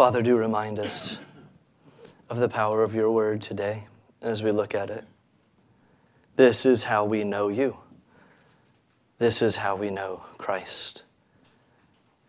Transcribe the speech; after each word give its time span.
Father, 0.00 0.22
do 0.22 0.34
remind 0.34 0.78
us 0.78 1.18
of 2.30 2.38
the 2.38 2.48
power 2.48 2.82
of 2.82 2.94
your 2.94 3.10
word 3.10 3.42
today 3.42 3.86
as 4.22 4.42
we 4.42 4.50
look 4.50 4.74
at 4.74 4.88
it. 4.88 5.04
This 6.36 6.64
is 6.64 6.84
how 6.84 7.04
we 7.04 7.22
know 7.22 7.48
you. 7.48 7.76
This 9.18 9.42
is 9.42 9.56
how 9.56 9.76
we 9.76 9.90
know 9.90 10.22
Christ. 10.38 11.02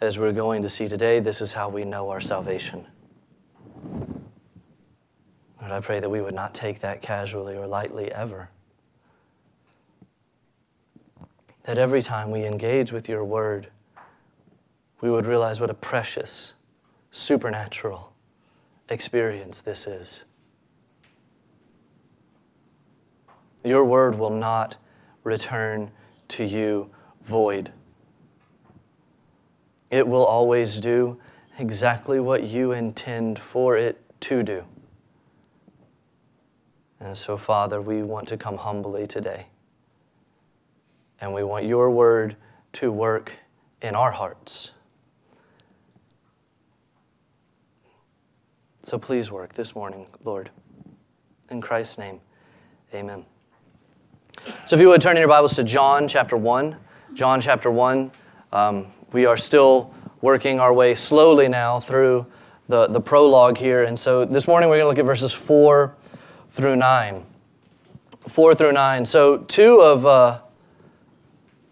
As 0.01 0.19
we're 0.19 0.33
going 0.33 0.61
to 0.63 0.67
see 0.67 0.89
today, 0.89 1.21
this 1.21 1.39
is 1.39 1.53
how 1.53 1.69
we 1.69 1.85
know 1.85 2.09
our 2.09 2.19
salvation. 2.19 2.85
Lord, 5.61 5.71
I 5.71 5.79
pray 5.79 6.01
that 6.01 6.09
we 6.09 6.19
would 6.19 6.35
not 6.35 6.53
take 6.53 6.81
that 6.81 7.01
casually 7.01 7.55
or 7.55 7.67
lightly 7.67 8.11
ever. 8.11 8.49
That 11.63 11.77
every 11.77 12.03
time 12.03 12.31
we 12.31 12.43
engage 12.43 12.91
with 12.91 13.07
your 13.07 13.23
word, 13.23 13.69
we 14.99 15.09
would 15.09 15.25
realize 15.25 15.61
what 15.61 15.69
a 15.69 15.73
precious, 15.73 16.51
supernatural 17.11 18.13
experience 18.89 19.61
this 19.61 19.85
is. 19.85 20.23
Your 23.63 23.85
word 23.85 24.17
will 24.17 24.31
not 24.31 24.77
return 25.23 25.91
to 26.29 26.43
you 26.43 26.89
void. 27.23 27.71
It 29.91 30.07
will 30.07 30.25
always 30.25 30.79
do 30.79 31.19
exactly 31.59 32.19
what 32.19 32.43
you 32.43 32.71
intend 32.71 33.37
for 33.37 33.77
it 33.77 34.01
to 34.21 34.41
do. 34.41 34.63
And 36.99 37.17
so, 37.17 37.35
Father, 37.35 37.81
we 37.81 38.03
want 38.03 38.27
to 38.29 38.37
come 38.37 38.57
humbly 38.57 39.05
today. 39.05 39.47
And 41.19 41.33
we 41.33 41.43
want 41.43 41.65
your 41.65 41.91
word 41.91 42.35
to 42.73 42.91
work 42.91 43.33
in 43.81 43.95
our 43.95 44.11
hearts. 44.11 44.71
So 48.83 48.97
please 48.97 49.31
work 49.31 49.53
this 49.53 49.75
morning, 49.75 50.07
Lord. 50.23 50.49
In 51.51 51.61
Christ's 51.61 51.99
name, 51.99 52.19
amen. 52.91 53.25
So, 54.65 54.75
if 54.75 54.81
you 54.81 54.87
would 54.87 55.03
turn 55.03 55.17
in 55.17 55.19
your 55.19 55.29
Bibles 55.29 55.53
to 55.55 55.63
John 55.63 56.07
chapter 56.07 56.35
1. 56.35 56.75
John 57.13 57.41
chapter 57.41 57.69
1. 57.69 58.11
Um, 58.51 58.87
we 59.11 59.27
are 59.27 59.37
still 59.37 59.93
working 60.21 60.59
our 60.59 60.73
way 60.73 60.95
slowly 60.95 61.47
now 61.47 61.79
through 61.79 62.25
the, 62.69 62.87
the 62.87 62.99
prologue 62.99 63.59
here. 63.59 63.83
And 63.83 63.99
so, 63.99 64.25
this 64.25 64.47
morning 64.47 64.67
we're 64.67 64.77
going 64.77 64.85
to 64.85 64.89
look 64.89 64.97
at 64.97 65.05
verses 65.05 65.31
4 65.31 65.95
through 66.49 66.75
9. 66.75 67.23
4 68.27 68.55
through 68.55 68.71
9. 68.71 69.05
So, 69.05 69.37
two 69.37 69.79
of, 69.79 70.07
uh, 70.07 70.41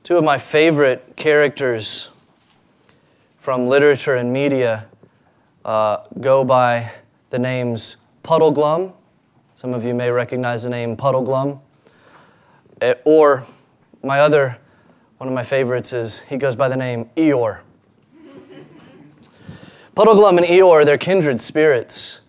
two 0.04 0.16
of 0.16 0.24
my 0.24 0.38
favorite 0.38 1.16
characters 1.16 2.10
from 3.40 3.68
literature 3.68 4.14
and 4.14 4.32
media 4.32 4.86
uh, 5.70 6.04
go 6.20 6.44
by 6.44 6.92
the 7.30 7.38
names 7.38 7.98
Puddleglum. 8.24 8.92
Some 9.54 9.76
of 9.76 9.86
you 9.86 9.94
may 9.94 10.10
recognize 10.10 10.64
the 10.64 10.70
name 10.70 10.98
Puddleglum. 10.98 11.60
Eh, 12.82 12.96
or 13.06 13.46
my 14.04 14.20
other, 14.20 14.58
one 15.20 15.28
of 15.28 15.36
my 15.36 15.44
favorites 15.44 15.94
is 15.94 16.22
he 16.22 16.38
goes 16.38 16.56
by 16.56 16.70
the 16.70 16.76
name 16.76 17.12
Eeyore. 17.16 17.60
Puddleglum 19.96 20.40
and 20.40 20.48
Eeyore, 20.48 20.84
they're 20.86 20.98
kindred 20.98 21.40
spirits. 21.40 22.22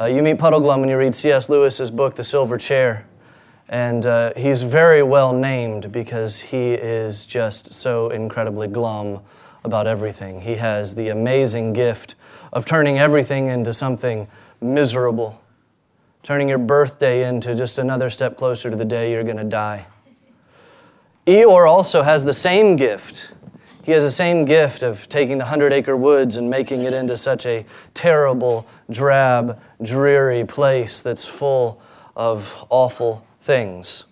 Uh, 0.00 0.04
you 0.04 0.22
meet 0.22 0.38
Puddleglum 0.38 0.78
when 0.78 0.88
you 0.88 0.96
read 0.96 1.16
C.S. 1.16 1.48
Lewis's 1.48 1.90
book, 1.90 2.14
The 2.14 2.22
Silver 2.22 2.56
Chair. 2.56 3.06
And 3.68 4.06
uh, 4.06 4.34
he's 4.36 4.62
very 4.62 5.02
well 5.02 5.32
named 5.32 5.90
because 5.90 6.42
he 6.42 6.74
is 6.74 7.26
just 7.26 7.74
so 7.74 8.08
incredibly 8.10 8.68
glum 8.68 9.18
about 9.64 9.88
everything. 9.88 10.42
He 10.42 10.56
has 10.56 10.94
the 10.94 11.08
amazing 11.08 11.72
gift 11.72 12.14
of 12.54 12.64
turning 12.64 12.98
everything 12.98 13.48
into 13.48 13.74
something 13.74 14.28
miserable, 14.60 15.42
turning 16.22 16.48
your 16.48 16.58
birthday 16.58 17.28
into 17.28 17.54
just 17.54 17.78
another 17.78 18.08
step 18.08 18.36
closer 18.36 18.70
to 18.70 18.76
the 18.76 18.84
day 18.84 19.12
you're 19.12 19.24
going 19.24 19.36
to 19.36 19.44
die. 19.44 19.86
Eeyore 21.26 21.68
also 21.68 22.02
has 22.02 22.24
the 22.24 22.32
same 22.32 22.76
gift. 22.76 23.32
He 23.82 23.92
has 23.92 24.04
the 24.04 24.10
same 24.10 24.44
gift 24.44 24.82
of 24.82 25.08
taking 25.08 25.38
the 25.38 25.46
hundred 25.46 25.72
acre 25.72 25.96
woods 25.96 26.36
and 26.36 26.48
making 26.48 26.82
it 26.82 26.94
into 26.94 27.16
such 27.16 27.44
a 27.44 27.66
terrible, 27.92 28.66
drab, 28.90 29.60
dreary 29.82 30.44
place 30.44 31.02
that's 31.02 31.26
full 31.26 31.82
of 32.16 32.64
awful 32.70 33.26
things. 33.40 34.04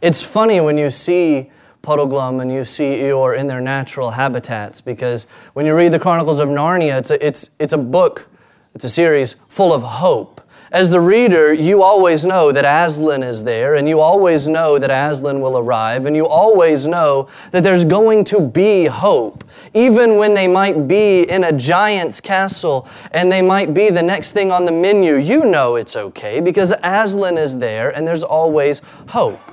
It's 0.00 0.22
funny 0.22 0.60
when 0.60 0.78
you 0.78 0.90
see 0.90 1.50
Puddleglum 1.82 2.40
and 2.40 2.52
you 2.52 2.64
see 2.64 2.96
Eeyore 2.96 3.36
in 3.36 3.48
their 3.48 3.60
natural 3.60 4.12
habitats 4.12 4.80
because 4.80 5.26
when 5.52 5.66
you 5.66 5.74
read 5.74 5.92
the 5.92 5.98
Chronicles 5.98 6.38
of 6.38 6.48
Narnia, 6.48 6.98
it's 6.98 7.10
a, 7.10 7.26
it's, 7.26 7.50
it's 7.58 7.72
a 7.72 7.78
book, 7.78 8.28
it's 8.74 8.84
a 8.84 8.90
series 8.90 9.34
full 9.48 9.72
of 9.72 9.82
hope. 9.82 10.40
As 10.72 10.90
the 10.90 11.02
reader, 11.02 11.52
you 11.52 11.82
always 11.82 12.24
know 12.24 12.50
that 12.50 12.64
Aslan 12.64 13.22
is 13.22 13.44
there, 13.44 13.74
and 13.74 13.86
you 13.86 14.00
always 14.00 14.48
know 14.48 14.78
that 14.78 14.90
Aslan 14.90 15.42
will 15.42 15.58
arrive, 15.58 16.06
and 16.06 16.16
you 16.16 16.26
always 16.26 16.86
know 16.86 17.28
that 17.50 17.62
there's 17.62 17.84
going 17.84 18.24
to 18.24 18.40
be 18.40 18.86
hope. 18.86 19.44
Even 19.74 20.16
when 20.16 20.32
they 20.32 20.48
might 20.48 20.88
be 20.88 21.24
in 21.24 21.44
a 21.44 21.52
giant's 21.52 22.22
castle 22.22 22.88
and 23.10 23.30
they 23.30 23.42
might 23.42 23.74
be 23.74 23.90
the 23.90 24.02
next 24.02 24.32
thing 24.32 24.50
on 24.50 24.64
the 24.64 24.72
menu, 24.72 25.16
you 25.16 25.44
know 25.44 25.76
it's 25.76 25.94
okay 25.94 26.40
because 26.40 26.72
Aslan 26.82 27.36
is 27.36 27.58
there 27.58 27.90
and 27.94 28.08
there's 28.08 28.22
always 28.22 28.80
hope. 29.08 29.51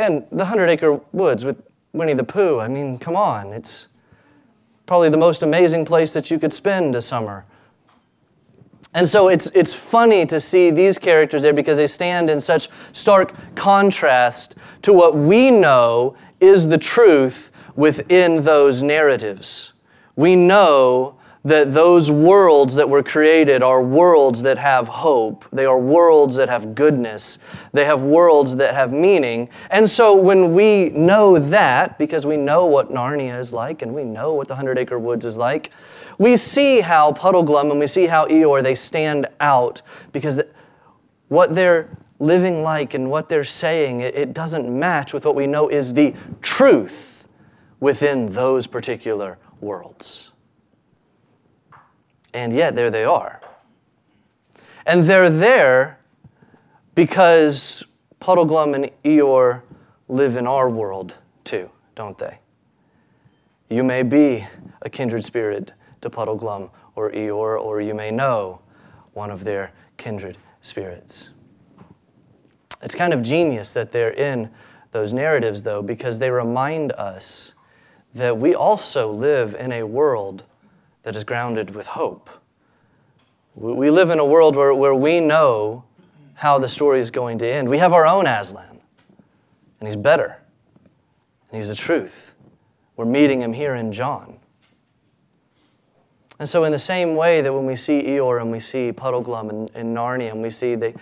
And 0.00 0.24
the 0.32 0.46
Hundred 0.46 0.70
Acre 0.70 0.98
Woods 1.12 1.44
with 1.44 1.62
Winnie 1.92 2.14
the 2.14 2.24
Pooh, 2.24 2.58
I 2.58 2.68
mean, 2.68 2.96
come 2.96 3.16
on, 3.16 3.52
it's 3.52 3.88
probably 4.86 5.10
the 5.10 5.18
most 5.18 5.42
amazing 5.42 5.84
place 5.84 6.14
that 6.14 6.30
you 6.30 6.38
could 6.38 6.54
spend 6.54 6.96
a 6.96 7.02
summer. 7.02 7.44
And 8.94 9.06
so 9.06 9.28
it's, 9.28 9.50
it's 9.50 9.74
funny 9.74 10.24
to 10.24 10.40
see 10.40 10.70
these 10.70 10.96
characters 10.96 11.42
there 11.42 11.52
because 11.52 11.76
they 11.76 11.86
stand 11.86 12.30
in 12.30 12.40
such 12.40 12.70
stark 12.92 13.34
contrast 13.54 14.56
to 14.82 14.94
what 14.94 15.14
we 15.14 15.50
know 15.50 16.16
is 16.40 16.68
the 16.68 16.78
truth 16.78 17.52
within 17.76 18.42
those 18.42 18.82
narratives. 18.82 19.74
We 20.16 20.34
know 20.34 21.19
that 21.42 21.72
those 21.72 22.10
worlds 22.10 22.74
that 22.74 22.88
were 22.88 23.02
created 23.02 23.62
are 23.62 23.82
worlds 23.82 24.42
that 24.42 24.58
have 24.58 24.88
hope. 24.88 25.46
They 25.50 25.64
are 25.64 25.78
worlds 25.78 26.36
that 26.36 26.50
have 26.50 26.74
goodness. 26.74 27.38
They 27.72 27.86
have 27.86 28.02
worlds 28.02 28.56
that 28.56 28.74
have 28.74 28.92
meaning. 28.92 29.48
And 29.70 29.88
so 29.88 30.14
when 30.14 30.52
we 30.52 30.90
know 30.90 31.38
that, 31.38 31.98
because 31.98 32.26
we 32.26 32.36
know 32.36 32.66
what 32.66 32.92
Narnia 32.92 33.38
is 33.38 33.54
like 33.54 33.80
and 33.80 33.94
we 33.94 34.04
know 34.04 34.34
what 34.34 34.48
the 34.48 34.56
Hundred 34.56 34.78
Acre 34.78 34.98
Woods 34.98 35.24
is 35.24 35.38
like, 35.38 35.70
we 36.18 36.36
see 36.36 36.80
how 36.80 37.12
Puddleglum 37.12 37.70
and 37.70 37.80
we 37.80 37.86
see 37.86 38.06
how 38.06 38.26
Eeyore, 38.26 38.62
they 38.62 38.74
stand 38.74 39.26
out 39.40 39.80
because 40.12 40.42
what 41.28 41.54
they're 41.54 41.88
living 42.18 42.62
like 42.62 42.92
and 42.92 43.10
what 43.10 43.30
they're 43.30 43.44
saying, 43.44 44.00
it 44.00 44.34
doesn't 44.34 44.68
match 44.68 45.14
with 45.14 45.24
what 45.24 45.34
we 45.34 45.46
know 45.46 45.68
is 45.68 45.94
the 45.94 46.14
truth 46.42 47.26
within 47.80 48.30
those 48.34 48.66
particular 48.66 49.38
worlds. 49.62 50.29
And 52.32 52.52
yet, 52.52 52.76
there 52.76 52.90
they 52.90 53.04
are. 53.04 53.40
And 54.86 55.04
they're 55.04 55.30
there 55.30 55.98
because 56.94 57.84
Puddleglum 58.20 58.74
and 58.74 58.90
Eeyore 59.04 59.62
live 60.08 60.36
in 60.36 60.46
our 60.46 60.68
world 60.68 61.18
too, 61.44 61.70
don't 61.94 62.18
they? 62.18 62.38
You 63.68 63.84
may 63.84 64.02
be 64.02 64.46
a 64.82 64.90
kindred 64.90 65.24
spirit 65.24 65.72
to 66.00 66.10
Puddleglum 66.10 66.70
or 66.96 67.10
Eeyore, 67.12 67.60
or 67.60 67.80
you 67.80 67.94
may 67.94 68.10
know 68.10 68.60
one 69.12 69.30
of 69.30 69.44
their 69.44 69.72
kindred 69.96 70.36
spirits. 70.60 71.30
It's 72.82 72.94
kind 72.94 73.12
of 73.12 73.22
genius 73.22 73.72
that 73.74 73.92
they're 73.92 74.12
in 74.12 74.50
those 74.90 75.12
narratives, 75.12 75.62
though, 75.62 75.82
because 75.82 76.18
they 76.18 76.30
remind 76.30 76.92
us 76.92 77.54
that 78.14 78.38
we 78.38 78.54
also 78.54 79.10
live 79.10 79.54
in 79.54 79.70
a 79.70 79.84
world 79.84 80.44
that 81.02 81.16
is 81.16 81.24
grounded 81.24 81.74
with 81.74 81.86
hope. 81.86 82.30
We 83.54 83.90
live 83.90 84.10
in 84.10 84.18
a 84.18 84.24
world 84.24 84.56
where, 84.56 84.72
where 84.72 84.94
we 84.94 85.20
know 85.20 85.84
how 86.34 86.58
the 86.58 86.68
story 86.68 87.00
is 87.00 87.10
going 87.10 87.38
to 87.38 87.46
end. 87.46 87.68
We 87.68 87.78
have 87.78 87.92
our 87.92 88.06
own 88.06 88.26
Aslan, 88.26 88.80
and 89.80 89.88
he's 89.88 89.96
better, 89.96 90.38
and 91.50 91.56
he's 91.56 91.68
the 91.68 91.74
truth. 91.74 92.34
We're 92.96 93.04
meeting 93.04 93.42
him 93.42 93.52
here 93.52 93.74
in 93.74 93.92
John. 93.92 94.38
And 96.38 96.48
so, 96.48 96.64
in 96.64 96.72
the 96.72 96.78
same 96.78 97.16
way 97.16 97.42
that 97.42 97.52
when 97.52 97.66
we 97.66 97.76
see 97.76 98.02
Eeyore 98.02 98.40
and 98.40 98.50
we 98.50 98.60
see 98.60 98.92
Puddleglum 98.92 99.50
and, 99.50 99.70
and 99.74 99.94
Narnia 99.94 100.30
and 100.30 100.40
we 100.40 100.48
see 100.48 100.74
they, 100.74 100.94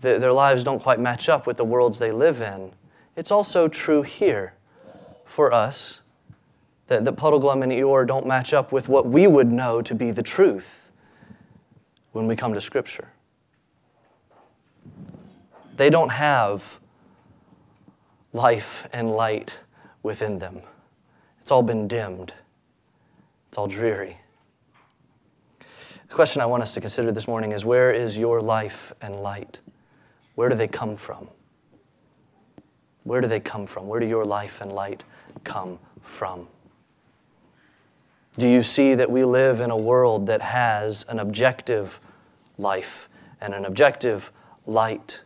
the, 0.00 0.18
their 0.18 0.32
lives 0.32 0.64
don't 0.64 0.82
quite 0.82 0.98
match 0.98 1.28
up 1.28 1.46
with 1.46 1.56
the 1.56 1.64
worlds 1.64 2.00
they 2.00 2.10
live 2.10 2.40
in, 2.40 2.72
it's 3.14 3.30
also 3.30 3.68
true 3.68 4.02
here 4.02 4.54
for 5.24 5.52
us 5.52 6.00
that, 6.88 7.04
that 7.04 7.16
Puddleglum 7.16 7.62
and 7.62 7.70
Eeyore 7.70 8.06
don't 8.06 8.26
match 8.26 8.52
up 8.52 8.72
with 8.72 8.88
what 8.88 9.06
we 9.06 9.26
would 9.26 9.52
know 9.52 9.80
to 9.82 9.94
be 9.94 10.10
the 10.10 10.22
truth 10.22 10.90
when 12.12 12.26
we 12.26 12.34
come 12.34 12.52
to 12.54 12.60
Scripture. 12.60 13.08
They 15.76 15.90
don't 15.90 16.10
have 16.10 16.80
life 18.32 18.88
and 18.92 19.12
light 19.12 19.58
within 20.02 20.38
them. 20.38 20.62
It's 21.40 21.50
all 21.50 21.62
been 21.62 21.86
dimmed. 21.86 22.32
It's 23.48 23.56
all 23.56 23.68
dreary. 23.68 24.16
The 26.08 26.14
question 26.14 26.40
I 26.42 26.46
want 26.46 26.62
us 26.62 26.74
to 26.74 26.80
consider 26.80 27.12
this 27.12 27.28
morning 27.28 27.52
is 27.52 27.64
where 27.64 27.92
is 27.92 28.18
your 28.18 28.40
life 28.40 28.92
and 29.00 29.16
light? 29.16 29.60
Where 30.34 30.48
do 30.48 30.56
they 30.56 30.68
come 30.68 30.96
from? 30.96 31.28
Where 33.04 33.20
do 33.20 33.28
they 33.28 33.40
come 33.40 33.66
from? 33.66 33.86
Where 33.86 34.00
do 34.00 34.06
your 34.06 34.24
life 34.24 34.60
and 34.60 34.72
light 34.72 35.04
come 35.44 35.78
from? 36.02 36.48
Do 38.38 38.48
you 38.48 38.62
see 38.62 38.94
that 38.94 39.10
we 39.10 39.24
live 39.24 39.58
in 39.58 39.72
a 39.72 39.76
world 39.76 40.28
that 40.28 40.40
has 40.40 41.04
an 41.08 41.18
objective 41.18 42.00
life 42.56 43.08
and 43.40 43.52
an 43.52 43.64
objective 43.64 44.30
light? 44.64 45.22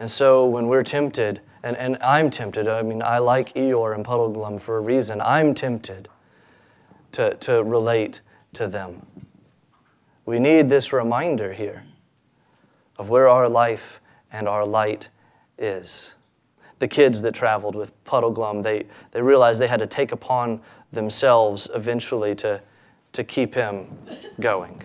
And 0.00 0.10
so 0.10 0.44
when 0.46 0.66
we're 0.66 0.82
tempted, 0.82 1.40
and, 1.62 1.76
and 1.76 1.96
I'm 2.02 2.28
tempted, 2.30 2.66
I 2.66 2.82
mean, 2.82 3.02
I 3.02 3.18
like 3.18 3.54
Eeyore 3.54 3.94
and 3.94 4.04
Puddleglum 4.04 4.60
for 4.60 4.78
a 4.78 4.80
reason. 4.80 5.20
I'm 5.20 5.54
tempted 5.54 6.08
to, 7.12 7.34
to 7.34 7.62
relate 7.62 8.20
to 8.54 8.66
them. 8.66 9.06
We 10.24 10.40
need 10.40 10.68
this 10.68 10.92
reminder 10.92 11.52
here 11.52 11.84
of 12.98 13.10
where 13.10 13.28
our 13.28 13.48
life 13.48 14.00
and 14.32 14.48
our 14.48 14.66
light 14.66 15.08
is. 15.56 16.16
The 16.80 16.88
kids 16.88 17.22
that 17.22 17.32
traveled 17.32 17.76
with 17.76 17.92
Puddleglum, 18.04 18.64
they, 18.64 18.86
they 19.12 19.22
realized 19.22 19.60
they 19.60 19.68
had 19.68 19.80
to 19.80 19.86
take 19.86 20.10
upon 20.10 20.60
themselves 20.92 21.68
eventually 21.74 22.34
to, 22.36 22.60
to 23.12 23.24
keep 23.24 23.54
him 23.54 23.86
going, 24.40 24.82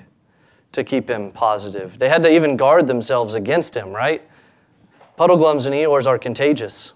to 0.71 0.83
keep 0.83 1.09
him 1.09 1.31
positive. 1.31 1.97
They 1.99 2.09
had 2.09 2.23
to 2.23 2.33
even 2.33 2.57
guard 2.57 2.87
themselves 2.87 3.33
against 3.33 3.75
him, 3.75 3.91
right? 3.91 4.21
Puddleglums 5.17 5.65
and 5.65 5.75
Eeyores 5.75 6.07
are 6.07 6.17
contagious. 6.17 6.93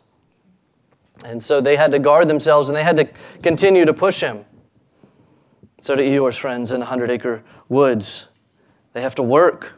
And 1.24 1.42
so 1.42 1.62
they 1.62 1.75
had 1.75 1.92
to 1.92 2.00
guard 2.00 2.28
themselves 2.28 2.69
and 2.69 2.75
they 2.75 2.84
had 2.84 2.98
to 2.98 3.10
continue 3.42 3.86
to 3.86 3.94
push 3.94 4.22
him. 4.22 4.46
So 5.81 5.96
do 5.96 6.01
Eeyore's 6.01 6.36
friends 6.38 6.72
in 6.72 6.80
the 6.80 6.88
Hundred 6.88 7.12
Acre 7.12 7.44
Woods. 7.69 8.28
They 8.94 9.01
have 9.01 9.16
to 9.16 9.24
work 9.24 9.74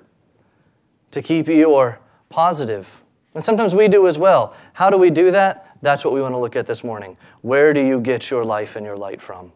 to 1.12 1.22
keep 1.22 1.48
Eeyore 1.48 1.98
positive. 2.30 3.04
And 3.34 3.44
sometimes 3.44 3.76
we 3.76 3.88
do 3.88 4.08
as 4.08 4.18
well. 4.18 4.56
How 4.74 4.90
do 4.90 4.98
we 4.98 5.10
do 5.10 5.32
that? 5.32 5.67
That's 5.82 6.04
what 6.04 6.14
we 6.14 6.22
want 6.22 6.34
to 6.34 6.40
look 6.40 6.56
at 6.56 6.66
this 6.66 6.84
morning. 6.84 7.18
Where 7.42 7.74
do 7.74 7.86
you 7.86 8.00
get 8.00 8.30
your 8.30 8.44
life 8.44 8.76
and 8.76 8.86
your 8.86 8.98
light 8.98 9.22
from? 9.22 9.52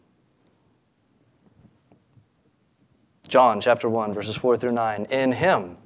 John 3.28 3.62
chapter 3.62 3.90
1, 3.90 4.14
verses 4.14 4.36
4 4.36 4.58
through 4.58 4.74
9. 4.74 5.06
In 5.06 5.32
him 5.32 5.78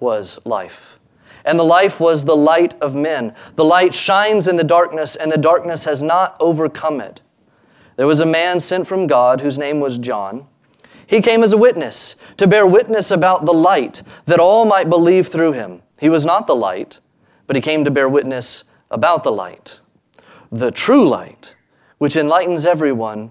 was 0.00 0.38
life 0.44 0.98
and 1.48 1.58
the 1.58 1.64
life 1.64 1.98
was 1.98 2.24
the 2.26 2.36
light 2.36 2.74
of 2.80 2.94
men. 2.94 3.34
The 3.56 3.64
light 3.64 3.94
shines 3.94 4.48
in 4.48 4.56
the 4.56 4.64
darkness, 4.64 5.16
and 5.16 5.32
the 5.32 5.38
darkness 5.38 5.84
has 5.84 6.02
not 6.02 6.36
overcome 6.40 7.00
it. 7.00 7.22
There 7.96 8.06
was 8.06 8.20
a 8.20 8.26
man 8.26 8.60
sent 8.60 8.86
from 8.86 9.06
God 9.06 9.40
whose 9.40 9.56
name 9.56 9.80
was 9.80 9.96
John. 9.96 10.46
He 11.06 11.22
came 11.22 11.42
as 11.42 11.54
a 11.54 11.56
witness, 11.56 12.16
to 12.36 12.46
bear 12.46 12.66
witness 12.66 13.10
about 13.10 13.46
the 13.46 13.54
light, 13.54 14.02
that 14.26 14.38
all 14.38 14.66
might 14.66 14.90
believe 14.90 15.28
through 15.28 15.52
him. 15.52 15.80
He 15.98 16.10
was 16.10 16.22
not 16.22 16.46
the 16.46 16.54
light, 16.54 17.00
but 17.46 17.56
he 17.56 17.62
came 17.62 17.82
to 17.84 17.90
bear 17.90 18.10
witness 18.10 18.64
about 18.90 19.22
the 19.22 19.32
light. 19.32 19.80
The 20.50 20.70
true 20.70 21.08
light, 21.08 21.54
which 21.98 22.16
enlightens 22.16 22.64
everyone, 22.64 23.30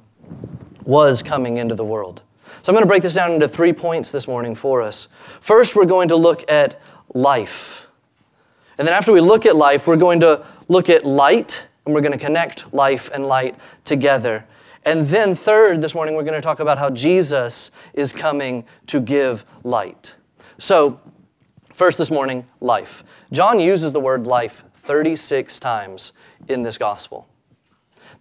was 0.83 1.21
coming 1.21 1.57
into 1.57 1.75
the 1.75 1.85
world. 1.85 2.21
So 2.61 2.71
I'm 2.71 2.75
going 2.75 2.83
to 2.83 2.87
break 2.87 3.03
this 3.03 3.13
down 3.13 3.31
into 3.31 3.47
three 3.47 3.73
points 3.73 4.11
this 4.11 4.27
morning 4.27 4.55
for 4.55 4.81
us. 4.81 5.07
First, 5.41 5.75
we're 5.75 5.85
going 5.85 6.09
to 6.09 6.15
look 6.15 6.49
at 6.49 6.79
life. 7.13 7.87
And 8.77 8.87
then 8.87 8.93
after 8.93 9.11
we 9.11 9.21
look 9.21 9.45
at 9.45 9.55
life, 9.55 9.87
we're 9.87 9.97
going 9.97 10.19
to 10.19 10.45
look 10.67 10.89
at 10.89 11.05
light, 11.05 11.67
and 11.85 11.95
we're 11.95 12.01
going 12.01 12.11
to 12.11 12.17
connect 12.17 12.73
life 12.73 13.09
and 13.13 13.25
light 13.25 13.55
together. 13.85 14.45
And 14.85 15.07
then, 15.07 15.35
third, 15.35 15.81
this 15.81 15.95
morning, 15.95 16.15
we're 16.15 16.23
going 16.23 16.35
to 16.35 16.41
talk 16.41 16.59
about 16.59 16.77
how 16.77 16.89
Jesus 16.89 17.71
is 17.93 18.13
coming 18.13 18.65
to 18.87 19.01
give 19.01 19.45
light. 19.63 20.15
So, 20.57 20.99
first 21.73 21.97
this 21.97 22.11
morning, 22.11 22.47
life. 22.61 23.03
John 23.31 23.59
uses 23.59 23.93
the 23.93 23.99
word 23.99 24.27
life 24.27 24.63
36 24.87 25.59
times 25.59 26.13
in 26.47 26.63
this 26.63 26.77
gospel. 26.77 27.27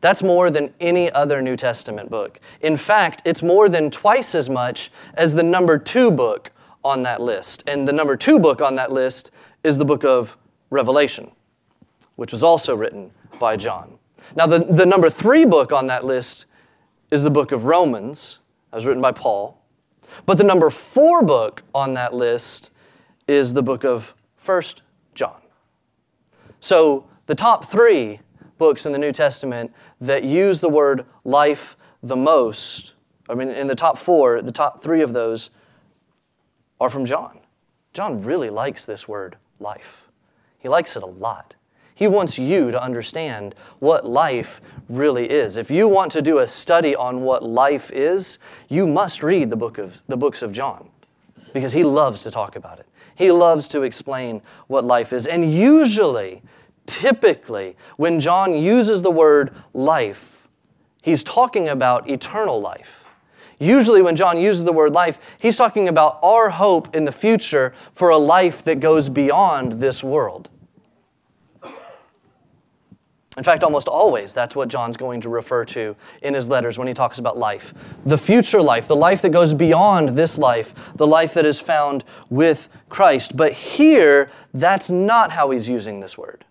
That's 0.00 0.22
more 0.22 0.50
than 0.50 0.74
any 0.80 1.10
other 1.10 1.40
New 1.40 1.56
Testament 1.56 2.10
book. 2.10 2.38
In 2.60 2.76
fact, 2.76 3.22
it's 3.24 3.42
more 3.42 3.68
than 3.68 3.90
twice 3.90 4.34
as 4.34 4.50
much 4.50 4.90
as 5.14 5.34
the 5.34 5.42
number 5.42 5.78
two 5.78 6.10
book 6.10 6.50
on 6.84 7.02
that 7.04 7.20
list. 7.22 7.62
And 7.66 7.88
the 7.88 7.92
number 7.92 8.16
two 8.16 8.38
book 8.38 8.60
on 8.60 8.74
that 8.76 8.92
list 8.92 9.30
is 9.64 9.78
the 9.78 9.84
book 9.84 10.04
of 10.04 10.36
Revelation, 10.70 11.30
which 12.16 12.32
was 12.32 12.42
also 12.42 12.74
written 12.74 13.12
by 13.38 13.56
John. 13.56 13.98
Now, 14.34 14.46
the, 14.46 14.58
the 14.58 14.86
number 14.86 15.08
three 15.08 15.44
book 15.44 15.72
on 15.72 15.86
that 15.86 16.04
list 16.04 16.46
is 17.10 17.22
the 17.22 17.30
book 17.30 17.52
of 17.52 17.64
Romans, 17.64 18.40
that 18.70 18.76
was 18.76 18.86
written 18.86 19.02
by 19.02 19.12
Paul. 19.12 19.62
But 20.26 20.38
the 20.38 20.44
number 20.44 20.70
four 20.70 21.22
book 21.22 21.62
on 21.74 21.94
that 21.94 22.12
list 22.12 22.70
is 23.28 23.54
the 23.54 23.62
book 23.62 23.84
of 23.84 24.14
First. 24.36 24.82
So, 26.66 27.06
the 27.26 27.36
top 27.36 27.66
three 27.66 28.18
books 28.58 28.86
in 28.86 28.90
the 28.90 28.98
New 28.98 29.12
Testament 29.12 29.72
that 30.00 30.24
use 30.24 30.58
the 30.58 30.68
word 30.68 31.06
life 31.22 31.76
the 32.02 32.16
most, 32.16 32.94
I 33.28 33.36
mean, 33.36 33.50
in 33.50 33.68
the 33.68 33.76
top 33.76 33.96
four, 33.96 34.42
the 34.42 34.50
top 34.50 34.82
three 34.82 35.00
of 35.00 35.12
those 35.12 35.50
are 36.80 36.90
from 36.90 37.06
John. 37.06 37.38
John 37.92 38.20
really 38.20 38.50
likes 38.50 38.84
this 38.84 39.06
word, 39.06 39.36
life. 39.60 40.08
He 40.58 40.68
likes 40.68 40.96
it 40.96 41.04
a 41.04 41.06
lot. 41.06 41.54
He 41.94 42.08
wants 42.08 42.36
you 42.36 42.72
to 42.72 42.82
understand 42.82 43.54
what 43.78 44.04
life 44.04 44.60
really 44.88 45.30
is. 45.30 45.56
If 45.56 45.70
you 45.70 45.86
want 45.86 46.10
to 46.10 46.20
do 46.20 46.38
a 46.38 46.48
study 46.48 46.96
on 46.96 47.20
what 47.20 47.44
life 47.44 47.92
is, 47.92 48.40
you 48.68 48.88
must 48.88 49.22
read 49.22 49.50
the, 49.50 49.56
book 49.56 49.78
of, 49.78 50.02
the 50.08 50.16
books 50.16 50.42
of 50.42 50.50
John 50.50 50.90
because 51.54 51.74
he 51.74 51.84
loves 51.84 52.24
to 52.24 52.32
talk 52.32 52.56
about 52.56 52.80
it. 52.80 52.86
He 53.16 53.32
loves 53.32 53.66
to 53.68 53.82
explain 53.82 54.42
what 54.66 54.84
life 54.84 55.12
is. 55.12 55.26
And 55.26 55.52
usually, 55.52 56.42
typically, 56.86 57.76
when 57.96 58.20
John 58.20 58.54
uses 58.54 59.02
the 59.02 59.10
word 59.10 59.54
life, 59.74 60.48
he's 61.02 61.22
talking 61.22 61.68
about 61.68 62.08
eternal 62.08 62.60
life. 62.60 63.14
Usually, 63.58 64.02
when 64.02 64.16
John 64.16 64.38
uses 64.38 64.64
the 64.64 64.72
word 64.72 64.92
life, 64.92 65.18
he's 65.38 65.56
talking 65.56 65.88
about 65.88 66.18
our 66.22 66.50
hope 66.50 66.94
in 66.94 67.04
the 67.04 67.12
future 67.12 67.74
for 67.94 68.10
a 68.10 68.18
life 68.18 68.62
that 68.64 68.80
goes 68.80 69.08
beyond 69.08 69.74
this 69.74 70.04
world. 70.04 70.50
In 73.36 73.44
fact, 73.44 73.62
almost 73.62 73.86
always 73.86 74.32
that's 74.32 74.56
what 74.56 74.68
John's 74.68 74.96
going 74.96 75.20
to 75.20 75.28
refer 75.28 75.64
to 75.66 75.94
in 76.22 76.32
his 76.32 76.48
letters 76.48 76.78
when 76.78 76.88
he 76.88 76.94
talks 76.94 77.18
about 77.18 77.36
life. 77.36 77.74
The 78.06 78.16
future 78.16 78.62
life, 78.62 78.88
the 78.88 78.96
life 78.96 79.20
that 79.22 79.28
goes 79.28 79.52
beyond 79.52 80.10
this 80.10 80.38
life, 80.38 80.72
the 80.94 81.06
life 81.06 81.34
that 81.34 81.44
is 81.44 81.60
found 81.60 82.02
with 82.30 82.70
Christ. 82.88 83.36
But 83.36 83.52
here, 83.52 84.30
that's 84.54 84.90
not 84.90 85.32
how 85.32 85.50
he's 85.50 85.68
using 85.68 86.00
this 86.00 86.16
word. 86.16 86.45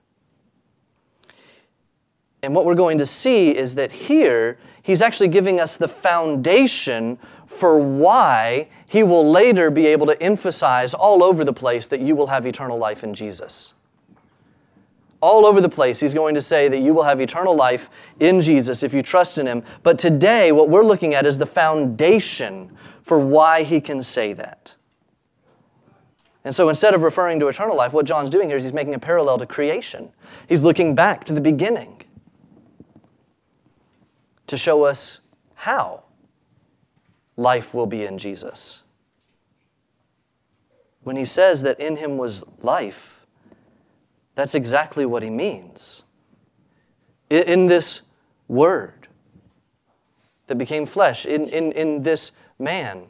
And 2.45 2.55
what 2.55 2.65
we're 2.65 2.75
going 2.75 2.97
to 2.99 3.05
see 3.05 3.55
is 3.55 3.75
that 3.75 3.91
here, 3.91 4.57
he's 4.81 5.01
actually 5.01 5.29
giving 5.29 5.59
us 5.59 5.77
the 5.77 5.87
foundation 5.87 7.17
for 7.47 7.77
why 7.79 8.69
he 8.87 9.03
will 9.03 9.29
later 9.29 9.69
be 9.69 9.87
able 9.87 10.07
to 10.07 10.21
emphasize 10.21 10.93
all 10.93 11.23
over 11.23 11.43
the 11.43 11.53
place 11.53 11.87
that 11.87 12.01
you 12.01 12.15
will 12.15 12.27
have 12.27 12.45
eternal 12.45 12.77
life 12.77 13.03
in 13.03 13.13
Jesus 13.13 13.73
all 15.25 15.45
over 15.45 15.59
the 15.59 15.69
place, 15.69 15.99
he's 15.99 16.13
going 16.13 16.35
to 16.35 16.41
say 16.41 16.67
that 16.67 16.79
you 16.79 16.93
will 16.93 17.03
have 17.03 17.19
eternal 17.19 17.55
life 17.55 17.89
in 18.19 18.41
Jesus 18.41 18.83
if 18.83 18.93
you 18.93 19.01
trust 19.01 19.39
in 19.39 19.47
him. 19.47 19.63
But 19.81 19.97
today, 19.97 20.51
what 20.51 20.69
we're 20.69 20.83
looking 20.83 21.15
at 21.15 21.25
is 21.25 21.39
the 21.39 21.47
foundation 21.47 22.77
for 23.01 23.17
why 23.17 23.63
he 23.63 23.81
can 23.81 24.03
say 24.03 24.33
that. 24.33 24.75
And 26.43 26.53
so 26.53 26.69
instead 26.69 26.93
of 26.93 27.01
referring 27.01 27.39
to 27.39 27.47
eternal 27.47 27.75
life, 27.75 27.91
what 27.91 28.05
John's 28.05 28.29
doing 28.29 28.49
here 28.49 28.57
is 28.57 28.63
he's 28.63 28.73
making 28.73 28.93
a 28.93 28.99
parallel 28.99 29.39
to 29.39 29.47
creation. 29.47 30.11
He's 30.47 30.63
looking 30.63 30.93
back 30.93 31.25
to 31.25 31.33
the 31.33 31.41
beginning 31.41 31.94
to 34.47 34.57
show 34.57 34.83
us 34.83 35.19
how 35.55 36.03
life 37.37 37.73
will 37.73 37.85
be 37.85 38.03
in 38.03 38.17
Jesus. 38.17 38.83
When 41.03 41.15
he 41.15 41.25
says 41.25 41.61
that 41.63 41.79
in 41.79 41.97
him 41.97 42.17
was 42.17 42.43
life, 42.61 43.25
that's 44.35 44.55
exactly 44.55 45.05
what 45.05 45.23
he 45.23 45.29
means. 45.29 46.03
In 47.29 47.67
this 47.67 48.01
word 48.47 49.07
that 50.47 50.57
became 50.57 50.85
flesh, 50.85 51.25
in, 51.25 51.47
in, 51.47 51.71
in 51.71 52.03
this 52.03 52.31
man, 52.59 53.07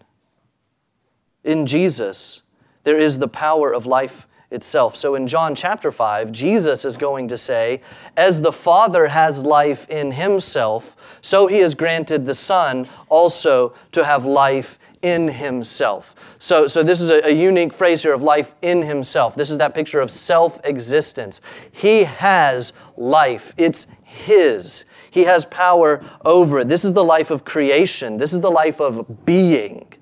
in 1.44 1.66
Jesus, 1.66 2.42
there 2.84 2.98
is 2.98 3.20
the 3.20 3.28
power 3.28 3.74
of 3.74 3.86
life 3.86 4.28
itself. 4.52 4.96
So 4.96 5.16
in 5.16 5.28
John 5.28 5.56
chapter 5.56 5.92
5, 5.92 6.32
Jesus 6.32 6.86
is 6.86 6.98
going 6.98 7.28
to 7.30 7.38
say, 7.38 7.82
As 8.16 8.42
the 8.42 8.52
Father 8.52 9.08
has 9.08 9.44
life 9.44 9.90
in 9.90 10.12
himself, 10.12 10.96
so 11.22 11.48
he 11.48 11.60
has 11.60 11.74
granted 11.74 12.26
the 12.26 12.36
Son 12.36 12.88
also 13.10 13.74
to 13.92 14.06
have 14.06 14.26
life 14.26 14.80
in 15.06 15.28
himself. 15.28 16.16
So, 16.40 16.66
so 16.68 16.82
this 16.82 17.00
is 17.00 17.12
a, 17.12 17.28
a, 17.28 17.32
unique 17.32 17.74
phrase 17.74 18.02
here 18.02 18.14
of 18.14 18.24
life 18.24 18.56
in 18.64 18.82
himself. 18.82 19.36
This 19.36 19.52
is 19.52 19.60
that 19.60 19.76
picture 19.76 20.00
of 20.00 20.10
self 20.10 20.60
existence. 20.66 21.42
He 21.72 22.06
has 22.06 22.74
life, 22.98 23.54
it's 23.56 23.86
his. 24.04 24.86
He 25.12 25.26
has 25.26 25.46
power 25.46 26.04
over 26.26 26.60
it. 26.60 26.68
This 26.68 26.84
is 26.84 26.94
the 26.94 27.04
life 27.04 27.30
of 27.30 27.46
creation, 27.46 28.18
this 28.18 28.34
is 28.34 28.42
the 28.42 28.52
life 28.52 28.82
of 28.82 29.26
being. 29.26 29.95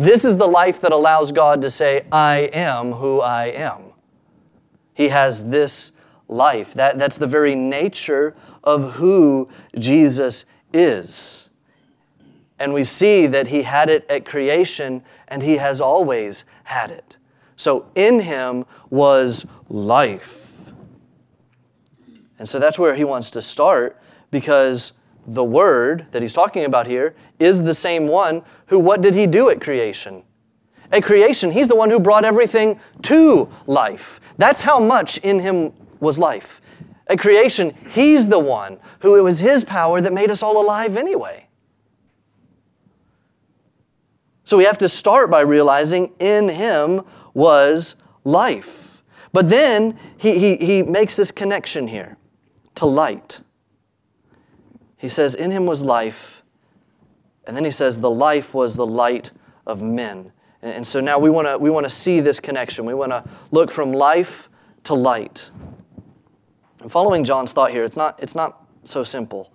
This 0.00 0.24
is 0.24 0.38
the 0.38 0.46
life 0.46 0.80
that 0.80 0.92
allows 0.92 1.30
God 1.30 1.60
to 1.60 1.68
say, 1.68 2.06
I 2.10 2.48
am 2.54 2.92
who 2.92 3.20
I 3.20 3.48
am. 3.48 3.92
He 4.94 5.08
has 5.08 5.50
this 5.50 5.92
life. 6.26 6.72
That, 6.72 6.98
that's 6.98 7.18
the 7.18 7.26
very 7.26 7.54
nature 7.54 8.34
of 8.64 8.94
who 8.94 9.50
Jesus 9.78 10.46
is. 10.72 11.50
And 12.58 12.72
we 12.72 12.82
see 12.82 13.26
that 13.26 13.48
he 13.48 13.64
had 13.64 13.90
it 13.90 14.06
at 14.08 14.24
creation 14.24 15.02
and 15.28 15.42
he 15.42 15.58
has 15.58 15.82
always 15.82 16.46
had 16.64 16.90
it. 16.90 17.18
So 17.56 17.84
in 17.94 18.20
him 18.20 18.64
was 18.88 19.44
life. 19.68 20.60
And 22.38 22.48
so 22.48 22.58
that's 22.58 22.78
where 22.78 22.94
he 22.94 23.04
wants 23.04 23.30
to 23.32 23.42
start 23.42 24.00
because 24.30 24.94
the 25.26 25.44
word 25.44 26.06
that 26.12 26.22
he's 26.22 26.32
talking 26.32 26.64
about 26.64 26.86
here 26.86 27.14
is 27.38 27.62
the 27.62 27.74
same 27.74 28.06
one 28.06 28.42
who, 28.66 28.78
what 28.78 29.00
did 29.00 29.14
he 29.14 29.26
do 29.26 29.50
at 29.50 29.60
creation? 29.60 30.22
At 30.92 31.04
creation, 31.04 31.52
he's 31.52 31.68
the 31.68 31.76
one 31.76 31.90
who 31.90 32.00
brought 32.00 32.24
everything 32.24 32.80
to 33.02 33.48
life. 33.66 34.20
That's 34.38 34.62
how 34.62 34.80
much 34.80 35.18
in 35.18 35.40
him 35.40 35.72
was 36.00 36.18
life. 36.18 36.60
At 37.06 37.18
creation, 37.18 37.76
he's 37.90 38.28
the 38.28 38.38
one 38.38 38.78
who 39.00 39.16
it 39.16 39.22
was 39.22 39.38
his 39.38 39.64
power 39.64 40.00
that 40.00 40.12
made 40.12 40.30
us 40.30 40.42
all 40.42 40.60
alive 40.60 40.96
anyway. 40.96 41.48
So 44.44 44.56
we 44.56 44.64
have 44.64 44.78
to 44.78 44.88
start 44.88 45.30
by 45.30 45.40
realizing 45.42 46.12
in 46.18 46.48
him 46.48 47.02
was 47.34 47.94
life. 48.24 49.02
But 49.32 49.48
then 49.48 49.98
he, 50.16 50.38
he, 50.38 50.56
he 50.56 50.82
makes 50.82 51.14
this 51.14 51.30
connection 51.30 51.86
here 51.86 52.16
to 52.76 52.86
light. 52.86 53.40
He 55.00 55.08
says, 55.08 55.34
In 55.34 55.50
him 55.50 55.64
was 55.64 55.82
life. 55.82 56.42
And 57.46 57.56
then 57.56 57.64
he 57.64 57.70
says, 57.70 58.00
The 58.00 58.10
life 58.10 58.52
was 58.52 58.76
the 58.76 58.86
light 58.86 59.30
of 59.66 59.80
men. 59.80 60.30
And, 60.60 60.74
and 60.74 60.86
so 60.86 61.00
now 61.00 61.18
we 61.18 61.30
want 61.30 61.48
to 61.48 61.56
we 61.56 61.70
wanna 61.70 61.88
see 61.88 62.20
this 62.20 62.38
connection. 62.38 62.84
We 62.84 62.92
want 62.92 63.12
to 63.12 63.24
look 63.50 63.70
from 63.70 63.92
life 63.92 64.50
to 64.84 64.94
light. 64.94 65.50
And 66.80 66.92
following 66.92 67.24
John's 67.24 67.52
thought 67.52 67.70
here, 67.70 67.84
it's 67.84 67.96
not, 67.96 68.22
it's 68.22 68.34
not 68.34 68.66
so 68.84 69.02
simple. 69.02 69.50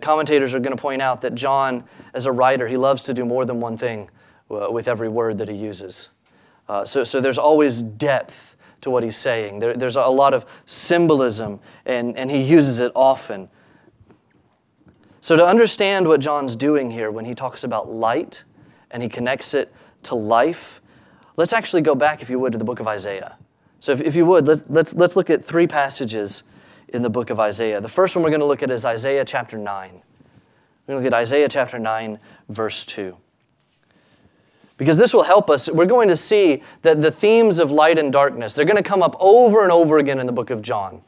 commentators 0.00 0.54
are 0.54 0.60
going 0.60 0.76
to 0.76 0.80
point 0.80 1.02
out 1.02 1.22
that 1.22 1.34
John, 1.34 1.84
as 2.14 2.26
a 2.26 2.32
writer, 2.32 2.68
he 2.68 2.76
loves 2.76 3.02
to 3.04 3.14
do 3.14 3.24
more 3.24 3.44
than 3.44 3.60
one 3.60 3.76
thing 3.76 4.10
uh, 4.50 4.68
with 4.70 4.86
every 4.86 5.08
word 5.08 5.38
that 5.38 5.48
he 5.48 5.56
uses. 5.56 6.10
Uh, 6.68 6.84
so, 6.84 7.02
so 7.02 7.20
there's 7.20 7.38
always 7.38 7.82
depth 7.82 8.56
to 8.80 8.90
what 8.90 9.02
he's 9.02 9.16
saying. 9.16 9.58
There, 9.58 9.74
there's 9.74 9.96
a 9.96 10.06
lot 10.06 10.34
of 10.34 10.46
symbolism, 10.66 11.60
and, 11.84 12.16
and 12.16 12.30
he 12.30 12.42
uses 12.42 12.78
it 12.78 12.92
often. 12.94 13.48
So, 15.28 15.36
to 15.36 15.44
understand 15.44 16.08
what 16.08 16.20
John's 16.20 16.56
doing 16.56 16.90
here 16.90 17.10
when 17.10 17.26
he 17.26 17.34
talks 17.34 17.62
about 17.62 17.92
light 17.92 18.44
and 18.90 19.02
he 19.02 19.10
connects 19.10 19.52
it 19.52 19.70
to 20.04 20.14
life, 20.14 20.80
let's 21.36 21.52
actually 21.52 21.82
go 21.82 21.94
back, 21.94 22.22
if 22.22 22.30
you 22.30 22.38
would, 22.38 22.52
to 22.52 22.58
the 22.58 22.64
book 22.64 22.80
of 22.80 22.88
Isaiah. 22.88 23.36
So, 23.78 23.92
if, 23.92 24.00
if 24.00 24.16
you 24.16 24.24
would, 24.24 24.46
let's, 24.46 24.64
let's, 24.70 24.94
let's 24.94 25.16
look 25.16 25.28
at 25.28 25.44
three 25.44 25.66
passages 25.66 26.44
in 26.88 27.02
the 27.02 27.10
book 27.10 27.28
of 27.28 27.38
Isaiah. 27.38 27.78
The 27.78 27.90
first 27.90 28.16
one 28.16 28.22
we're 28.22 28.30
going 28.30 28.40
to 28.40 28.46
look 28.46 28.62
at 28.62 28.70
is 28.70 28.86
Isaiah 28.86 29.22
chapter 29.22 29.58
9. 29.58 29.90
We're 29.92 29.98
going 29.98 30.00
to 30.86 31.04
look 31.04 31.12
at 31.12 31.12
Isaiah 31.12 31.50
chapter 31.50 31.78
9, 31.78 32.18
verse 32.48 32.86
2 32.86 33.14
because 34.78 34.96
this 34.96 35.12
will 35.12 35.24
help 35.24 35.50
us. 35.50 35.68
We're 35.68 35.84
going 35.84 36.08
to 36.08 36.16
see 36.16 36.62
that 36.82 37.02
the 37.02 37.10
themes 37.10 37.58
of 37.58 37.70
light 37.70 37.98
and 37.98 38.10
darkness, 38.10 38.54
they're 38.54 38.64
going 38.64 38.82
to 38.82 38.88
come 38.88 39.02
up 39.02 39.14
over 39.20 39.62
and 39.62 39.72
over 39.72 39.98
again 39.98 40.20
in 40.20 40.26
the 40.26 40.32
book 40.32 40.48
of 40.48 40.62
John. 40.62 41.02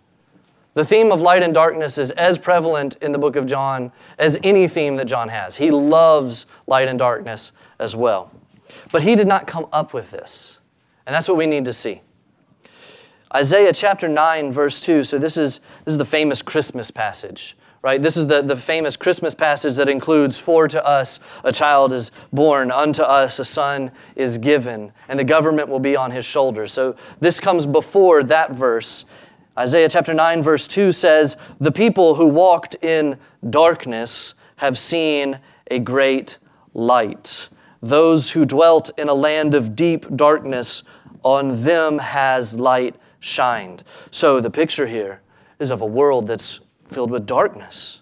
The 0.74 0.84
theme 0.84 1.10
of 1.10 1.20
light 1.20 1.42
and 1.42 1.52
darkness 1.52 1.98
is 1.98 2.10
as 2.12 2.38
prevalent 2.38 2.96
in 3.02 3.12
the 3.12 3.18
book 3.18 3.36
of 3.36 3.46
John 3.46 3.90
as 4.18 4.38
any 4.44 4.68
theme 4.68 4.96
that 4.96 5.06
John 5.06 5.28
has. 5.28 5.56
He 5.56 5.70
loves 5.70 6.46
light 6.66 6.88
and 6.88 6.98
darkness 6.98 7.52
as 7.78 7.96
well. 7.96 8.30
But 8.92 9.02
he 9.02 9.16
did 9.16 9.26
not 9.26 9.46
come 9.46 9.66
up 9.72 9.92
with 9.92 10.10
this. 10.10 10.60
And 11.06 11.14
that's 11.14 11.28
what 11.28 11.36
we 11.36 11.46
need 11.46 11.64
to 11.64 11.72
see. 11.72 12.02
Isaiah 13.34 13.72
chapter 13.72 14.08
9, 14.08 14.52
verse 14.52 14.80
2. 14.80 15.02
So 15.04 15.18
this 15.18 15.36
is, 15.36 15.58
this 15.84 15.92
is 15.92 15.98
the 15.98 16.04
famous 16.04 16.42
Christmas 16.42 16.90
passage 16.90 17.56
right? 17.82 18.02
This 18.02 18.16
is 18.16 18.26
the, 18.26 18.42
the 18.42 18.56
famous 18.56 18.96
Christmas 18.96 19.34
passage 19.34 19.76
that 19.76 19.88
includes, 19.88 20.38
For 20.38 20.68
to 20.68 20.84
us 20.84 21.20
a 21.44 21.52
child 21.52 21.92
is 21.92 22.10
born, 22.32 22.70
unto 22.70 23.02
us 23.02 23.38
a 23.38 23.44
son 23.44 23.90
is 24.16 24.38
given, 24.38 24.92
and 25.08 25.18
the 25.18 25.24
government 25.24 25.68
will 25.68 25.80
be 25.80 25.96
on 25.96 26.10
his 26.10 26.26
shoulders. 26.26 26.72
So 26.72 26.96
this 27.20 27.40
comes 27.40 27.66
before 27.66 28.22
that 28.24 28.52
verse. 28.52 29.06
Isaiah 29.60 29.90
chapter 29.90 30.14
9, 30.14 30.42
verse 30.42 30.66
2 30.66 30.90
says, 30.90 31.36
The 31.58 31.70
people 31.70 32.14
who 32.14 32.28
walked 32.28 32.76
in 32.76 33.18
darkness 33.50 34.32
have 34.56 34.78
seen 34.78 35.38
a 35.70 35.78
great 35.78 36.38
light. 36.72 37.50
Those 37.82 38.30
who 38.30 38.46
dwelt 38.46 38.90
in 38.96 39.10
a 39.10 39.14
land 39.14 39.54
of 39.54 39.76
deep 39.76 40.06
darkness, 40.16 40.82
on 41.22 41.62
them 41.62 41.98
has 41.98 42.54
light 42.54 42.96
shined. 43.18 43.84
So 44.10 44.40
the 44.40 44.48
picture 44.48 44.86
here 44.86 45.20
is 45.58 45.70
of 45.70 45.82
a 45.82 45.86
world 45.86 46.26
that's 46.26 46.60
filled 46.88 47.10
with 47.10 47.26
darkness. 47.26 47.99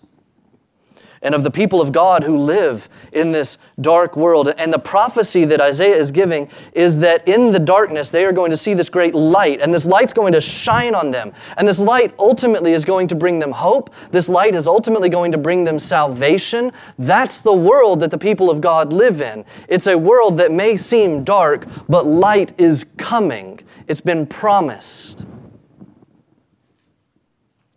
And 1.23 1.35
of 1.35 1.43
the 1.43 1.51
people 1.51 1.81
of 1.81 1.93
God 1.93 2.23
who 2.25 2.37
live 2.37 2.89
in 3.13 3.33
this 3.33 3.59
dark 3.81 4.17
world. 4.17 4.55
And 4.57 4.73
the 4.73 4.79
prophecy 4.79 5.45
that 5.47 5.61
Isaiah 5.61 5.97
is 5.97 6.13
giving 6.13 6.49
is 6.73 6.99
that 7.01 7.27
in 7.27 7.51
the 7.51 7.59
darkness 7.59 8.11
they 8.11 8.25
are 8.25 8.33
going 8.33 8.51
to 8.51 8.57
see 8.57 8.75
this 8.75 8.89
great 8.89 9.15
light, 9.15 9.61
and 9.61 9.75
this 9.75 9.87
light's 9.87 10.13
going 10.13 10.33
to 10.33 10.41
shine 10.41 10.95
on 10.95 11.11
them. 11.11 11.33
And 11.57 11.67
this 11.67 11.81
light 11.81 12.15
ultimately 12.19 12.73
is 12.73 12.85
going 12.85 13.09
to 13.09 13.15
bring 13.15 13.39
them 13.39 13.53
hope. 13.53 13.93
This 14.11 14.29
light 14.29 14.55
is 14.55 14.67
ultimately 14.67 15.09
going 15.09 15.33
to 15.33 15.39
bring 15.39 15.65
them 15.65 15.79
salvation. 15.79 16.73
That's 16.99 17.41
the 17.41 17.53
world 17.53 18.01
that 18.01 18.11
the 18.11 18.19
people 18.19 18.51
of 18.51 18.61
God 18.61 18.93
live 18.93 19.21
in. 19.21 19.45
It's 19.69 19.87
a 19.87 19.99
world 19.99 20.39
that 20.39 20.53
may 20.53 20.77
seem 20.77 21.25
dark, 21.25 21.67
but 21.89 22.07
light 22.07 22.59
is 22.61 22.85
coming, 22.97 23.61
it's 23.87 24.01
been 24.01 24.27
promised. 24.27 25.25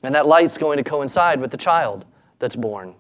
And 0.04 0.16
that 0.16 0.26
light's 0.26 0.58
going 0.58 0.78
to 0.78 0.84
coincide 0.84 1.40
with 1.40 1.52
the 1.52 1.58
child 1.58 2.06
that's 2.40 2.56
born. 2.56 2.96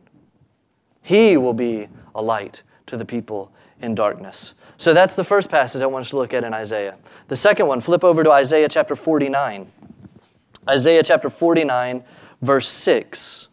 He 1.01 1.37
will 1.37 1.53
be 1.53 1.87
a 2.13 2.21
light 2.21 2.63
to 2.87 2.97
the 2.97 3.05
people 3.05 3.51
in 3.81 3.95
darkness. 3.95 4.53
So 4.77 4.93
that's 4.93 5.15
the 5.15 5.23
first 5.23 5.49
passage 5.49 5.81
I 5.81 5.85
want 5.85 6.05
us 6.05 6.09
to 6.11 6.17
look 6.17 6.33
at 6.33 6.43
in 6.43 6.53
Isaiah. 6.53 6.97
The 7.27 7.35
second 7.35 7.67
one, 7.67 7.81
flip 7.81 8.03
over 8.03 8.23
to 8.23 8.31
Isaiah 8.31 8.67
chapter 8.69 8.95
49. 8.95 9.71
Isaiah 10.67 11.03
chapter 11.03 11.29
49, 11.29 12.03
verse 12.41 12.67
6. 12.67 13.47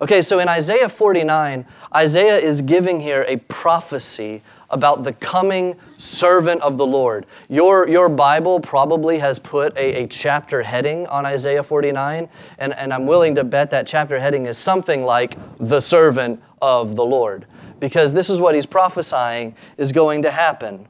Okay, 0.00 0.22
so 0.22 0.38
in 0.38 0.48
Isaiah 0.48 0.88
49, 0.88 1.66
Isaiah 1.94 2.36
is 2.36 2.62
giving 2.62 3.00
here 3.00 3.24
a 3.26 3.38
prophecy 3.38 4.42
about 4.70 5.02
the 5.04 5.12
coming 5.14 5.76
servant 5.96 6.60
of 6.60 6.76
the 6.76 6.86
Lord. 6.86 7.26
Your, 7.48 7.88
your 7.88 8.08
Bible 8.08 8.60
probably 8.60 9.18
has 9.18 9.38
put 9.38 9.76
a, 9.76 10.02
a 10.02 10.06
chapter 10.06 10.62
heading 10.62 11.06
on 11.06 11.24
Isaiah 11.24 11.62
49, 11.62 12.28
and, 12.58 12.74
and 12.74 12.92
I'm 12.92 13.06
willing 13.06 13.34
to 13.36 13.44
bet 13.44 13.70
that 13.70 13.86
chapter 13.86 14.20
heading 14.20 14.46
is 14.46 14.58
something 14.58 15.04
like 15.04 15.36
the 15.58 15.80
servant 15.80 16.42
of 16.60 16.96
the 16.96 17.04
Lord, 17.04 17.46
because 17.80 18.12
this 18.12 18.28
is 18.28 18.40
what 18.40 18.54
he's 18.54 18.66
prophesying 18.66 19.56
is 19.78 19.92
going 19.92 20.22
to 20.22 20.30
happen, 20.30 20.86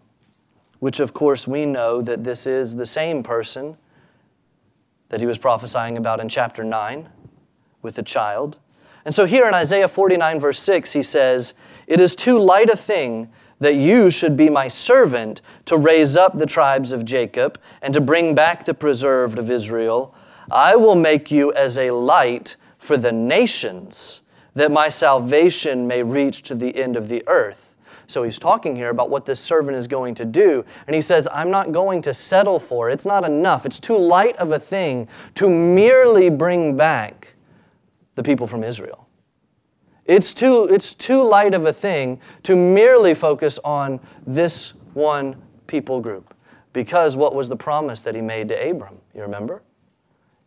which 0.81 0.99
of 0.99 1.15
course 1.15 1.47
we 1.47 1.65
know 1.65 2.03
that 2.03 2.25
this 2.25 2.47
is 2.47 2.75
the 2.77 2.87
same 2.87 3.23
person 3.23 3.77
that 5.09 5.21
he 5.21 5.27
was 5.27 5.39
prophesying 5.39 5.97
about 5.97 6.21
in 6.21 6.29
chapter 6.29 6.65
9 6.65 7.09
with 7.81 7.95
the 7.95 8.03
child. 8.03 8.59
And 9.05 9.15
so 9.15 9.25
here 9.25 9.47
in 9.47 9.55
Isaiah 9.55 9.89
49, 9.89 10.41
verse 10.41 10.59
6, 10.61 10.93
he 10.93 11.03
says, 11.03 11.55
It 11.87 12.01
is 12.01 12.15
too 12.15 12.39
light 12.39 12.69
a 12.69 12.77
thing 12.77 13.31
that 13.59 13.75
you 13.75 14.11
should 14.11 14.37
be 14.37 14.49
my 14.49 14.69
servant 14.69 15.41
to 15.65 15.77
raise 15.77 16.17
up 16.17 16.39
the 16.39 16.47
tribes 16.47 16.93
of 16.93 17.05
Jacob 17.05 17.59
and 17.83 17.93
to 17.95 18.01
bring 18.01 18.35
back 18.35 18.65
the 18.65 18.75
preserved 18.75 19.39
of 19.39 19.51
Israel. 19.51 20.15
I 20.51 20.77
will 20.77 20.95
make 20.95 21.31
you 21.31 21.53
as 21.53 21.77
a 21.77 21.91
light 21.91 22.57
for 22.79 22.97
the 22.97 23.13
nations, 23.13 24.23
that 24.55 24.71
my 24.71 24.89
salvation 24.89 25.87
may 25.87 26.03
reach 26.03 26.43
to 26.43 26.55
the 26.55 26.75
end 26.77 26.97
of 26.97 27.09
the 27.09 27.23
earth. 27.27 27.75
So 28.07 28.23
he's 28.23 28.39
talking 28.39 28.75
here 28.75 28.89
about 28.89 29.11
what 29.11 29.27
this 29.27 29.39
servant 29.39 29.77
is 29.77 29.87
going 29.87 30.15
to 30.15 30.25
do. 30.25 30.65
And 30.87 30.95
he 30.97 31.03
says, 31.03 31.29
I'm 31.31 31.51
not 31.51 31.73
going 31.73 32.01
to 32.03 32.15
settle 32.15 32.59
for 32.59 32.89
it. 32.89 32.95
It's 32.95 33.05
not 33.05 33.25
enough. 33.25 33.67
It's 33.67 33.79
too 33.79 33.99
light 33.99 34.35
of 34.37 34.53
a 34.53 34.59
thing 34.59 35.09
to 35.35 35.49
merely 35.51 36.31
bring 36.31 36.75
back 36.75 37.35
the 38.15 38.23
people 38.23 38.47
from 38.47 38.65
Israel. 38.65 39.08
It's 40.09 40.33
too, 40.33 40.67
it's 40.71 40.95
too 40.95 41.23
light 41.23 41.53
of 41.53 41.67
a 41.67 41.73
thing 41.73 42.19
to 42.45 42.57
merely 42.57 43.15
focus 43.15 43.59
on 43.63 44.01
this 44.27 44.73
one 44.95 45.37
people 45.67 46.01
group. 46.01 46.35
Because 46.73 47.15
what 47.15 47.35
was 47.35 47.51
the 47.51 47.57
promise 47.57 48.01
that 48.03 48.15
he 48.15 48.23
made 48.23 48.49
to 48.49 48.71
Abram? 48.71 48.97
You 49.15 49.21
remember? 49.23 49.63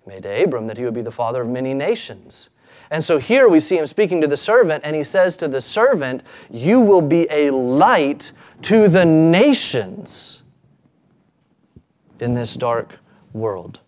He 0.03 0.10
made 0.10 0.24
to 0.24 0.44
Abram 0.44 0.65
that 0.65 0.77
he 0.77 0.84
would 0.84 0.96
be 0.96 1.03
the 1.03 1.12
father 1.12 1.44
of 1.44 1.48
many 1.48 1.75
nations. 1.75 2.50
And 2.89 3.03
so 3.03 3.20
here 3.20 3.48
we 3.48 3.60
see 3.60 3.77
him 3.77 3.86
speaking 3.86 4.20
to 4.22 4.27
the 4.27 4.36
servant, 4.36 4.84
and 4.84 4.96
he 4.96 5.03
says 5.03 5.38
to 5.38 5.48
the 5.48 5.62
servant, 5.62 6.24
You 6.50 6.80
will 6.82 7.01
be 7.01 7.27
a 7.30 7.51
light 7.51 8.32
to 8.63 8.88
the 8.88 9.06
nations 9.06 10.41
in 12.20 12.34
this 12.34 12.56
dark 12.56 12.98
world. 13.32 13.80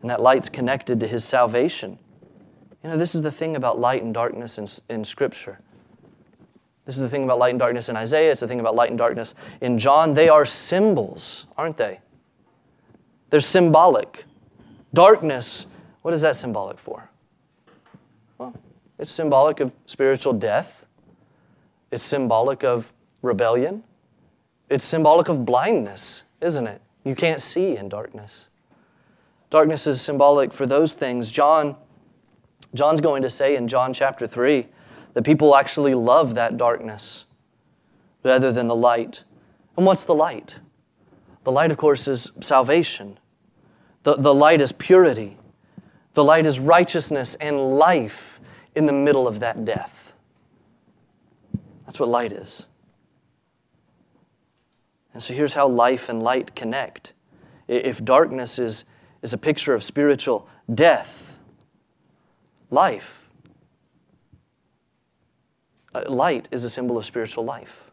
And 0.00 0.08
that 0.08 0.20
light's 0.20 0.48
connected 0.48 0.98
to 1.00 1.06
his 1.06 1.24
salvation. 1.24 1.98
You 2.82 2.90
know, 2.90 2.96
this 2.96 3.14
is 3.14 3.22
the 3.22 3.32
thing 3.32 3.56
about 3.56 3.78
light 3.78 4.02
and 4.02 4.14
darkness 4.14 4.58
in, 4.58 4.66
in 4.88 5.04
Scripture. 5.04 5.58
This 6.86 6.96
is 6.96 7.02
the 7.02 7.08
thing 7.08 7.24
about 7.24 7.38
light 7.38 7.50
and 7.50 7.58
darkness 7.58 7.88
in 7.88 7.96
Isaiah. 7.96 8.32
It's 8.32 8.40
the 8.40 8.48
thing 8.48 8.60
about 8.60 8.74
light 8.74 8.88
and 8.88 8.98
darkness 8.98 9.34
in 9.60 9.78
John. 9.78 10.14
They 10.14 10.28
are 10.28 10.46
symbols, 10.46 11.46
aren't 11.56 11.76
they? 11.76 12.00
They're 13.28 13.40
symbolic. 13.40 14.24
Darkness, 14.92 15.66
what 16.02 16.14
is 16.14 16.22
that 16.22 16.36
symbolic 16.36 16.78
for? 16.78 17.10
Well, 18.38 18.54
it's 18.98 19.12
symbolic 19.12 19.60
of 19.60 19.74
spiritual 19.86 20.32
death, 20.32 20.86
it's 21.90 22.02
symbolic 22.02 22.64
of 22.64 22.92
rebellion, 23.22 23.84
it's 24.68 24.84
symbolic 24.84 25.28
of 25.28 25.44
blindness, 25.44 26.24
isn't 26.40 26.66
it? 26.66 26.80
You 27.04 27.14
can't 27.14 27.40
see 27.40 27.76
in 27.76 27.88
darkness. 27.88 28.50
Darkness 29.48 29.86
is 29.86 30.00
symbolic 30.00 30.52
for 30.52 30.66
those 30.66 30.94
things. 30.94 31.30
John, 31.30 31.76
John's 32.74 33.00
going 33.00 33.22
to 33.22 33.30
say 33.30 33.56
in 33.56 33.68
John 33.68 33.92
chapter 33.92 34.26
3 34.26 34.66
that 35.14 35.22
people 35.22 35.56
actually 35.56 35.94
love 35.94 36.34
that 36.34 36.56
darkness 36.56 37.24
rather 38.22 38.52
than 38.52 38.68
the 38.68 38.76
light. 38.76 39.24
And 39.76 39.86
what's 39.86 40.04
the 40.04 40.14
light? 40.14 40.60
The 41.44 41.52
light, 41.52 41.70
of 41.70 41.78
course, 41.78 42.06
is 42.06 42.30
salvation. 42.40 43.18
The, 44.02 44.16
the 44.16 44.34
light 44.34 44.60
is 44.60 44.72
purity. 44.72 45.36
The 46.14 46.24
light 46.24 46.46
is 46.46 46.58
righteousness 46.58 47.34
and 47.36 47.78
life 47.78 48.40
in 48.74 48.86
the 48.86 48.92
middle 48.92 49.26
of 49.26 49.40
that 49.40 49.64
death. 49.64 50.12
That's 51.86 51.98
what 51.98 52.08
light 52.08 52.32
is. 52.32 52.66
And 55.12 55.22
so 55.22 55.34
here's 55.34 55.54
how 55.54 55.66
life 55.66 56.08
and 56.08 56.22
light 56.22 56.54
connect. 56.54 57.14
If 57.66 58.04
darkness 58.04 58.58
is, 58.58 58.84
is 59.22 59.32
a 59.32 59.38
picture 59.38 59.74
of 59.74 59.82
spiritual 59.82 60.48
death, 60.72 61.29
life, 62.70 63.28
light 66.06 66.48
is 66.50 66.64
a 66.64 66.70
symbol 66.70 66.96
of 66.96 67.04
spiritual 67.04 67.44
life 67.44 67.90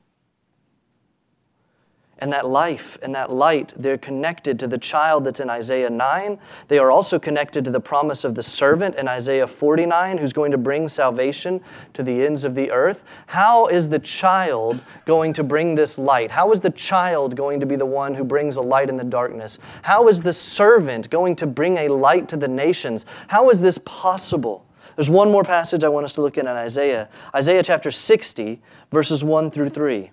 and 2.20 2.34
that 2.34 2.48
life 2.48 2.98
and 3.02 3.14
that 3.16 3.32
light, 3.32 3.74
they're 3.76 3.98
connected 3.98 4.60
to 4.60 4.68
the 4.68 4.78
child 4.78 5.24
that's 5.24 5.40
in 5.40 5.50
Isaiah 5.50 5.90
9. 5.90 6.40
They 6.68 6.80
are 6.80 6.92
also 6.92 7.20
connected 7.20 7.64
to 7.66 7.72
the 7.72 7.80
promise 7.80 8.24
of 8.24 8.36
the 8.36 8.44
servant 8.44 8.96
in 8.96 9.08
Isaiah 9.08 9.48
49, 9.48 10.18
who's 10.18 10.34
going 10.34 10.52
to 10.52 10.58
bring 10.58 10.88
salvation 10.88 11.62
to 11.94 12.04
the 12.04 12.26
ends 12.26 12.44
of 12.44 12.56
the 12.56 12.72
earth. 12.72 13.04
How 13.28 13.68
is 13.68 13.90
the 13.90 14.00
child 14.00 14.82
going 15.06 15.34
to 15.34 15.44
bring 15.44 15.76
this 15.76 15.98
light? 15.98 16.32
How 16.32 16.52
is 16.52 16.60
the 16.60 16.72
child 16.72 17.36
going 17.36 17.60
to 17.60 17.66
be 17.66 17.76
the 17.76 17.86
one 17.86 18.16
who 18.16 18.24
brings 18.24 18.58
a 18.58 18.62
light 18.62 18.90
in 18.90 18.96
the 18.96 19.04
darkness? 19.04 19.60
How 19.84 20.08
is 20.08 20.22
the 20.22 20.34
servant 20.34 21.10
going 21.10 21.36
to 21.38 21.48
bring 21.48 21.78
a 21.78 21.88
light 21.90 22.28
to 22.30 22.38
the 22.38 22.48
nations? 22.48 23.06
How 23.28 23.50
is 23.50 23.62
this 23.62 23.78
possible? 23.80 24.67
There's 24.98 25.12
one 25.12 25.30
more 25.32 25.44
passage 25.44 25.84
I 25.84 25.90
want 25.90 26.06
us 26.06 26.14
to 26.14 26.22
look 26.22 26.40
at 26.40 26.46
in 26.46 26.50
Isaiah. 26.50 27.08
Isaiah 27.36 27.62
chapter 27.62 27.92
60, 27.92 28.60
verses 28.92 29.24
1 29.24 29.52
through 29.52 29.70
3. 29.70 30.10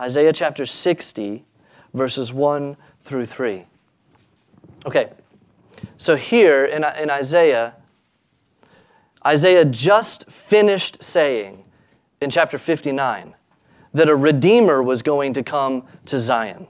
Isaiah 0.00 0.32
chapter 0.32 0.64
60, 0.64 1.44
verses 1.92 2.32
1 2.32 2.78
through 3.02 3.26
3. 3.26 3.66
Okay, 4.86 5.10
so 5.98 6.16
here 6.16 6.64
in, 6.64 6.82
in 6.98 7.10
Isaiah, 7.10 7.74
Isaiah 9.24 9.66
just 9.66 10.30
finished 10.30 11.04
saying 11.04 11.64
in 12.22 12.30
chapter 12.30 12.56
59 12.56 13.34
that 13.92 14.08
a 14.08 14.16
Redeemer 14.16 14.82
was 14.82 15.02
going 15.02 15.34
to 15.34 15.42
come 15.42 15.84
to 16.06 16.18
Zion. 16.18 16.68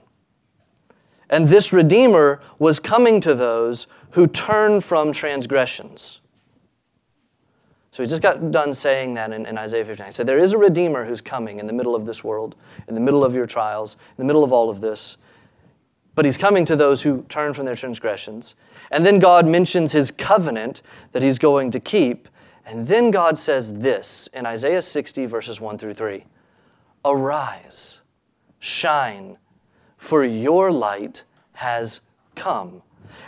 And 1.29 1.47
this 1.47 1.71
Redeemer 1.71 2.41
was 2.59 2.77
coming 2.79 3.21
to 3.21 3.33
those 3.33 3.87
who 4.11 4.27
turn 4.27 4.81
from 4.81 5.13
transgressions. 5.13 6.19
So 7.93 8.01
he 8.01 8.09
just 8.09 8.23
got 8.23 8.49
done 8.49 8.73
saying 8.73 9.13
that 9.13 9.31
in, 9.31 9.45
in 9.45 9.55
Isaiah 9.55 9.85
59. 9.85 10.07
He 10.07 10.11
said, 10.11 10.25
There 10.25 10.39
is 10.39 10.51
a 10.51 10.57
Redeemer 10.57 11.05
who's 11.05 11.21
coming 11.21 11.59
in 11.59 11.67
the 11.67 11.73
middle 11.73 11.95
of 11.95 12.07
this 12.07 12.23
world, 12.23 12.55
in 12.87 12.95
the 12.95 12.99
middle 12.99 13.23
of 13.23 13.35
your 13.35 13.45
trials, 13.45 13.97
in 14.17 14.23
the 14.23 14.25
middle 14.25 14.43
of 14.43 14.51
all 14.51 14.71
of 14.71 14.81
this. 14.81 15.17
But 16.15 16.25
he's 16.25 16.35
coming 16.35 16.65
to 16.65 16.75
those 16.75 17.03
who 17.03 17.21
turn 17.29 17.53
from 17.53 17.67
their 17.67 17.75
transgressions. 17.75 18.55
And 18.89 19.05
then 19.05 19.19
God 19.19 19.45
mentions 19.45 19.91
his 19.91 20.09
covenant 20.09 20.81
that 21.11 21.21
he's 21.21 21.37
going 21.37 21.69
to 21.69 21.79
keep. 21.79 22.27
And 22.65 22.87
then 22.87 23.11
God 23.11 23.37
says 23.37 23.71
this 23.71 24.27
in 24.33 24.47
Isaiah 24.47 24.81
60, 24.81 25.27
verses 25.27 25.61
1 25.61 25.77
through 25.77 25.93
3 25.93 26.25
Arise, 27.05 28.01
shine, 28.57 29.37
for 29.97 30.25
your 30.25 30.71
light 30.71 31.25
has 31.53 32.01
come, 32.33 32.81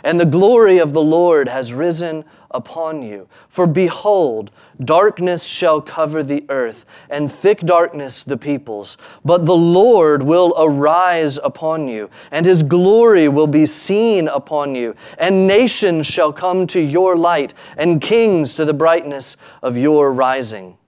and 0.04 0.18
the 0.18 0.26
glory 0.26 0.78
of 0.78 0.92
the 0.92 1.02
Lord 1.02 1.48
has 1.48 1.72
risen 1.72 2.24
upon 2.50 3.02
you. 3.02 3.28
For 3.48 3.66
behold, 3.66 4.50
darkness 4.82 5.44
shall 5.44 5.80
cover 5.80 6.22
the 6.22 6.44
earth, 6.48 6.84
and 7.10 7.30
thick 7.30 7.60
darkness 7.60 8.24
the 8.24 8.36
peoples. 8.36 8.96
But 9.24 9.46
the 9.46 9.56
Lord 9.56 10.22
will 10.22 10.54
arise 10.56 11.38
upon 11.38 11.88
you, 11.88 12.10
and 12.30 12.46
his 12.46 12.62
glory 12.62 13.28
will 13.28 13.46
be 13.46 13.66
seen 13.66 14.28
upon 14.28 14.74
you. 14.74 14.94
And 15.18 15.46
nations 15.46 16.06
shall 16.06 16.32
come 16.32 16.66
to 16.68 16.80
your 16.80 17.16
light, 17.16 17.54
and 17.76 18.00
kings 18.00 18.54
to 18.54 18.64
the 18.64 18.74
brightness 18.74 19.36
of 19.62 19.76
your 19.76 20.12
rising. 20.12 20.78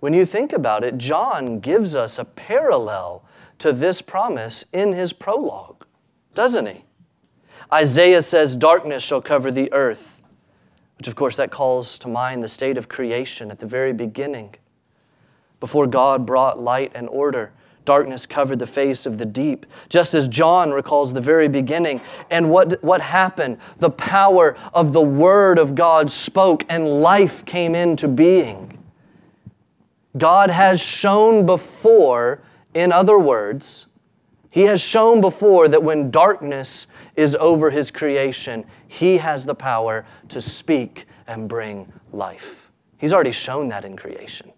When 0.00 0.14
you 0.14 0.24
think 0.24 0.52
about 0.52 0.82
it, 0.82 0.96
John 0.96 1.60
gives 1.60 1.94
us 1.94 2.18
a 2.18 2.24
parallel 2.24 3.22
to 3.58 3.72
this 3.72 4.00
promise 4.00 4.64
in 4.72 4.94
his 4.94 5.12
prologue, 5.12 5.84
doesn't 6.34 6.66
he? 6.66 6.84
Isaiah 7.72 8.22
says, 8.22 8.56
Darkness 8.56 9.02
shall 9.02 9.22
cover 9.22 9.50
the 9.50 9.72
earth 9.72 10.20
which 11.00 11.08
of 11.08 11.14
course 11.14 11.36
that 11.36 11.50
calls 11.50 11.98
to 11.98 12.08
mind 12.08 12.44
the 12.44 12.48
state 12.48 12.76
of 12.76 12.86
creation 12.86 13.50
at 13.50 13.58
the 13.58 13.64
very 13.64 13.94
beginning. 13.94 14.54
Before 15.58 15.86
God 15.86 16.26
brought 16.26 16.60
light 16.60 16.92
and 16.94 17.08
order, 17.08 17.52
darkness 17.86 18.26
covered 18.26 18.58
the 18.58 18.66
face 18.66 19.06
of 19.06 19.16
the 19.16 19.24
deep, 19.24 19.64
just 19.88 20.12
as 20.12 20.28
John 20.28 20.72
recalls 20.72 21.14
the 21.14 21.20
very 21.22 21.48
beginning. 21.48 22.02
And 22.28 22.50
what, 22.50 22.84
what 22.84 23.00
happened? 23.00 23.56
The 23.78 23.88
power 23.88 24.58
of 24.74 24.92
the 24.92 25.00
Word 25.00 25.58
of 25.58 25.74
God 25.74 26.10
spoke, 26.10 26.66
and 26.68 27.00
life 27.00 27.46
came 27.46 27.74
into 27.74 28.06
being. 28.06 28.78
God 30.18 30.50
has 30.50 30.82
shown 30.82 31.46
before, 31.46 32.42
in 32.74 32.92
other 32.92 33.18
words, 33.18 33.86
He 34.50 34.64
has 34.64 34.82
shown 34.82 35.22
before 35.22 35.66
that 35.68 35.82
when 35.82 36.10
darkness 36.10 36.86
is 37.20 37.34
over 37.36 37.70
His 37.70 37.90
creation, 37.90 38.64
he 38.88 39.18
has 39.18 39.44
the 39.44 39.54
power 39.54 40.06
to 40.30 40.40
speak 40.40 41.04
and 41.26 41.48
bring 41.48 41.92
life. 42.12 42.72
He's 42.96 43.12
already 43.12 43.32
shown 43.32 43.68
that 43.68 43.84
in 43.84 43.96
creation. 43.96 44.52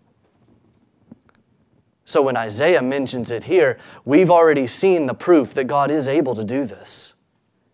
So 2.05 2.23
when 2.23 2.37
Isaiah 2.37 2.81
mentions 2.81 3.31
it 3.31 3.45
here, 3.45 3.79
we've 4.05 4.31
already 4.31 4.67
seen 4.67 5.07
the 5.07 5.15
proof 5.15 5.55
that 5.55 5.65
God 5.65 5.91
is 5.91 6.07
able 6.07 6.35
to 6.35 6.45
do 6.45 6.65
this. 6.65 7.15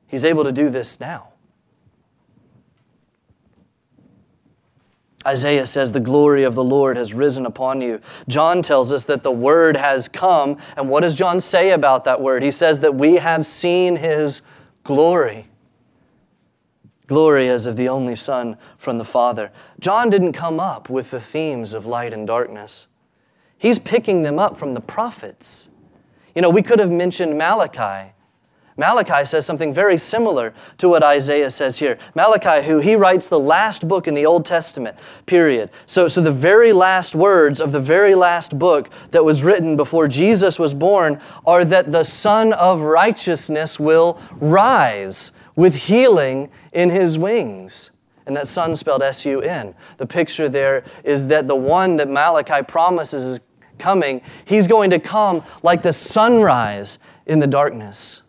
He's 0.07 0.25
able 0.25 0.45
to 0.45 0.53
do 0.53 0.71
this 0.71 0.99
now. 0.99 1.33
Isaiah 5.27 5.67
says, 5.67 5.93
The 5.93 6.01
glory 6.01 6.45
of 6.45 6.55
the 6.55 6.65
Lord 6.65 6.97
has 6.97 7.13
risen 7.13 7.45
upon 7.45 7.83
you. 7.83 8.01
John 8.27 8.63
tells 8.63 8.93
us 8.93 9.05
that 9.05 9.23
the 9.23 9.33
word 9.33 9.77
has 9.77 10.09
come. 10.09 10.57
And 10.77 10.89
what 10.89 11.03
does 11.03 11.15
John 11.15 11.41
say 11.41 11.73
about 11.73 12.05
that 12.05 12.21
word? 12.23 12.43
He 12.43 12.51
says 12.51 12.81
that 12.81 12.95
we 12.95 13.17
have 13.17 13.45
seen 13.45 13.97
his 13.97 14.41
glory 14.85 15.47
glory 17.09 17.49
as 17.49 17.67
of 17.67 17.77
the 17.77 17.89
only 17.89 18.15
Son 18.15 18.57
from 18.77 18.99
the 18.99 19.05
Father. 19.05 19.51
John 19.81 20.11
didn't 20.11 20.35
come 20.35 20.61
up 20.61 20.89
with 20.89 21.11
the 21.11 21.21
themes 21.21 21.75
of 21.75 21.87
light 21.87 22.13
and 22.13 22.27
darkness. 22.27 22.87
He's 23.57 23.81
picking 23.81 24.23
them 24.23 24.39
up 24.39 24.57
from 24.57 24.75
the 24.75 24.81
prophets. 24.81 25.71
You 26.37 26.43
know, 26.43 26.51
we 26.51 26.63
could 26.63 26.79
have 26.79 26.93
mentioned 26.93 27.37
Malachi. 27.37 28.13
Malachi 28.79 29.25
says 29.25 29.45
something 29.45 29.75
very 29.75 29.99
similar 29.99 30.55
to 30.79 30.89
what 30.89 31.03
Isaiah 31.03 31.51
says 31.51 31.81
here. 31.81 31.99
Malachi, 32.15 32.65
who 32.65 32.79
he 32.79 32.95
writes 32.95 33.29
the 33.29 33.39
last 33.39 33.87
book 33.89 34.07
in 34.07 34.15
the 34.15 34.25
Old 34.25 34.47
Testament, 34.47 34.97
period. 35.27 35.69
So, 35.85 36.07
so 36.07 36.21
the 36.21 36.33
very 36.33 36.73
last 36.73 37.15
words 37.15 37.61
of 37.61 37.73
the 37.73 37.81
very 37.81 38.15
last 38.15 38.57
book 38.57 38.89
that 39.11 39.25
was 39.25 39.43
written 39.43 39.77
before 39.77 40.07
Jesus 40.07 40.59
was 40.59 40.75
born 40.75 41.21
are 41.45 41.65
that 41.65 41.91
the 41.91 42.05
Sun 42.05 42.53
of 42.53 42.81
Righteousness 42.83 43.81
will 43.81 44.23
rise 44.37 45.33
with 45.57 45.75
healing 45.75 46.49
in 46.73 46.91
his 46.91 47.19
wings. 47.19 47.91
And 48.27 48.37
that 48.37 48.47
sun 48.47 48.77
spelled 48.77 49.03
S 49.03 49.25
U 49.25 49.41
N. 49.41 49.75
The 49.97 50.07
picture 50.07 50.49
there 50.49 50.85
is 51.03 51.27
that 51.29 51.49
the 51.49 51.57
one 51.57 51.97
that 51.97 52.09
Malachi 52.09 52.63
promises 52.63 53.25
is 53.25 53.41
coming, 53.79 54.21
he's 54.45 54.67
going 54.67 54.91
to 54.91 54.99
come 54.99 55.43
like 55.63 55.83
the 55.83 55.93
sunrise 55.93 56.99
in 57.27 57.39
the 57.39 57.47
darkness. 57.47 58.23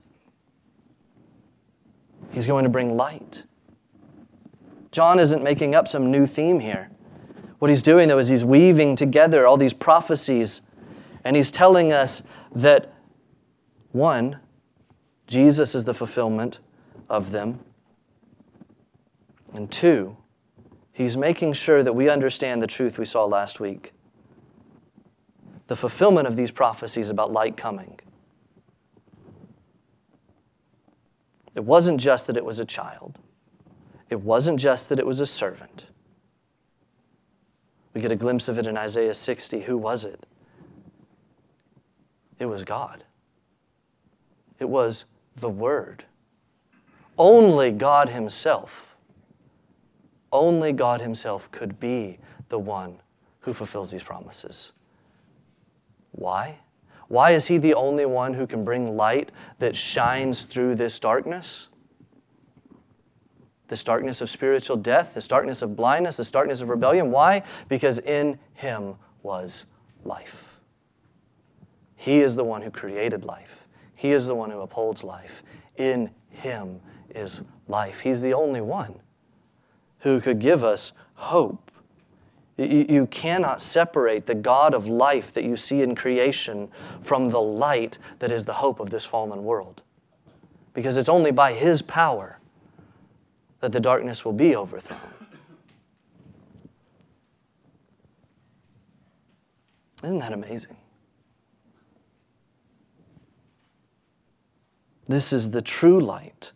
He's 2.32 2.48
going 2.48 2.64
to 2.64 2.70
bring 2.70 2.96
light. 2.96 3.44
John 4.92 5.20
isn't 5.20 5.44
making 5.44 5.76
up 5.76 5.88
some 5.88 6.12
new 6.12 6.26
theme 6.26 6.60
here. 6.60 6.90
What 7.60 7.70
he's 7.70 7.84
doing, 7.84 8.08
though, 8.08 8.18
is 8.18 8.28
he's 8.28 8.46
weaving 8.46 8.96
together 8.96 9.46
all 9.46 9.58
these 9.58 9.74
prophecies, 9.74 10.62
and 11.24 11.36
he's 11.36 11.52
telling 11.52 11.92
us 11.92 12.24
that 12.56 12.94
one, 13.92 14.40
Jesus 15.28 15.76
is 15.76 15.84
the 15.84 15.94
fulfillment 15.94 16.60
of 17.10 17.32
them. 17.32 17.60
And 19.54 19.72
two, 19.72 20.16
he's 20.94 21.18
making 21.18 21.54
sure 21.54 21.84
that 21.84 21.94
we 21.94 22.10
understand 22.10 22.62
the 22.62 22.68
truth 22.68 22.98
we 22.98 23.06
saw 23.06 23.26
last 23.26 23.60
week 23.60 23.94
the 25.70 25.76
fulfillment 25.76 26.28
of 26.28 26.36
these 26.36 26.52
prophecies 26.52 27.12
about 27.12 27.32
light 27.32 27.56
coming. 27.56 28.00
It 31.60 31.66
wasn't 31.66 32.00
just 32.00 32.28
that 32.28 32.38
it 32.38 32.46
was 32.46 32.62
a 32.62 32.66
child, 32.66 33.20
it 34.10 34.22
wasn't 34.22 34.62
just 34.62 34.88
that 34.88 34.98
it 34.98 35.06
was 35.06 35.20
a 35.20 35.26
servant. 35.26 35.88
We 37.94 38.00
get 38.00 38.14
a 38.14 38.16
glimpse 38.16 38.48
of 38.48 38.58
it 38.58 38.66
in 38.66 38.78
Isaiah 38.78 39.14
60. 39.14 39.60
Who 39.64 39.78
was 39.78 40.06
it? 40.06 40.26
It 42.40 42.46
was 42.46 42.64
God. 42.64 43.04
It 44.58 44.70
was 44.70 45.04
the 45.36 45.50
Word. 45.50 46.06
Only 47.18 47.72
God 47.72 48.08
Himself, 48.08 48.96
only 50.32 50.72
God 50.72 51.02
Himself 51.02 51.52
could 51.52 51.78
be 51.78 52.20
the 52.48 52.58
one 52.60 53.02
who 53.42 53.52
fulfills 53.52 53.92
these 53.92 54.04
promises. 54.04 54.72
Why? 56.14 56.60
Why 57.10 57.32
is 57.32 57.48
He 57.48 57.58
the 57.58 57.74
only 57.74 58.06
one 58.06 58.36
who 58.36 58.48
can 58.48 58.64
bring 58.64 58.96
light 58.96 59.32
that 59.58 59.76
shines 59.76 60.46
through 60.46 60.76
this 60.76 61.00
darkness? 61.00 61.68
This 63.68 63.84
darkness 63.84 64.22
of 64.22 64.30
spiritual 64.30 64.78
death, 64.78 65.16
this 65.16 65.28
darkness 65.28 65.62
of 65.62 65.76
blindness, 65.76 66.18
this 66.18 66.32
darkness 66.32 66.62
of 66.62 66.70
rebellion. 66.70 67.12
Why? 67.12 67.44
Because 67.68 68.00
in 68.00 68.40
Him 68.54 68.96
was 69.22 69.66
life. 70.06 70.60
He 71.96 72.20
is 72.20 72.36
the 72.36 72.44
one 72.44 72.62
who 72.62 72.72
created 72.72 73.26
life, 73.26 73.68
He 73.96 74.12
is 74.12 74.28
the 74.28 74.36
one 74.36 74.52
who 74.52 74.62
upholds 74.62 75.04
life. 75.04 75.44
In 75.78 76.12
Him 76.30 76.80
is 77.10 77.42
life. 77.68 78.02
He's 78.02 78.22
the 78.22 78.34
only 78.34 78.62
one 78.62 78.96
who 80.00 80.22
could 80.22 80.40
give 80.40 80.64
us 80.64 80.92
hope 81.16 81.69
you 82.66 83.08
cannot 83.08 83.62
separate 83.62 84.26
the 84.26 84.36
God 84.36 84.74
of 84.74 84.88
life 84.88 85.34
that 85.34 85.44
you 85.44 85.56
see 85.56 85.82
in 85.82 85.96
creation 85.96 86.70
from 87.02 87.30
the 87.30 87.42
light 87.42 87.98
that 88.20 88.32
is 88.32 88.46
the 88.46 88.54
hope 88.54 88.80
of 88.80 88.90
this 88.90 89.06
fallen 89.06 89.44
world. 89.44 89.82
Because 90.74 90.98
it's 90.98 91.10
only 91.10 91.32
by 91.32 91.54
His 91.54 91.82
power 91.82 92.40
that 93.62 93.72
the 93.72 93.80
darkness 93.80 94.26
will 94.26 94.34
be 94.34 94.56
overthrown. 94.56 95.00
Isn't 100.04 100.20
that 100.20 100.32
amazing? 100.32 100.78
This 105.08 105.34
is 105.34 105.50
the 105.50 105.62
true 105.62 106.00
light 106.00 106.54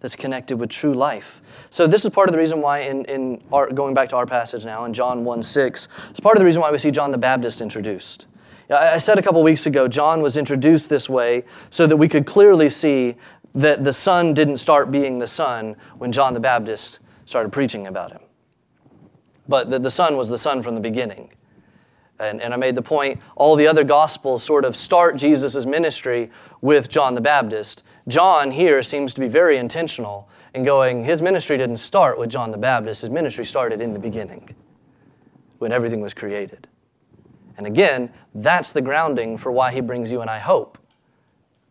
that's 0.00 0.16
connected 0.16 0.58
with 0.58 0.70
true 0.70 0.94
life. 0.94 1.42
So 1.68 1.86
this 1.86 2.04
is 2.04 2.10
part 2.10 2.28
of 2.28 2.32
the 2.32 2.38
reason 2.38 2.60
why 2.60 2.80
in, 2.80 3.04
in 3.04 3.42
our, 3.52 3.70
going 3.70 3.94
back 3.94 4.08
to 4.10 4.16
our 4.16 4.26
passage 4.26 4.64
now 4.64 4.84
in 4.84 4.94
John 4.94 5.24
1 5.24 5.42
6, 5.42 5.88
it's 6.10 6.20
part 6.20 6.36
of 6.36 6.40
the 6.40 6.44
reason 6.44 6.60
why 6.60 6.70
we 6.70 6.78
see 6.78 6.90
John 6.90 7.10
the 7.10 7.18
Baptist 7.18 7.60
introduced. 7.60 8.26
I 8.70 8.98
said 8.98 9.18
a 9.18 9.22
couple 9.22 9.42
weeks 9.42 9.66
ago, 9.66 9.88
John 9.88 10.22
was 10.22 10.36
introduced 10.36 10.88
this 10.88 11.08
way 11.08 11.44
so 11.70 11.86
that 11.86 11.96
we 11.96 12.08
could 12.08 12.24
clearly 12.24 12.70
see 12.70 13.16
that 13.54 13.82
the 13.82 13.92
Son 13.92 14.32
didn't 14.32 14.58
start 14.58 14.92
being 14.92 15.18
the 15.18 15.26
Son 15.26 15.74
when 15.98 16.12
John 16.12 16.34
the 16.34 16.40
Baptist 16.40 17.00
started 17.24 17.50
preaching 17.50 17.88
about 17.88 18.12
him. 18.12 18.20
But 19.48 19.70
that 19.70 19.82
the 19.82 19.90
Son 19.90 20.16
was 20.16 20.28
the 20.28 20.38
Son 20.38 20.62
from 20.62 20.76
the 20.76 20.80
beginning. 20.80 21.32
And, 22.20 22.42
and 22.42 22.52
I 22.52 22.56
made 22.58 22.74
the 22.74 22.82
point, 22.82 23.18
all 23.34 23.56
the 23.56 23.66
other 23.66 23.82
Gospels 23.82 24.42
sort 24.42 24.66
of 24.66 24.76
start 24.76 25.16
Jesus' 25.16 25.64
ministry 25.64 26.30
with 26.60 26.90
John 26.90 27.14
the 27.14 27.20
Baptist. 27.20 27.82
John 28.08 28.50
here 28.50 28.82
seems 28.82 29.14
to 29.14 29.20
be 29.20 29.28
very 29.28 29.56
intentional 29.56 30.28
in 30.54 30.64
going, 30.64 31.04
his 31.04 31.22
ministry 31.22 31.56
didn't 31.56 31.78
start 31.78 32.18
with 32.18 32.28
John 32.28 32.50
the 32.50 32.58
Baptist, 32.58 33.00
his 33.00 33.10
ministry 33.10 33.44
started 33.44 33.80
in 33.80 33.94
the 33.94 33.98
beginning 33.98 34.54
when 35.58 35.72
everything 35.72 36.00
was 36.00 36.12
created. 36.12 36.68
And 37.56 37.66
again, 37.66 38.12
that's 38.34 38.72
the 38.72 38.82
grounding 38.82 39.38
for 39.38 39.50
why 39.50 39.72
he 39.72 39.80
brings 39.80 40.12
you 40.12 40.20
and 40.20 40.28
I 40.28 40.38
hope. 40.38 40.78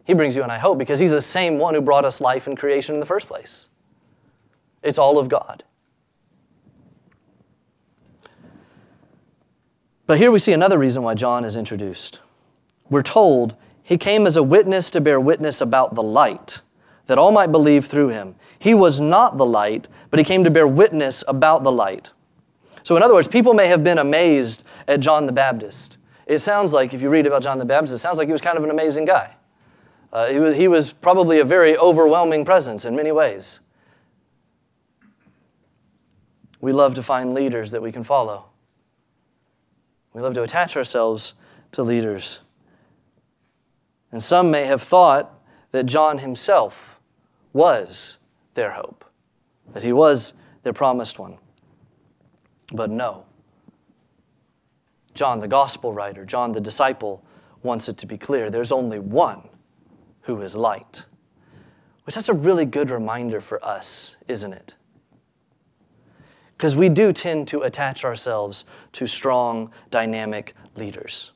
He 0.05 0.13
brings 0.13 0.35
you 0.35 0.41
and 0.43 0.51
I 0.51 0.57
hope 0.57 0.79
because 0.79 0.99
he's 0.99 1.11
the 1.11 1.21
same 1.21 1.59
one 1.59 1.75
who 1.75 1.81
brought 1.81 2.05
us 2.05 2.21
life 2.21 2.47
and 2.47 2.57
creation 2.57 2.95
in 2.95 2.99
the 2.99 3.05
first 3.05 3.27
place. 3.27 3.69
It's 4.81 4.97
all 4.97 5.19
of 5.19 5.29
God. 5.29 5.63
But 10.09 10.17
here 10.17 10.31
we 10.31 10.39
see 10.39 10.53
another 10.53 10.79
reason 10.79 11.03
why 11.03 11.13
John 11.13 11.45
is 11.45 11.55
introduced. 11.55 12.19
We're 12.89 13.03
told 13.03 13.55
he 13.83 13.95
came 13.95 14.25
as 14.25 14.37
a 14.37 14.41
witness 14.41 14.89
to 14.89 15.01
bear 15.01 15.19
witness 15.19 15.61
about 15.61 15.93
the 15.93 16.01
light, 16.01 16.61
that 17.05 17.19
all 17.19 17.31
might 17.31 17.51
believe 17.51 17.85
through 17.85 18.07
him. 18.07 18.33
He 18.57 18.73
was 18.73 18.99
not 18.99 19.37
the 19.37 19.45
light, 19.45 19.87
but 20.09 20.17
he 20.17 20.23
came 20.23 20.43
to 20.45 20.49
bear 20.49 20.67
witness 20.67 21.23
about 21.27 21.61
the 21.61 21.71
light. 21.71 22.09
So, 22.81 22.97
in 22.97 23.03
other 23.03 23.13
words, 23.13 23.27
people 23.27 23.53
may 23.53 23.67
have 23.67 23.83
been 23.83 23.99
amazed 23.99 24.63
at 24.87 24.99
John 24.99 25.27
the 25.27 25.31
Baptist. 25.31 25.99
It 26.25 26.39
sounds 26.39 26.73
like, 26.73 26.91
if 26.95 27.03
you 27.03 27.11
read 27.11 27.27
about 27.27 27.43
John 27.43 27.59
the 27.59 27.65
Baptist, 27.65 27.93
it 27.93 27.99
sounds 27.99 28.17
like 28.17 28.27
he 28.27 28.31
was 28.31 28.41
kind 28.41 28.57
of 28.57 28.63
an 28.63 28.71
amazing 28.71 29.05
guy. 29.05 29.35
Uh, 30.11 30.25
he, 30.25 30.39
was, 30.39 30.57
he 30.57 30.67
was 30.67 30.91
probably 30.91 31.37
a 31.37 31.45
very 31.45 31.77
overwhelming 31.77 32.45
presence 32.45 32.83
in 32.83 32.95
many 32.95 33.11
ways. 33.11 33.59
We 36.61 36.73
love 36.73 36.95
to 36.95 37.03
find 37.03 37.35
leaders 37.35 37.69
that 37.69 37.83
we 37.83 37.91
can 37.91 38.03
follow. 38.03 38.48
We 40.13 40.21
love 40.21 40.33
to 40.35 40.43
attach 40.43 40.75
ourselves 40.75 41.33
to 41.73 41.83
leaders. 41.83 42.41
And 44.11 44.23
some 44.23 44.49
may 44.49 44.65
have 44.65 44.81
thought 44.81 45.31
that 45.71 45.85
John 45.85 46.17
himself 46.19 46.99
was 47.53 48.17
their 48.55 48.71
hope, 48.71 49.05
that 49.73 49.83
he 49.83 49.93
was 49.93 50.33
their 50.63 50.73
promised 50.73 51.19
one. 51.19 51.37
But 52.71 52.89
no. 52.89 53.25
John, 55.13 55.39
the 55.39 55.47
gospel 55.47 55.93
writer, 55.93 56.25
John, 56.25 56.51
the 56.51 56.61
disciple, 56.61 57.23
wants 57.61 57.89
it 57.89 57.97
to 57.97 58.05
be 58.05 58.17
clear 58.17 58.49
there's 58.49 58.71
only 58.71 58.99
one 58.99 59.47
who 60.21 60.41
is 60.41 60.55
light. 60.55 61.05
Which 62.05 62.15
that's 62.15 62.29
a 62.29 62.33
really 62.33 62.65
good 62.65 62.89
reminder 62.89 63.41
for 63.41 63.63
us, 63.63 64.17
isn't 64.27 64.53
it? 64.53 64.73
Because 66.59 66.75
we 66.75 66.89
do 66.89 67.13
tend 67.13 67.47
to 67.47 67.61
attach 67.61 68.03
ourselves 68.03 68.65
to 68.91 69.07
strong, 69.07 69.71
dynamic 69.91 70.53
leaders. 70.75 71.31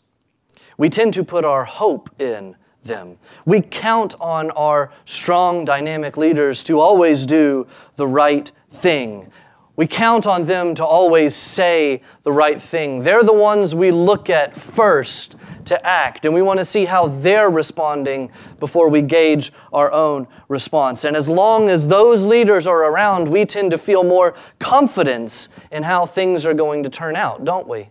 We 0.77 0.89
tend 0.89 1.13
to 1.13 1.23
put 1.23 1.45
our 1.45 1.63
hope 1.63 2.09
in 2.21 2.57
them. 2.83 3.19
We 3.45 3.61
count 3.61 4.15
on 4.19 4.51
our 4.51 4.91
strong, 5.05 5.63
dynamic 5.63 6.17
leaders 6.17 6.61
to 6.65 6.81
always 6.81 7.25
do 7.25 7.67
the 7.95 8.05
right 8.05 8.51
thing. 8.69 9.31
We 9.75 9.87
count 9.87 10.27
on 10.27 10.45
them 10.45 10.75
to 10.75 10.85
always 10.85 11.35
say 11.35 12.03
the 12.21 12.31
right 12.31 12.61
thing. 12.61 13.01
They're 13.01 13.23
the 13.23 13.33
ones 13.33 13.73
we 13.73 13.89
look 13.89 14.29
at 14.29 14.55
first 14.55 15.35
to 15.65 15.87
act, 15.87 16.25
and 16.25 16.33
we 16.33 16.41
want 16.41 16.59
to 16.59 16.65
see 16.65 16.85
how 16.85 17.07
they're 17.07 17.49
responding 17.49 18.31
before 18.59 18.89
we 18.89 19.01
gauge 19.01 19.51
our 19.71 19.91
own 19.91 20.27
response. 20.47 21.05
And 21.05 21.15
as 21.15 21.27
long 21.27 21.69
as 21.69 21.87
those 21.87 22.23
leaders 22.25 22.67
are 22.67 22.83
around, 22.83 23.27
we 23.27 23.45
tend 23.45 23.71
to 23.71 23.77
feel 23.77 24.03
more 24.03 24.35
confidence 24.59 25.49
in 25.71 25.83
how 25.83 26.05
things 26.05 26.45
are 26.45 26.53
going 26.53 26.83
to 26.83 26.89
turn 26.89 27.15
out, 27.15 27.43
don't 27.43 27.67
we? 27.67 27.89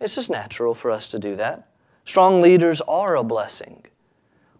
It's 0.00 0.14
just 0.14 0.30
natural 0.30 0.74
for 0.74 0.90
us 0.90 1.08
to 1.08 1.18
do 1.18 1.36
that. 1.36 1.68
Strong 2.04 2.42
leaders 2.42 2.80
are 2.82 3.16
a 3.16 3.22
blessing. 3.22 3.84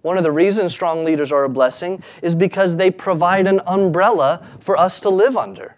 One 0.02 0.16
of 0.16 0.22
the 0.22 0.32
reasons 0.32 0.72
strong 0.72 1.04
leaders 1.04 1.32
are 1.32 1.44
a 1.44 1.48
blessing 1.48 2.02
is 2.22 2.34
because 2.34 2.76
they 2.76 2.90
provide 2.90 3.46
an 3.46 3.60
umbrella 3.66 4.46
for 4.60 4.76
us 4.76 5.00
to 5.00 5.10
live 5.10 5.36
under. 5.36 5.76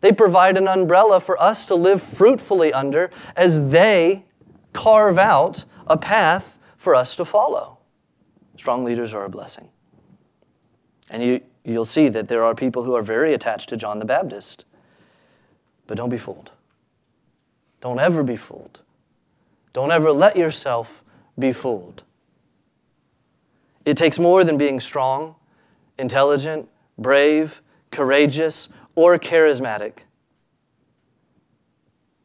They 0.00 0.12
provide 0.12 0.56
an 0.56 0.68
umbrella 0.68 1.20
for 1.20 1.40
us 1.40 1.66
to 1.66 1.74
live 1.74 2.02
fruitfully 2.02 2.72
under 2.72 3.10
as 3.34 3.70
they 3.70 4.24
carve 4.72 5.18
out 5.18 5.64
a 5.86 5.96
path 5.96 6.58
for 6.76 6.94
us 6.94 7.16
to 7.16 7.24
follow. 7.24 7.78
Strong 8.56 8.84
leaders 8.84 9.14
are 9.14 9.24
a 9.24 9.28
blessing. 9.28 9.68
And 11.08 11.22
you, 11.22 11.40
you'll 11.64 11.84
see 11.84 12.08
that 12.08 12.28
there 12.28 12.44
are 12.44 12.54
people 12.54 12.82
who 12.82 12.94
are 12.94 13.02
very 13.02 13.32
attached 13.34 13.68
to 13.70 13.76
John 13.76 13.98
the 13.98 14.04
Baptist. 14.04 14.64
But 15.86 15.96
don't 15.96 16.10
be 16.10 16.18
fooled. 16.18 16.50
Don't 17.80 17.98
ever 17.98 18.22
be 18.22 18.36
fooled. 18.36 18.80
Don't 19.72 19.90
ever 19.90 20.10
let 20.10 20.36
yourself 20.36 21.04
be 21.38 21.52
fooled. 21.52 22.02
It 23.84 23.96
takes 23.96 24.18
more 24.18 24.42
than 24.42 24.58
being 24.58 24.80
strong, 24.80 25.36
intelligent, 25.98 26.68
brave, 26.98 27.62
courageous, 27.90 28.68
or 28.96 29.18
charismatic 29.18 29.98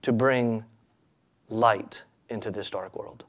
to 0.01 0.11
bring 0.11 0.65
light 1.49 2.03
into 2.29 2.49
this 2.49 2.69
dark 2.69 2.95
world. 2.95 3.25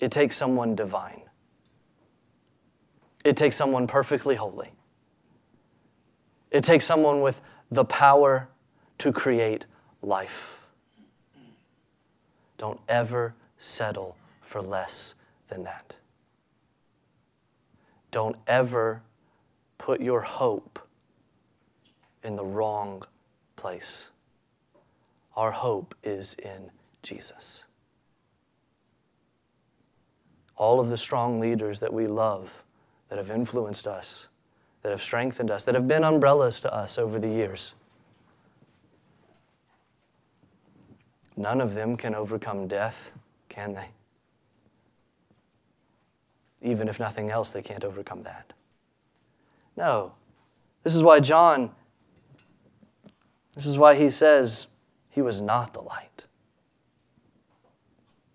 It 0.00 0.10
takes 0.10 0.36
someone 0.36 0.74
divine. 0.74 1.22
It 3.24 3.36
takes 3.36 3.56
someone 3.56 3.86
perfectly 3.86 4.34
holy. 4.34 4.72
It 6.50 6.64
takes 6.64 6.84
someone 6.84 7.20
with 7.20 7.40
the 7.70 7.84
power 7.84 8.48
to 8.98 9.12
create 9.12 9.66
life. 10.02 10.66
Don't 12.56 12.80
ever 12.88 13.34
settle 13.58 14.16
for 14.40 14.62
less 14.62 15.14
than 15.48 15.64
that. 15.64 15.96
Don't 18.10 18.36
ever 18.46 19.02
put 19.76 20.00
your 20.00 20.22
hope 20.22 20.85
in 22.26 22.36
the 22.36 22.44
wrong 22.44 23.02
place. 23.56 24.10
Our 25.36 25.52
hope 25.52 25.94
is 26.02 26.34
in 26.34 26.70
Jesus. 27.02 27.64
all 30.56 30.80
of 30.80 30.88
the 30.88 30.96
strong 30.96 31.38
leaders 31.38 31.80
that 31.80 31.92
we 31.92 32.06
love, 32.06 32.62
that 33.08 33.18
have 33.18 33.30
influenced 33.30 33.86
us, 33.86 34.28
that 34.82 34.90
have 34.90 35.02
strengthened 35.02 35.50
us, 35.50 35.64
that 35.64 35.74
have 35.74 35.86
been 35.86 36.04
umbrellas 36.04 36.60
to 36.62 36.74
us 36.74 36.98
over 36.98 37.18
the 37.18 37.28
years. 37.28 37.74
None 41.36 41.60
of 41.60 41.74
them 41.74 41.96
can 41.96 42.14
overcome 42.14 42.66
death, 42.66 43.10
can 43.48 43.74
they? 43.74 43.88
Even 46.62 46.88
if 46.88 46.98
nothing 46.98 47.30
else, 47.30 47.52
they 47.52 47.62
can't 47.62 47.84
overcome 47.84 48.22
that. 48.22 48.54
No. 49.76 50.14
This 50.82 50.96
is 50.96 51.02
why 51.02 51.20
John, 51.20 51.70
this 53.56 53.66
is 53.66 53.76
why 53.76 53.94
he 53.96 54.10
says 54.10 54.68
he 55.10 55.22
was 55.22 55.40
not 55.40 55.72
the 55.72 55.80
light. 55.80 56.26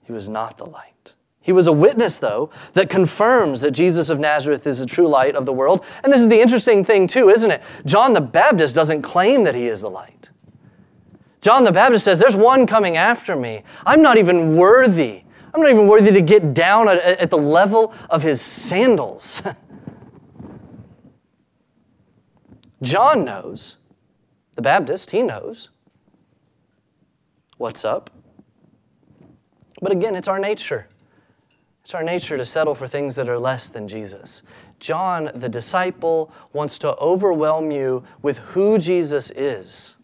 He 0.03 0.11
was 0.11 0.27
not 0.27 0.57
the 0.57 0.65
light. 0.65 1.13
He 1.39 1.51
was 1.51 1.67
a 1.67 1.71
witness, 1.71 2.19
though, 2.19 2.49
that 2.73 2.89
confirms 2.89 3.61
that 3.61 3.71
Jesus 3.71 4.09
of 4.09 4.19
Nazareth 4.19 4.67
is 4.67 4.79
the 4.79 4.85
true 4.85 5.07
light 5.07 5.35
of 5.35 5.45
the 5.45 5.53
world. 5.53 5.85
And 6.03 6.11
this 6.11 6.21
is 6.21 6.27
the 6.27 6.41
interesting 6.41 6.83
thing, 6.83 7.07
too, 7.07 7.29
isn't 7.29 7.49
it? 7.49 7.61
John 7.85 8.13
the 8.13 8.21
Baptist 8.21 8.75
doesn't 8.75 9.03
claim 9.03 9.43
that 9.45 9.55
he 9.55 9.67
is 9.67 9.81
the 9.81 9.89
light. 9.89 10.29
John 11.39 11.63
the 11.63 11.71
Baptist 11.71 12.05
says, 12.05 12.19
There's 12.19 12.35
one 12.35 12.67
coming 12.67 12.97
after 12.97 13.35
me. 13.35 13.63
I'm 13.85 14.01
not 14.01 14.17
even 14.17 14.55
worthy. 14.55 15.23
I'm 15.53 15.61
not 15.61 15.71
even 15.71 15.87
worthy 15.87 16.11
to 16.11 16.21
get 16.21 16.53
down 16.53 16.87
at, 16.87 16.99
at 16.99 17.29
the 17.29 17.37
level 17.37 17.93
of 18.09 18.21
his 18.21 18.41
sandals. 18.41 19.41
John 22.81 23.25
knows, 23.25 23.77
the 24.55 24.61
Baptist, 24.61 25.11
he 25.11 25.23
knows 25.23 25.69
what's 27.57 27.85
up. 27.85 28.09
But 29.81 29.91
again, 29.91 30.15
it's 30.15 30.27
our 30.27 30.39
nature. 30.39 30.87
It's 31.83 31.93
our 31.95 32.03
nature 32.03 32.37
to 32.37 32.45
settle 32.45 32.75
for 32.75 32.87
things 32.87 33.15
that 33.15 33.27
are 33.27 33.39
less 33.39 33.69
than 33.69 33.87
Jesus. 33.87 34.43
John, 34.79 35.31
the 35.33 35.49
disciple, 35.49 36.31
wants 36.53 36.77
to 36.79 36.95
overwhelm 36.97 37.71
you 37.71 38.03
with 38.21 38.37
who 38.37 38.77
Jesus 38.77 39.31
is. 39.31 39.97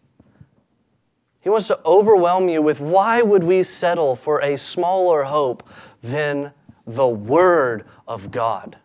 He 1.40 1.48
wants 1.48 1.68
to 1.68 1.80
overwhelm 1.86 2.48
you 2.48 2.60
with 2.60 2.80
why 2.80 3.22
would 3.22 3.44
we 3.44 3.62
settle 3.62 4.16
for 4.16 4.40
a 4.40 4.56
smaller 4.56 5.24
hope 5.24 5.68
than 6.02 6.52
the 6.86 7.06
Word 7.06 7.84
of 8.06 8.30
God? 8.30 8.76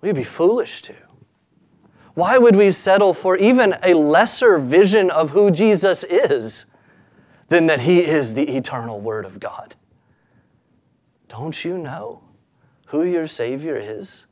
We'd 0.00 0.14
be 0.14 0.24
foolish 0.24 0.82
to. 0.82 0.94
Why 2.18 2.36
would 2.36 2.56
we 2.56 2.72
settle 2.72 3.14
for 3.14 3.36
even 3.36 3.76
a 3.80 3.94
lesser 3.94 4.58
vision 4.58 5.08
of 5.08 5.30
who 5.30 5.52
Jesus 5.52 6.02
is 6.02 6.66
than 7.46 7.68
that 7.68 7.82
He 7.82 8.00
is 8.04 8.34
the 8.34 8.56
eternal 8.56 9.00
Word 9.00 9.24
of 9.24 9.38
God? 9.38 9.76
Don't 11.28 11.64
you 11.64 11.78
know 11.78 12.24
who 12.86 13.04
your 13.04 13.28
Savior 13.28 13.76
is? 13.76 14.26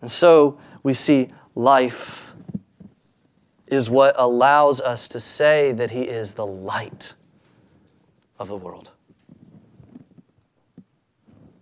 And 0.00 0.10
so 0.10 0.58
we 0.82 0.92
see 0.92 1.28
life 1.54 2.32
is 3.68 3.88
what 3.88 4.16
allows 4.18 4.80
us 4.80 5.06
to 5.06 5.20
say 5.20 5.70
that 5.70 5.92
He 5.92 6.02
is 6.02 6.34
the 6.34 6.46
light 6.46 7.14
of 8.40 8.48
the 8.48 8.56
world. 8.56 8.90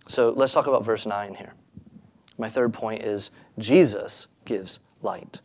So 0.07 0.31
let's 0.35 0.53
talk 0.53 0.65
about 0.65 0.83
verse 0.83 1.05
9 1.05 1.35
here. 1.35 1.53
My 2.37 2.49
third 2.49 2.73
point 2.73 3.03
is 3.03 3.31
Jesus 3.57 4.27
gives 4.45 4.79
light. 5.01 5.41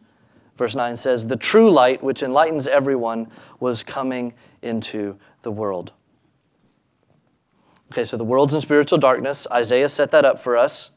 Verse 0.57 0.74
9 0.74 0.96
says, 0.96 1.26
The 1.26 1.37
true 1.37 1.70
light, 1.70 2.02
which 2.02 2.22
enlightens 2.22 2.66
everyone, 2.66 3.28
was 3.61 3.83
coming 3.83 4.35
into 4.62 5.16
the 5.42 5.50
world. 5.50 5.92
Okay, 7.92 8.05
so 8.05 8.16
the 8.16 8.24
world's 8.24 8.55
in 8.55 8.61
spiritual 8.61 8.98
darkness. 8.98 9.46
Isaiah 9.50 9.88
set 9.88 10.11
that 10.12 10.24
up 10.24 10.40
for 10.40 10.57
us. 10.57 10.90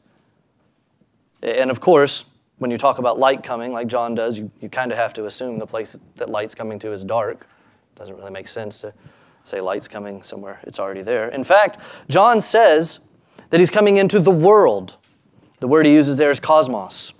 And 1.42 1.70
of 1.70 1.80
course, 1.80 2.24
when 2.58 2.70
you 2.70 2.78
talk 2.78 2.98
about 2.98 3.18
light 3.18 3.42
coming, 3.42 3.72
like 3.72 3.86
John 3.86 4.14
does, 4.14 4.38
you, 4.38 4.50
you 4.60 4.68
kind 4.68 4.90
of 4.90 4.98
have 4.98 5.12
to 5.14 5.26
assume 5.26 5.58
the 5.58 5.66
place 5.66 5.98
that 6.16 6.30
light's 6.30 6.54
coming 6.54 6.78
to 6.78 6.92
is 6.92 7.04
dark. 7.04 7.46
Doesn't 7.96 8.16
really 8.16 8.30
make 8.30 8.48
sense 8.48 8.80
to 8.80 8.94
say 9.44 9.60
light's 9.60 9.88
coming 9.88 10.22
somewhere, 10.22 10.60
it's 10.64 10.78
already 10.78 11.02
there. 11.02 11.28
In 11.28 11.44
fact, 11.44 11.80
John 12.08 12.40
says 12.40 12.98
that 13.50 13.60
he's 13.60 13.70
coming 13.70 13.96
into 13.96 14.18
the 14.18 14.30
world. 14.30 14.96
The 15.60 15.68
word 15.68 15.86
he 15.86 15.94
uses 15.94 16.16
there 16.18 16.30
is 16.30 16.40
cosmos. 16.40 17.12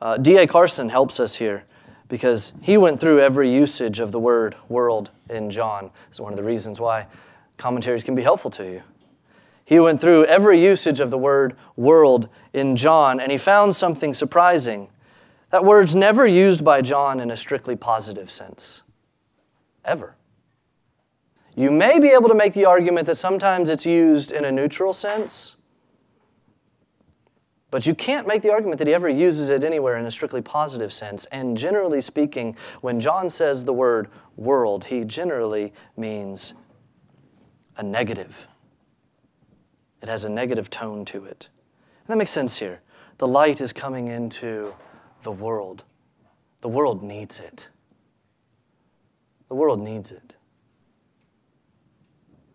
Uh, 0.00 0.16
D.A. 0.16 0.46
Carson 0.46 0.88
helps 0.88 1.18
us 1.18 1.36
here 1.36 1.64
because 2.08 2.52
he 2.62 2.76
went 2.76 3.00
through 3.00 3.20
every 3.20 3.52
usage 3.52 4.00
of 4.00 4.12
the 4.12 4.18
word 4.18 4.54
world 4.68 5.10
in 5.28 5.50
John. 5.50 5.90
It's 6.10 6.20
one 6.20 6.32
of 6.32 6.36
the 6.36 6.44
reasons 6.44 6.80
why 6.80 7.06
commentaries 7.56 8.04
can 8.04 8.14
be 8.14 8.22
helpful 8.22 8.50
to 8.52 8.64
you. 8.64 8.82
He 9.64 9.78
went 9.78 10.00
through 10.00 10.24
every 10.24 10.62
usage 10.62 11.00
of 11.00 11.10
the 11.10 11.18
word 11.18 11.54
world 11.76 12.30
in 12.54 12.76
John 12.76 13.20
and 13.20 13.30
he 13.30 13.36
found 13.36 13.76
something 13.76 14.14
surprising. 14.14 14.88
That 15.50 15.64
word's 15.64 15.94
never 15.94 16.26
used 16.26 16.64
by 16.64 16.80
John 16.80 17.20
in 17.20 17.30
a 17.30 17.36
strictly 17.36 17.76
positive 17.76 18.30
sense, 18.30 18.82
ever. 19.84 20.14
You 21.54 21.70
may 21.70 21.98
be 21.98 22.08
able 22.08 22.28
to 22.28 22.34
make 22.34 22.54
the 22.54 22.64
argument 22.64 23.06
that 23.08 23.16
sometimes 23.16 23.68
it's 23.68 23.84
used 23.84 24.30
in 24.30 24.46
a 24.46 24.52
neutral 24.52 24.94
sense, 24.94 25.56
but 27.70 27.86
you 27.86 27.94
can't 27.94 28.26
make 28.26 28.42
the 28.42 28.50
argument 28.50 28.78
that 28.78 28.86
he 28.86 28.94
ever 28.94 29.08
uses 29.08 29.50
it 29.50 29.62
anywhere 29.62 29.96
in 29.96 30.06
a 30.06 30.10
strictly 30.10 30.40
positive 30.40 30.92
sense. 30.92 31.26
And 31.26 31.56
generally 31.56 32.00
speaking, 32.00 32.56
when 32.80 32.98
John 32.98 33.28
says 33.28 33.64
the 33.64 33.74
word 33.74 34.08
world, 34.36 34.86
he 34.86 35.04
generally 35.04 35.72
means 35.96 36.54
a 37.76 37.82
negative. 37.82 38.48
It 40.00 40.08
has 40.08 40.24
a 40.24 40.30
negative 40.30 40.70
tone 40.70 41.04
to 41.06 41.24
it. 41.26 41.48
And 42.06 42.14
that 42.14 42.16
makes 42.16 42.30
sense 42.30 42.56
here. 42.56 42.80
The 43.18 43.28
light 43.28 43.60
is 43.60 43.72
coming 43.72 44.08
into 44.08 44.74
the 45.22 45.32
world. 45.32 45.84
The 46.62 46.68
world 46.68 47.02
needs 47.02 47.38
it. 47.38 47.68
The 49.48 49.54
world 49.54 49.80
needs 49.80 50.10
it. 50.10 50.36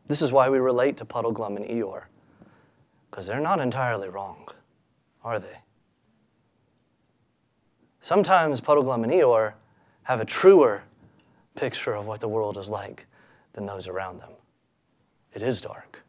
This 0.08 0.22
is 0.22 0.32
why 0.32 0.50
we 0.50 0.58
relate 0.58 0.98
to 0.98 1.06
Puddleglum 1.06 1.56
and 1.56 1.66
Eeyore, 1.66 2.04
because 3.10 3.28
they're 3.28 3.40
not 3.40 3.60
entirely 3.60 4.10
wrong 4.10 4.53
are 5.24 5.40
they? 5.40 5.60
Sometimes 8.02 8.60
Puddleglum 8.60 9.04
and 9.04 9.12
Eeyore 9.12 9.54
have 10.04 10.20
a 10.20 10.26
truer 10.26 10.84
picture 11.56 11.94
of 11.94 12.06
what 12.06 12.20
the 12.20 12.28
world 12.28 12.58
is 12.58 12.70
like 12.70 13.06
than 13.54 13.66
those 13.66 13.88
around 13.88 14.20
them. 14.20 14.32
It 15.34 15.42
is 15.42 15.62
dark. 15.62 16.04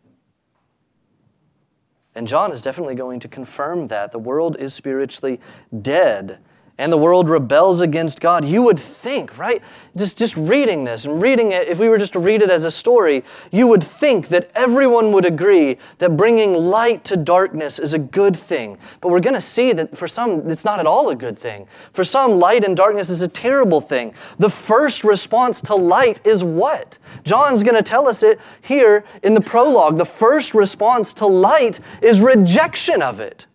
And 2.14 2.29
John 2.29 2.53
is 2.53 2.62
definitely 2.62 2.94
going 2.94 3.20
to 3.20 3.29
confirm 3.29 3.88
that. 3.88 4.12
The 4.12 4.18
world 4.18 4.57
is 4.59 4.72
spiritually 4.74 5.40
dead 5.83 6.38
and 6.76 6.92
the 6.92 6.98
world 6.98 7.28
rebels 7.28 7.80
against 7.80 8.20
God, 8.20 8.44
you 8.44 8.60
would 8.62 8.80
think, 8.80 9.38
right? 9.38 9.62
Just, 9.96 10.18
just 10.18 10.37
reading 10.37 10.82
this 10.82 11.04
and 11.04 11.22
reading 11.22 11.52
it, 11.52 11.68
if 11.68 11.78
we 11.78 11.88
were 11.88 11.98
just 11.98 12.14
to 12.14 12.18
read 12.18 12.42
it 12.42 12.50
as 12.50 12.64
a 12.64 12.70
story, 12.70 13.22
you 13.52 13.68
would 13.68 13.84
think 13.84 14.28
that 14.28 14.50
everyone 14.56 15.12
would 15.12 15.24
agree 15.24 15.78
that 15.98 16.16
bringing 16.16 16.54
light 16.54 17.04
to 17.04 17.16
darkness 17.16 17.78
is 17.78 17.94
a 17.94 17.98
good 17.98 18.37
thing. 18.37 18.76
But 19.00 19.10
we're 19.10 19.20
going 19.20 19.34
to 19.34 19.40
see 19.40 19.72
that 19.72 19.96
for 19.96 20.08
some, 20.08 20.50
it's 20.50 20.64
not 20.64 20.80
at 20.80 20.87
all 20.87 21.10
a 21.10 21.14
good 21.14 21.38
thing. 21.38 21.68
For 21.92 22.02
some, 22.02 22.32
light 22.40 22.64
and 22.64 22.76
darkness 22.76 23.08
is 23.08 23.22
a 23.22 23.28
terrible 23.28 23.80
thing. 23.80 24.12
The 24.38 24.50
first 24.50 25.04
response 25.04 25.60
to 25.62 25.76
light 25.76 26.26
is 26.26 26.42
what? 26.42 26.98
John's 27.22 27.62
going 27.62 27.76
to 27.76 27.82
tell 27.82 28.08
us 28.08 28.24
it 28.24 28.40
here 28.62 29.04
in 29.22 29.34
the 29.34 29.40
prologue. 29.40 29.96
The 29.96 30.04
first 30.04 30.54
response 30.54 31.14
to 31.14 31.26
light 31.26 31.78
is 32.02 32.20
rejection 32.20 33.00
of 33.00 33.20
it. 33.20 33.46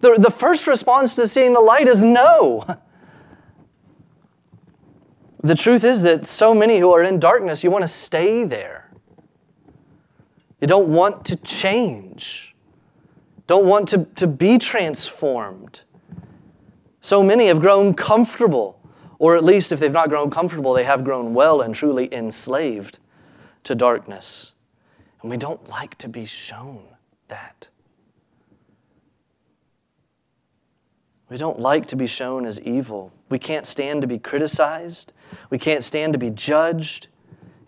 The, 0.00 0.14
the 0.14 0.30
first 0.30 0.66
response 0.66 1.14
to 1.14 1.26
seeing 1.26 1.52
the 1.52 1.60
light 1.60 1.88
is 1.88 2.04
no. 2.04 2.64
The 5.42 5.54
truth 5.54 5.84
is 5.84 6.02
that 6.02 6.26
so 6.26 6.54
many 6.54 6.78
who 6.78 6.90
are 6.92 7.02
in 7.02 7.20
darkness, 7.20 7.62
you 7.62 7.70
want 7.70 7.82
to 7.82 7.88
stay 7.88 8.44
there. 8.44 8.90
You 10.60 10.66
don't 10.66 10.88
want 10.88 11.24
to 11.26 11.36
change, 11.36 12.54
don't 13.46 13.66
want 13.66 13.88
to, 13.90 14.06
to 14.16 14.26
be 14.26 14.58
transformed. 14.58 15.82
So 17.00 17.22
many 17.22 17.46
have 17.46 17.60
grown 17.60 17.94
comfortable, 17.94 18.80
or 19.18 19.36
at 19.36 19.44
least 19.44 19.70
if 19.70 19.78
they've 19.78 19.92
not 19.92 20.08
grown 20.08 20.30
comfortable, 20.30 20.72
they 20.72 20.84
have 20.84 21.04
grown 21.04 21.34
well 21.34 21.60
and 21.60 21.74
truly 21.74 22.12
enslaved 22.12 22.98
to 23.64 23.74
darkness. 23.74 24.54
And 25.20 25.30
we 25.30 25.36
don't 25.36 25.68
like 25.68 25.96
to 25.98 26.08
be 26.08 26.24
shown 26.24 26.82
that. 27.28 27.68
We 31.28 31.36
don't 31.36 31.58
like 31.58 31.88
to 31.88 31.96
be 31.96 32.06
shown 32.06 32.46
as 32.46 32.60
evil. 32.60 33.12
We 33.28 33.38
can't 33.38 33.66
stand 33.66 34.00
to 34.02 34.06
be 34.06 34.18
criticized. 34.18 35.12
We 35.50 35.58
can't 35.58 35.82
stand 35.82 36.12
to 36.12 36.18
be 36.18 36.30
judged. 36.30 37.08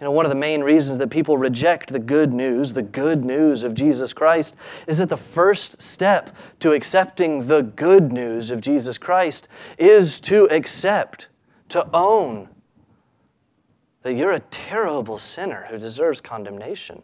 You 0.00 0.04
know, 0.04 0.12
one 0.12 0.24
of 0.24 0.30
the 0.30 0.36
main 0.36 0.62
reasons 0.62 0.98
that 0.98 1.10
people 1.10 1.36
reject 1.36 1.90
the 1.92 1.98
good 1.98 2.32
news, 2.32 2.72
the 2.72 2.82
good 2.82 3.24
news 3.24 3.64
of 3.64 3.74
Jesus 3.74 4.12
Christ, 4.12 4.54
is 4.86 4.98
that 4.98 5.08
the 5.08 5.16
first 5.16 5.82
step 5.82 6.36
to 6.60 6.72
accepting 6.72 7.48
the 7.48 7.62
good 7.62 8.12
news 8.12 8.52
of 8.52 8.60
Jesus 8.60 8.96
Christ 8.96 9.48
is 9.76 10.20
to 10.20 10.44
accept, 10.52 11.26
to 11.70 11.88
own 11.92 12.48
that 14.02 14.14
you're 14.14 14.30
a 14.30 14.40
terrible 14.40 15.18
sinner 15.18 15.66
who 15.68 15.78
deserves 15.78 16.20
condemnation. 16.20 17.02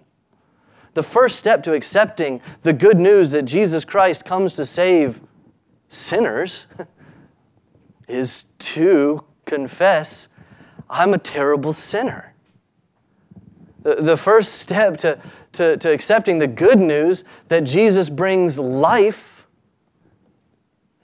The 0.95 1.03
first 1.03 1.37
step 1.37 1.65
to 1.65 1.73
accepting 1.73 2.41
the 2.63 2.73
good 2.73 3.01
news 3.01 3.33
that 3.33 3.43
Jesus 3.43 3.85
Christ 3.85 4.25
comes 4.25 4.53
to 4.53 4.65
save 4.65 5.21
sinners 5.95 6.67
is 8.09 8.45
to 8.59 9.25
confess, 9.45 10.29
I'm 10.91 11.15
a 11.15 11.19
terrible 11.19 11.73
sinner. 11.73 12.35
The 13.83 14.17
first 14.17 14.55
step 14.55 14.97
to, 14.99 15.21
to, 15.53 15.77
to 15.77 15.91
accepting 15.91 16.39
the 16.39 16.47
good 16.47 16.79
news 16.79 17.25
that 17.49 17.65
Jesus 17.65 18.09
brings 18.09 18.59
life 18.59 19.47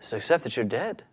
is 0.01 0.11
to 0.11 0.17
accept 0.17 0.45
that 0.45 0.57
you're 0.57 0.65
dead. 0.65 1.05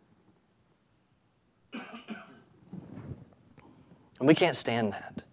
And 4.19 4.27
we 4.27 4.33
can't 4.33 4.55
stand 4.55 4.93
that. 4.93 5.23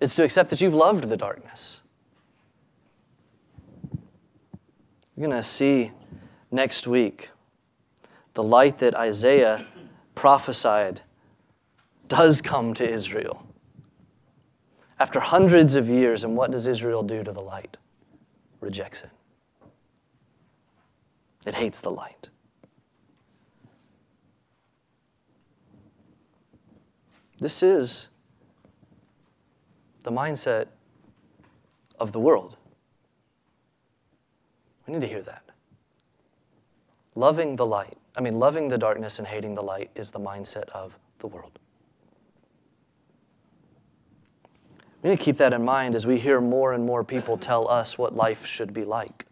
It's 0.00 0.16
to 0.16 0.24
accept 0.24 0.50
that 0.50 0.60
you've 0.60 0.74
loved 0.74 1.04
the 1.04 1.16
darkness. 1.16 1.82
We're 5.14 5.28
going 5.28 5.36
to 5.36 5.42
see 5.42 5.92
next 6.50 6.86
week 6.86 7.30
the 8.34 8.42
light 8.42 8.78
that 8.80 8.94
Isaiah 8.94 9.66
prophesied 10.14 11.00
does 12.08 12.42
come 12.42 12.74
to 12.74 12.88
Israel. 12.88 13.46
After 14.98 15.20
hundreds 15.20 15.74
of 15.74 15.88
years, 15.88 16.22
and 16.24 16.36
what 16.36 16.50
does 16.50 16.66
Israel 16.66 17.02
do 17.02 17.24
to 17.24 17.32
the 17.32 17.40
light? 17.40 17.76
Rejects 18.60 19.02
it. 19.02 19.10
It 21.46 21.54
hates 21.54 21.80
the 21.80 21.90
light. 21.90 22.28
This 27.40 27.62
is 27.62 28.08
the 30.04 30.10
mindset 30.10 30.68
of 31.98 32.12
the 32.12 32.20
world. 32.20 32.56
We 34.86 34.94
need 34.94 35.00
to 35.00 35.08
hear 35.08 35.22
that. 35.22 35.42
Loving 37.14 37.56
the 37.56 37.66
light, 37.66 37.98
I 38.16 38.20
mean, 38.20 38.38
loving 38.38 38.68
the 38.68 38.78
darkness 38.78 39.18
and 39.18 39.26
hating 39.26 39.54
the 39.54 39.62
light 39.62 39.90
is 39.94 40.10
the 40.10 40.20
mindset 40.20 40.68
of 40.70 40.96
the 41.18 41.26
world. 41.26 41.58
We 45.02 45.10
need 45.10 45.18
to 45.18 45.22
keep 45.22 45.36
that 45.38 45.52
in 45.52 45.64
mind 45.64 45.94
as 45.94 46.06
we 46.06 46.18
hear 46.18 46.40
more 46.40 46.72
and 46.72 46.84
more 46.84 47.04
people 47.04 47.36
tell 47.36 47.68
us 47.68 47.98
what 47.98 48.16
life 48.16 48.46
should 48.46 48.72
be 48.72 48.84
like. 48.84 49.26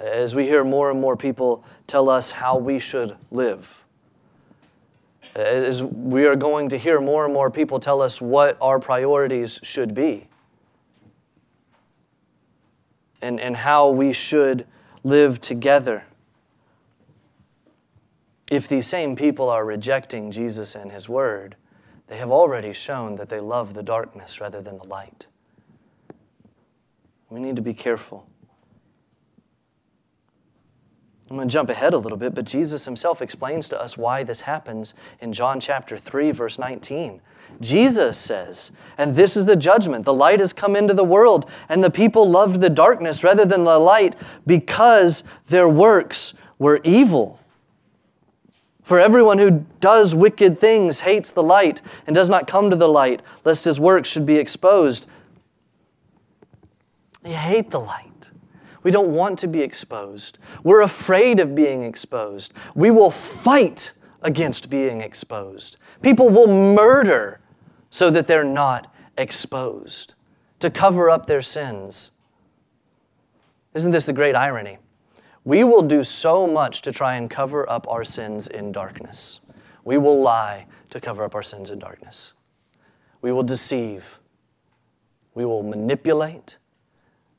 As 0.00 0.34
we 0.34 0.44
hear 0.44 0.64
more 0.64 0.90
and 0.90 1.00
more 1.00 1.16
people 1.16 1.64
tell 1.86 2.08
us 2.08 2.32
how 2.32 2.56
we 2.56 2.78
should 2.78 3.16
live. 3.30 3.84
As 5.36 5.82
we 5.82 6.26
are 6.26 6.36
going 6.36 6.68
to 6.70 6.78
hear 6.78 7.00
more 7.00 7.24
and 7.24 7.32
more 7.32 7.50
people 7.50 7.78
tell 7.78 8.02
us 8.02 8.20
what 8.20 8.56
our 8.60 8.80
priorities 8.80 9.60
should 9.62 9.94
be 9.94 10.26
and, 13.22 13.40
and 13.40 13.56
how 13.56 13.90
we 13.90 14.12
should 14.12 14.66
live 15.04 15.40
together. 15.40 16.04
If 18.50 18.68
these 18.68 18.86
same 18.86 19.16
people 19.16 19.48
are 19.48 19.64
rejecting 19.64 20.30
Jesus 20.30 20.74
and 20.74 20.92
His 20.92 21.08
Word, 21.08 21.56
they 22.06 22.18
have 22.18 22.30
already 22.30 22.72
shown 22.72 23.16
that 23.16 23.28
they 23.28 23.40
love 23.40 23.74
the 23.74 23.82
darkness 23.82 24.40
rather 24.40 24.60
than 24.60 24.78
the 24.78 24.88
light. 24.88 25.26
We 27.30 27.40
need 27.40 27.56
to 27.56 27.62
be 27.62 27.74
careful. 27.74 28.28
I'm 31.30 31.36
going 31.36 31.48
to 31.48 31.52
jump 31.52 31.70
ahead 31.70 31.94
a 31.94 31.98
little 31.98 32.18
bit, 32.18 32.34
but 32.34 32.44
Jesus 32.44 32.84
himself 32.84 33.22
explains 33.22 33.68
to 33.70 33.80
us 33.80 33.96
why 33.96 34.22
this 34.22 34.42
happens 34.42 34.94
in 35.20 35.32
John 35.32 35.58
chapter 35.58 35.96
3, 35.96 36.30
verse 36.32 36.58
19. 36.58 37.22
Jesus 37.60 38.18
says, 38.18 38.70
and 38.98 39.16
this 39.16 39.36
is 39.36 39.46
the 39.46 39.56
judgment 39.56 40.04
the 40.04 40.12
light 40.12 40.38
has 40.38 40.52
come 40.52 40.76
into 40.76 40.92
the 40.92 41.02
world, 41.02 41.48
and 41.68 41.82
the 41.82 41.90
people 41.90 42.28
loved 42.28 42.60
the 42.60 42.68
darkness 42.68 43.24
rather 43.24 43.46
than 43.46 43.64
the 43.64 43.78
light 43.78 44.14
because 44.46 45.24
their 45.48 45.68
works 45.68 46.34
were 46.58 46.80
evil. 46.84 47.40
For 48.84 49.00
everyone 49.00 49.38
who 49.38 49.64
does 49.80 50.14
wicked 50.14 50.60
things 50.60 51.00
hates 51.00 51.32
the 51.32 51.42
light 51.42 51.80
and 52.06 52.14
does 52.14 52.28
not 52.28 52.46
come 52.46 52.68
to 52.70 52.76
the 52.76 52.88
light, 52.88 53.22
lest 53.44 53.64
his 53.64 53.80
works 53.80 54.08
should 54.08 54.26
be 54.26 54.36
exposed. 54.36 55.06
They 57.22 57.32
hate 57.32 57.70
the 57.70 57.80
light. 57.80 58.30
We 58.82 58.90
don't 58.90 59.08
want 59.08 59.38
to 59.38 59.48
be 59.48 59.62
exposed. 59.62 60.38
We're 60.62 60.82
afraid 60.82 61.40
of 61.40 61.54
being 61.54 61.82
exposed. 61.82 62.52
We 62.74 62.90
will 62.90 63.10
fight 63.10 63.94
against 64.20 64.68
being 64.68 65.00
exposed. 65.00 65.78
People 66.02 66.28
will 66.28 66.74
murder 66.74 67.40
so 67.88 68.10
that 68.10 68.26
they're 68.26 68.44
not 68.44 68.92
exposed, 69.16 70.14
to 70.60 70.70
cover 70.70 71.08
up 71.08 71.26
their 71.26 71.40
sins. 71.40 72.10
Isn't 73.72 73.92
this 73.92 74.06
the 74.06 74.12
great 74.12 74.34
irony? 74.34 74.78
We 75.44 75.62
will 75.62 75.82
do 75.82 76.02
so 76.04 76.46
much 76.46 76.80
to 76.82 76.92
try 76.92 77.16
and 77.16 77.28
cover 77.28 77.68
up 77.68 77.86
our 77.88 78.02
sins 78.02 78.48
in 78.48 78.72
darkness. 78.72 79.40
We 79.84 79.98
will 79.98 80.20
lie 80.20 80.66
to 80.90 81.00
cover 81.00 81.22
up 81.22 81.34
our 81.34 81.42
sins 81.42 81.70
in 81.70 81.78
darkness. 81.78 82.32
We 83.20 83.30
will 83.30 83.42
deceive. 83.42 84.18
We 85.34 85.44
will 85.44 85.62
manipulate. 85.62 86.56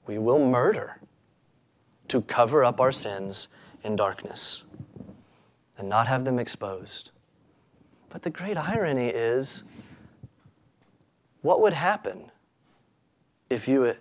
We 0.05 0.19
will 0.19 0.39
murder 0.39 0.99
to 2.09 2.21
cover 2.21 2.63
up 2.63 2.79
our 2.79 2.91
sins 2.91 3.47
in 3.83 3.95
darkness 3.95 4.63
and 5.77 5.89
not 5.89 6.05
have 6.07 6.25
them 6.25 6.37
exposed. 6.37 7.11
But 8.09 8.21
the 8.21 8.29
great 8.29 8.57
irony 8.57 9.07
is 9.07 9.63
what 11.41 11.59
would 11.61 11.73
happen 11.73 12.31
if 13.49 13.67
you, 13.67 13.95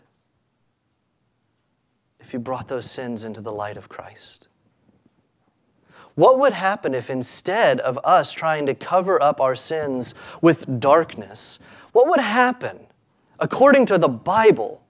if 2.25 2.33
you 2.33 2.39
brought 2.39 2.69
those 2.69 2.91
sins 2.91 3.25
into 3.25 3.41
the 3.41 3.53
light 3.53 3.77
of 3.77 3.89
Christ? 3.89 4.49
What 6.15 6.39
would 6.39 6.53
happen 6.53 6.95
if 6.95 7.11
instead 7.11 7.81
of 7.81 7.99
us 8.05 8.33
trying 8.33 8.67
to 8.67 8.75
cover 8.75 9.23
up 9.23 9.41
our 9.41 9.55
sins 9.55 10.15
with 10.41 10.81
darkness, 10.81 11.59
what 11.93 12.09
would 12.09 12.21
happen 12.21 12.87
according 13.39 13.87
to 13.87 13.99
the 13.99 14.09
Bible 14.09 14.85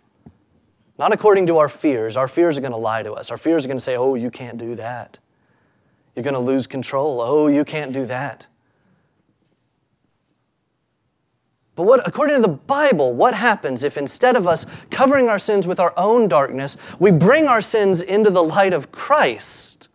not 0.98 1.12
according 1.12 1.46
to 1.46 1.58
our 1.58 1.68
fears. 1.68 2.16
Our 2.16 2.28
fears 2.28 2.56
are 2.56 2.60
going 2.60 2.72
to 2.72 2.78
lie 2.78 3.02
to 3.02 3.12
us. 3.12 3.30
Our 3.30 3.36
fears 3.36 3.64
are 3.64 3.68
going 3.68 3.78
to 3.78 3.84
say, 3.84 3.96
oh, 3.96 4.14
you 4.14 4.30
can't 4.30 4.58
do 4.58 4.74
that. 4.76 5.18
You're 6.14 6.22
going 6.22 6.34
to 6.34 6.40
lose 6.40 6.66
control. 6.66 7.20
Oh, 7.20 7.48
you 7.48 7.64
can't 7.64 7.92
do 7.92 8.06
that. 8.06 8.46
But 11.76 11.84
what, 11.84 12.06
according 12.06 12.36
to 12.36 12.42
the 12.42 12.48
Bible, 12.48 13.12
what 13.14 13.34
happens 13.34 13.82
if 13.82 13.98
instead 13.98 14.36
of 14.36 14.46
us 14.46 14.64
covering 14.90 15.28
our 15.28 15.38
sins 15.38 15.66
with 15.66 15.80
our 15.80 15.92
own 15.96 16.28
darkness, 16.28 16.76
we 16.98 17.10
bring 17.10 17.48
our 17.48 17.60
sins 17.60 18.00
into 18.00 18.30
the 18.30 18.44
light 18.44 18.72
of 18.72 18.92
Christ? 18.92 19.88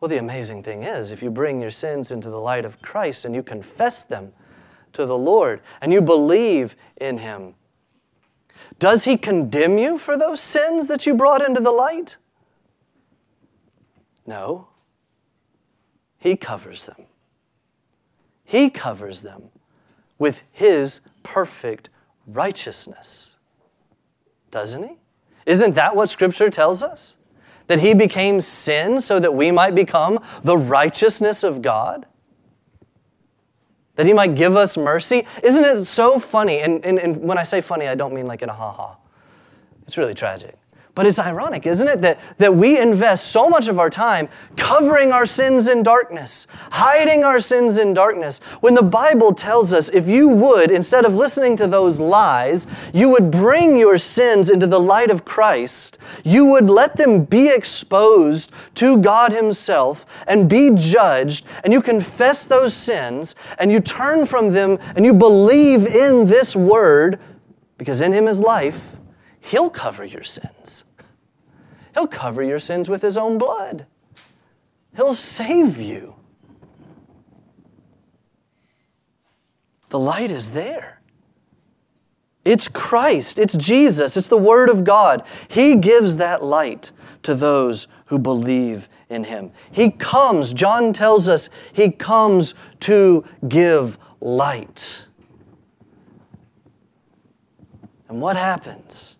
Well, 0.00 0.08
the 0.08 0.16
amazing 0.16 0.62
thing 0.62 0.82
is, 0.82 1.12
if 1.12 1.22
you 1.22 1.30
bring 1.30 1.60
your 1.60 1.70
sins 1.70 2.10
into 2.10 2.30
the 2.30 2.40
light 2.40 2.64
of 2.64 2.80
Christ 2.82 3.24
and 3.24 3.34
you 3.34 3.42
confess 3.42 4.02
them, 4.02 4.32
to 4.92 5.06
the 5.06 5.18
Lord 5.18 5.60
and 5.80 5.92
you 5.92 6.00
believe 6.00 6.76
in 6.96 7.18
Him, 7.18 7.54
does 8.78 9.04
He 9.04 9.16
condemn 9.16 9.78
you 9.78 9.98
for 9.98 10.16
those 10.16 10.40
sins 10.40 10.88
that 10.88 11.06
you 11.06 11.14
brought 11.14 11.42
into 11.42 11.60
the 11.60 11.70
light? 11.70 12.16
No. 14.26 14.68
He 16.18 16.36
covers 16.36 16.86
them. 16.86 17.06
He 18.52 18.68
covers 18.68 19.22
them 19.22 19.44
with 20.18 20.42
His 20.52 21.00
perfect 21.22 21.88
righteousness. 22.26 23.36
Doesn't 24.50 24.82
He? 24.86 24.96
Isn't 25.46 25.74
that 25.74 25.96
what 25.96 26.10
Scripture 26.10 26.50
tells 26.50 26.82
us? 26.82 27.16
That 27.68 27.80
He 27.80 27.94
became 27.94 28.42
sin 28.42 29.00
so 29.00 29.18
that 29.20 29.32
we 29.32 29.50
might 29.50 29.74
become 29.74 30.18
the 30.44 30.58
righteousness 30.58 31.42
of 31.42 31.62
God? 31.62 32.04
that 33.94 34.06
he 34.06 34.14
might 34.14 34.34
give 34.34 34.56
us 34.56 34.78
mercy. 34.78 35.26
Isn't 35.42 35.64
it 35.64 35.84
so 35.84 36.18
funny? 36.18 36.60
And, 36.60 36.82
and, 36.82 36.98
and 36.98 37.20
when 37.22 37.36
I 37.36 37.42
say 37.42 37.60
funny, 37.60 37.86
I 37.86 37.94
don't 37.94 38.14
mean 38.14 38.26
like 38.26 38.40
in 38.40 38.48
a 38.48 38.54
ha 38.54 38.72
ha. 38.72 38.96
It's 39.86 39.98
really 39.98 40.14
tragic. 40.14 40.56
But 40.94 41.06
it's 41.06 41.18
ironic, 41.18 41.66
isn't 41.66 41.88
it, 41.88 42.02
that, 42.02 42.20
that 42.36 42.54
we 42.54 42.78
invest 42.78 43.28
so 43.28 43.48
much 43.48 43.66
of 43.66 43.78
our 43.78 43.88
time 43.88 44.28
covering 44.58 45.10
our 45.10 45.24
sins 45.24 45.66
in 45.68 45.82
darkness, 45.82 46.46
hiding 46.70 47.24
our 47.24 47.40
sins 47.40 47.78
in 47.78 47.94
darkness, 47.94 48.40
when 48.60 48.74
the 48.74 48.82
Bible 48.82 49.32
tells 49.32 49.72
us 49.72 49.88
if 49.88 50.06
you 50.06 50.28
would, 50.28 50.70
instead 50.70 51.06
of 51.06 51.14
listening 51.14 51.56
to 51.56 51.66
those 51.66 51.98
lies, 51.98 52.66
you 52.92 53.08
would 53.08 53.30
bring 53.30 53.74
your 53.74 53.96
sins 53.96 54.50
into 54.50 54.66
the 54.66 54.78
light 54.78 55.10
of 55.10 55.24
Christ, 55.24 55.96
you 56.24 56.44
would 56.44 56.68
let 56.68 56.98
them 56.98 57.24
be 57.24 57.48
exposed 57.48 58.52
to 58.74 58.98
God 58.98 59.32
Himself 59.32 60.04
and 60.26 60.46
be 60.46 60.72
judged, 60.74 61.46
and 61.64 61.72
you 61.72 61.80
confess 61.80 62.44
those 62.44 62.74
sins, 62.74 63.34
and 63.58 63.72
you 63.72 63.80
turn 63.80 64.26
from 64.26 64.50
them, 64.50 64.78
and 64.94 65.06
you 65.06 65.14
believe 65.14 65.86
in 65.86 66.26
this 66.26 66.54
word, 66.54 67.18
because 67.78 68.02
in 68.02 68.12
Him 68.12 68.28
is 68.28 68.40
life 68.40 68.98
He'll 69.42 69.70
cover 69.70 70.04
your 70.04 70.22
sins. 70.22 70.84
He'll 71.94 72.06
cover 72.06 72.42
your 72.42 72.58
sins 72.58 72.88
with 72.88 73.02
His 73.02 73.16
own 73.16 73.38
blood. 73.38 73.86
He'll 74.96 75.14
save 75.14 75.78
you. 75.78 76.14
The 79.90 79.98
light 79.98 80.30
is 80.30 80.52
there. 80.52 81.00
It's 82.44 82.66
Christ, 82.66 83.38
it's 83.38 83.56
Jesus, 83.56 84.16
it's 84.16 84.28
the 84.28 84.38
Word 84.38 84.68
of 84.68 84.84
God. 84.84 85.22
He 85.48 85.76
gives 85.76 86.16
that 86.16 86.42
light 86.42 86.90
to 87.22 87.34
those 87.34 87.86
who 88.06 88.18
believe 88.18 88.88
in 89.10 89.24
Him. 89.24 89.52
He 89.70 89.90
comes, 89.90 90.52
John 90.52 90.92
tells 90.92 91.28
us, 91.28 91.50
He 91.72 91.90
comes 91.90 92.54
to 92.80 93.24
give 93.48 93.98
light. 94.20 95.06
And 98.08 98.20
what 98.20 98.36
happens 98.36 99.18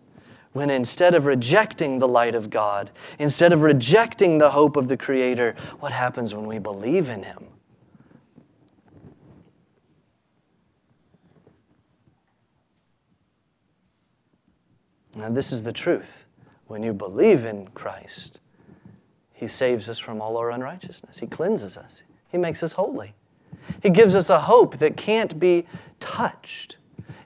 when 0.53 0.69
instead 0.69 1.15
of 1.15 1.25
rejecting 1.25 1.99
the 1.99 2.07
light 2.07 2.35
of 2.35 2.49
God, 2.49 2.91
instead 3.19 3.51
of 3.51 3.61
rejecting 3.63 4.37
the 4.37 4.51
hope 4.51 4.77
of 4.77 4.87
the 4.87 4.97
Creator, 4.97 5.55
what 5.79 5.91
happens 5.91 6.33
when 6.33 6.45
we 6.45 6.59
believe 6.59 7.09
in 7.09 7.23
Him? 7.23 7.47
Now, 15.15 15.29
this 15.29 15.51
is 15.51 15.63
the 15.63 15.71
truth. 15.71 16.25
When 16.67 16.81
you 16.81 16.93
believe 16.93 17.45
in 17.45 17.67
Christ, 17.69 18.39
He 19.33 19.47
saves 19.47 19.89
us 19.89 19.99
from 19.99 20.21
all 20.21 20.37
our 20.37 20.51
unrighteousness. 20.51 21.19
He 21.19 21.27
cleanses 21.27 21.77
us, 21.77 22.03
He 22.31 22.37
makes 22.37 22.63
us 22.63 22.73
holy. 22.73 23.13
He 23.81 23.89
gives 23.89 24.15
us 24.15 24.29
a 24.29 24.39
hope 24.39 24.77
that 24.79 24.97
can't 24.97 25.39
be 25.39 25.65
touched. 25.99 26.77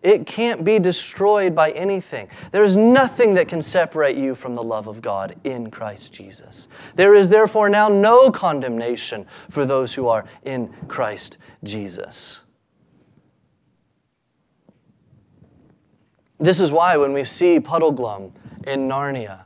It 0.01 0.25
can't 0.25 0.63
be 0.63 0.79
destroyed 0.79 1.55
by 1.55 1.71
anything. 1.71 2.27
There 2.51 2.63
is 2.63 2.75
nothing 2.75 3.33
that 3.35 3.47
can 3.47 3.61
separate 3.61 4.17
you 4.17 4.35
from 4.35 4.55
the 4.55 4.63
love 4.63 4.87
of 4.87 5.01
God 5.01 5.35
in 5.43 5.71
Christ 5.71 6.13
Jesus. 6.13 6.67
There 6.95 7.15
is 7.15 7.29
therefore 7.29 7.69
now 7.69 7.87
no 7.89 8.31
condemnation 8.31 9.25
for 9.49 9.65
those 9.65 9.93
who 9.93 10.07
are 10.07 10.25
in 10.43 10.73
Christ 10.87 11.37
Jesus. 11.63 12.43
This 16.39 16.59
is 16.59 16.71
why 16.71 16.97
when 16.97 17.13
we 17.13 17.23
see 17.23 17.59
Puddleglum 17.59 18.31
in 18.67 18.87
Narnia, 18.87 19.45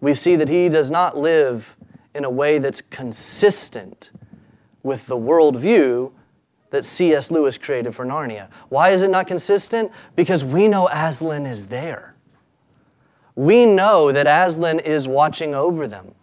we 0.00 0.14
see 0.14 0.34
that 0.36 0.48
he 0.48 0.68
does 0.68 0.90
not 0.90 1.16
live 1.16 1.76
in 2.14 2.24
a 2.24 2.30
way 2.30 2.58
that's 2.58 2.80
consistent 2.80 4.10
with 4.82 5.06
the 5.06 5.16
worldview 5.16 6.10
that 6.70 6.84
C.S. 6.84 7.30
Lewis 7.30 7.58
created 7.58 7.94
for 7.94 8.04
Narnia. 8.04 8.48
Why 8.68 8.90
is 8.90 9.02
it 9.02 9.10
not 9.10 9.26
consistent? 9.26 9.90
Because 10.16 10.44
we 10.44 10.68
know 10.68 10.88
Aslan 10.88 11.46
is 11.46 11.66
there. 11.66 12.14
We 13.34 13.66
know 13.66 14.12
that 14.12 14.26
Aslan 14.26 14.80
is 14.80 15.08
watching 15.08 15.54
over 15.54 15.86
them. 15.86 16.14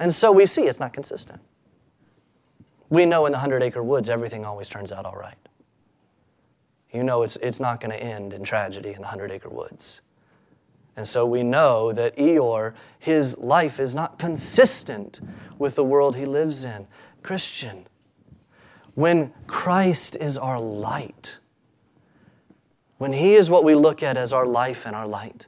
And 0.00 0.14
so 0.14 0.30
we 0.32 0.46
see 0.46 0.62
it's 0.62 0.80
not 0.80 0.92
consistent. 0.92 1.40
We 2.88 3.04
know 3.04 3.26
in 3.26 3.32
the 3.32 3.38
Hundred 3.38 3.62
Acre 3.62 3.82
Woods 3.82 4.08
everything 4.08 4.44
always 4.44 4.68
turns 4.68 4.92
out 4.92 5.04
all 5.04 5.16
right 5.16 5.36
you 6.92 7.02
know 7.02 7.22
it's, 7.22 7.36
it's 7.36 7.60
not 7.60 7.80
going 7.80 7.90
to 7.90 8.02
end 8.02 8.32
in 8.32 8.42
tragedy 8.42 8.92
in 8.92 9.02
the 9.02 9.08
Hundred 9.08 9.30
Acre 9.30 9.48
Woods. 9.48 10.00
And 10.96 11.06
so 11.06 11.24
we 11.24 11.42
know 11.44 11.92
that 11.92 12.16
Eeyore, 12.16 12.74
his 12.98 13.38
life 13.38 13.78
is 13.78 13.94
not 13.94 14.18
consistent 14.18 15.20
with 15.58 15.76
the 15.76 15.84
world 15.84 16.16
he 16.16 16.26
lives 16.26 16.64
in. 16.64 16.88
Christian, 17.22 17.86
when 18.98 19.32
Christ 19.46 20.16
is 20.16 20.36
our 20.36 20.58
light, 20.58 21.38
when 22.96 23.12
he 23.12 23.34
is 23.34 23.48
what 23.48 23.62
we 23.62 23.76
look 23.76 24.02
at 24.02 24.16
as 24.16 24.32
our 24.32 24.44
life 24.44 24.84
and 24.84 24.96
our 24.96 25.06
light, 25.06 25.46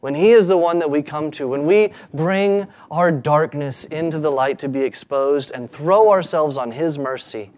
when 0.00 0.14
He 0.14 0.30
is 0.30 0.48
the 0.48 0.56
one 0.56 0.78
that 0.78 0.90
we 0.90 1.02
come 1.02 1.30
to, 1.32 1.46
when 1.46 1.66
we 1.66 1.92
bring 2.14 2.66
our 2.90 3.12
darkness 3.12 3.84
into 3.84 4.18
the 4.18 4.30
light 4.30 4.58
to 4.60 4.68
be 4.68 4.80
exposed 4.80 5.50
and 5.50 5.70
throw 5.70 6.10
ourselves 6.10 6.56
on 6.56 6.70
His 6.70 6.98
mercy, 6.98 7.50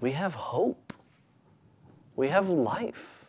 we 0.00 0.10
have 0.10 0.34
hope. 0.34 0.92
We 2.16 2.26
have 2.26 2.48
life. 2.48 3.26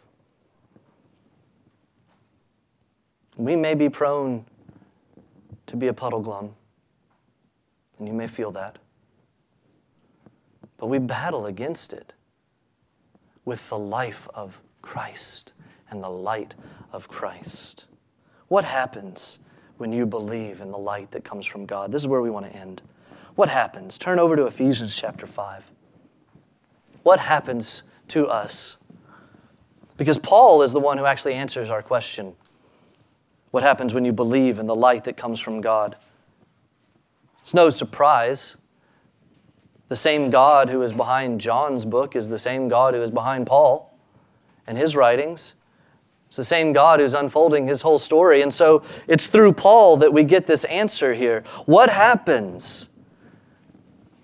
We 3.38 3.56
may 3.56 3.76
be 3.76 3.89
prone 3.89 4.46
to 5.68 5.76
be 5.76 5.88
a 5.88 5.94
Puddleglum, 5.94 6.50
and 8.00 8.08
you 8.08 8.14
may 8.16 8.26
feel 8.26 8.52
that. 8.54 8.80
But 10.84 10.90
we 10.90 11.00
battle 11.00 11.46
against 11.46 11.94
it 11.94 12.12
with 13.46 13.70
the 13.70 13.78
life 13.78 14.28
of 14.34 14.60
Christ 14.82 15.54
and 15.90 16.04
the 16.04 16.10
light 16.10 16.56
of 16.92 17.08
Christ. 17.08 17.86
What 18.50 18.66
happens 18.66 19.40
when 19.78 19.94
you 19.94 20.06
believe 20.06 20.60
in 20.60 20.72
the 20.72 20.78
light 20.78 21.12
that 21.12 21.24
comes 21.24 21.46
from 21.46 21.66
God? 21.66 21.94
This 21.94 22.02
is 22.02 22.08
where 22.10 22.22
we 22.22 22.30
want 22.30 22.48
to 22.48 22.52
end. 22.54 22.82
What 23.36 23.48
happens? 23.48 23.98
Turn 23.98 24.20
over 24.20 24.36
to 24.36 24.46
Ephesians 24.46 24.94
chapter 24.94 25.26
5. 25.26 25.72
What 27.04 27.20
happens 27.20 27.84
to 28.10 28.28
us. 28.28 28.76
Because 29.96 30.18
Paul 30.18 30.64
is 30.64 30.74
the 30.74 30.82
one 30.82 30.98
who 30.98 31.06
actually 31.06 31.36
answers 31.36 31.70
our 31.70 31.82
question 31.82 32.36
what 33.52 33.64
happens 33.64 33.94
when 33.94 34.04
you 34.04 34.12
believe 34.12 34.60
in 34.60 34.68
the 34.68 34.76
light 34.76 35.06
that 35.06 35.16
comes 35.16 35.40
from 35.40 35.62
God? 35.62 35.96
It's 37.42 37.54
no 37.54 37.70
surprise. 37.70 38.58
The 39.90 39.96
same 39.96 40.30
God 40.30 40.70
who 40.70 40.82
is 40.82 40.94
behind 40.94 41.42
John's 41.42 41.86
book 41.86 42.16
is 42.16 42.30
the 42.30 42.40
same 42.40 42.68
God 42.68 42.94
who 42.94 43.02
is 43.02 43.12
behind 43.12 43.48
Paul 43.48 43.94
and 44.66 44.78
his 44.78 44.96
writings. 44.96 45.54
It's 46.28 46.38
the 46.38 46.44
same 46.44 46.74
God 46.74 47.00
who's 47.00 47.14
unfolding 47.14 47.68
his 47.68 47.84
whole 47.84 48.00
story. 48.00 48.42
And 48.42 48.54
so 48.54 48.84
it's 49.08 49.28
through 49.28 49.54
Paul 49.54 49.98
that 49.98 50.14
we 50.14 50.24
get 50.24 50.48
this 50.48 50.64
answer 50.64 51.14
here. 51.14 51.44
What 51.66 51.90
happens 51.92 52.90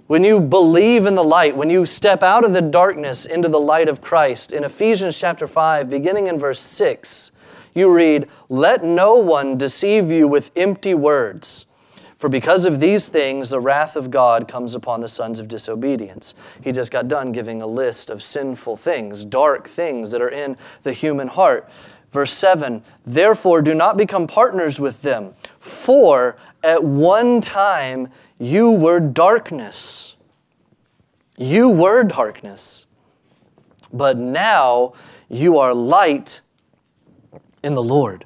when 0.08 0.24
you 0.24 0.40
believe 0.40 1.06
in 1.06 1.14
the 1.14 1.24
light, 1.24 1.56
when 1.56 1.70
you 1.70 1.86
step 1.86 2.24
out 2.24 2.44
of 2.44 2.52
the 2.52 2.64
darkness 2.64 3.28
into 3.28 3.48
the 3.48 3.60
light 3.60 3.88
of 3.88 4.02
Christ, 4.02 4.52
in 4.52 4.64
Ephesians 4.64 5.20
chapter 5.20 5.46
5, 5.46 5.88
beginning 5.88 6.26
in 6.26 6.40
verse 6.40 6.60
6, 6.60 7.32
you 7.76 7.92
read, 7.94 8.28
Let 8.50 8.84
no 8.84 9.14
one 9.18 9.56
deceive 9.56 10.10
you 10.10 10.28
with 10.28 10.50
empty 10.56 10.96
words. 10.96 11.68
For 12.20 12.28
because 12.28 12.66
of 12.66 12.82
these 12.82 13.08
things, 13.08 13.50
the 13.50 13.62
wrath 13.62 13.96
of 13.96 14.12
God 14.12 14.46
comes 14.46 14.76
upon 14.76 15.00
the 15.00 15.08
sons 15.08 15.40
of 15.40 15.48
disobedience. 15.48 16.36
He 16.62 16.74
just 16.74 16.92
got 16.92 17.08
done 17.08 17.32
giving 17.32 17.62
a 17.62 17.68
list 17.68 18.10
of 18.10 18.22
sinful 18.22 18.76
things, 18.76 19.24
dark 19.24 19.70
things 19.70 20.12
that 20.12 20.22
are 20.22 20.30
in 20.30 20.58
the 20.84 20.92
human 20.92 21.30
heart. 21.30 21.70
Verse 22.12 22.34
7 22.34 22.84
Therefore, 23.06 23.62
do 23.62 23.74
not 23.74 23.96
become 23.96 24.28
partners 24.28 24.82
with 24.82 25.02
them, 25.02 25.34
for 25.62 26.36
at 26.62 26.84
one 26.84 27.40
time 27.40 28.10
you 28.38 28.70
were 28.70 29.00
darkness. 29.00 30.18
You 31.38 31.70
were 31.70 32.04
darkness. 32.04 32.86
But 33.94 34.18
now 34.18 34.92
you 35.30 35.58
are 35.58 35.74
light 35.74 36.42
in 37.64 37.76
the 37.76 37.84
Lord. 37.84 38.26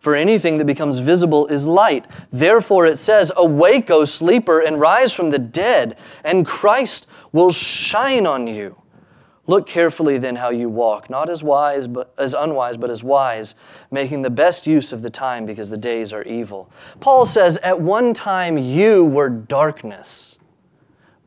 For 0.00 0.16
anything 0.16 0.58
that 0.58 0.64
becomes 0.64 0.98
visible 0.98 1.46
is 1.46 1.66
light. 1.66 2.06
Therefore 2.32 2.86
it 2.86 2.98
says, 2.98 3.30
Awake, 3.36 3.90
O 3.90 4.04
sleeper, 4.04 4.60
and 4.60 4.80
rise 4.80 5.12
from 5.12 5.30
the 5.30 5.38
dead, 5.38 5.96
and 6.24 6.46
Christ 6.46 7.06
will 7.32 7.52
shine 7.52 8.26
on 8.26 8.46
you. 8.46 8.76
Look 9.46 9.66
carefully 9.66 10.18
then 10.18 10.36
how 10.36 10.50
you 10.50 10.68
walk, 10.68 11.10
not 11.10 11.28
as 11.28 11.42
wise 11.42 11.86
but 11.86 12.12
as 12.16 12.34
unwise, 12.34 12.76
but 12.76 12.90
as 12.90 13.02
wise, 13.02 13.54
making 13.90 14.22
the 14.22 14.30
best 14.30 14.66
use 14.66 14.92
of 14.92 15.02
the 15.02 15.10
time 15.10 15.44
because 15.44 15.70
the 15.70 15.76
days 15.76 16.12
are 16.12 16.22
evil. 16.22 16.70
Paul 17.00 17.26
says, 17.26 17.56
At 17.58 17.80
one 17.80 18.14
time 18.14 18.56
you 18.58 19.04
were 19.04 19.28
darkness 19.28 20.38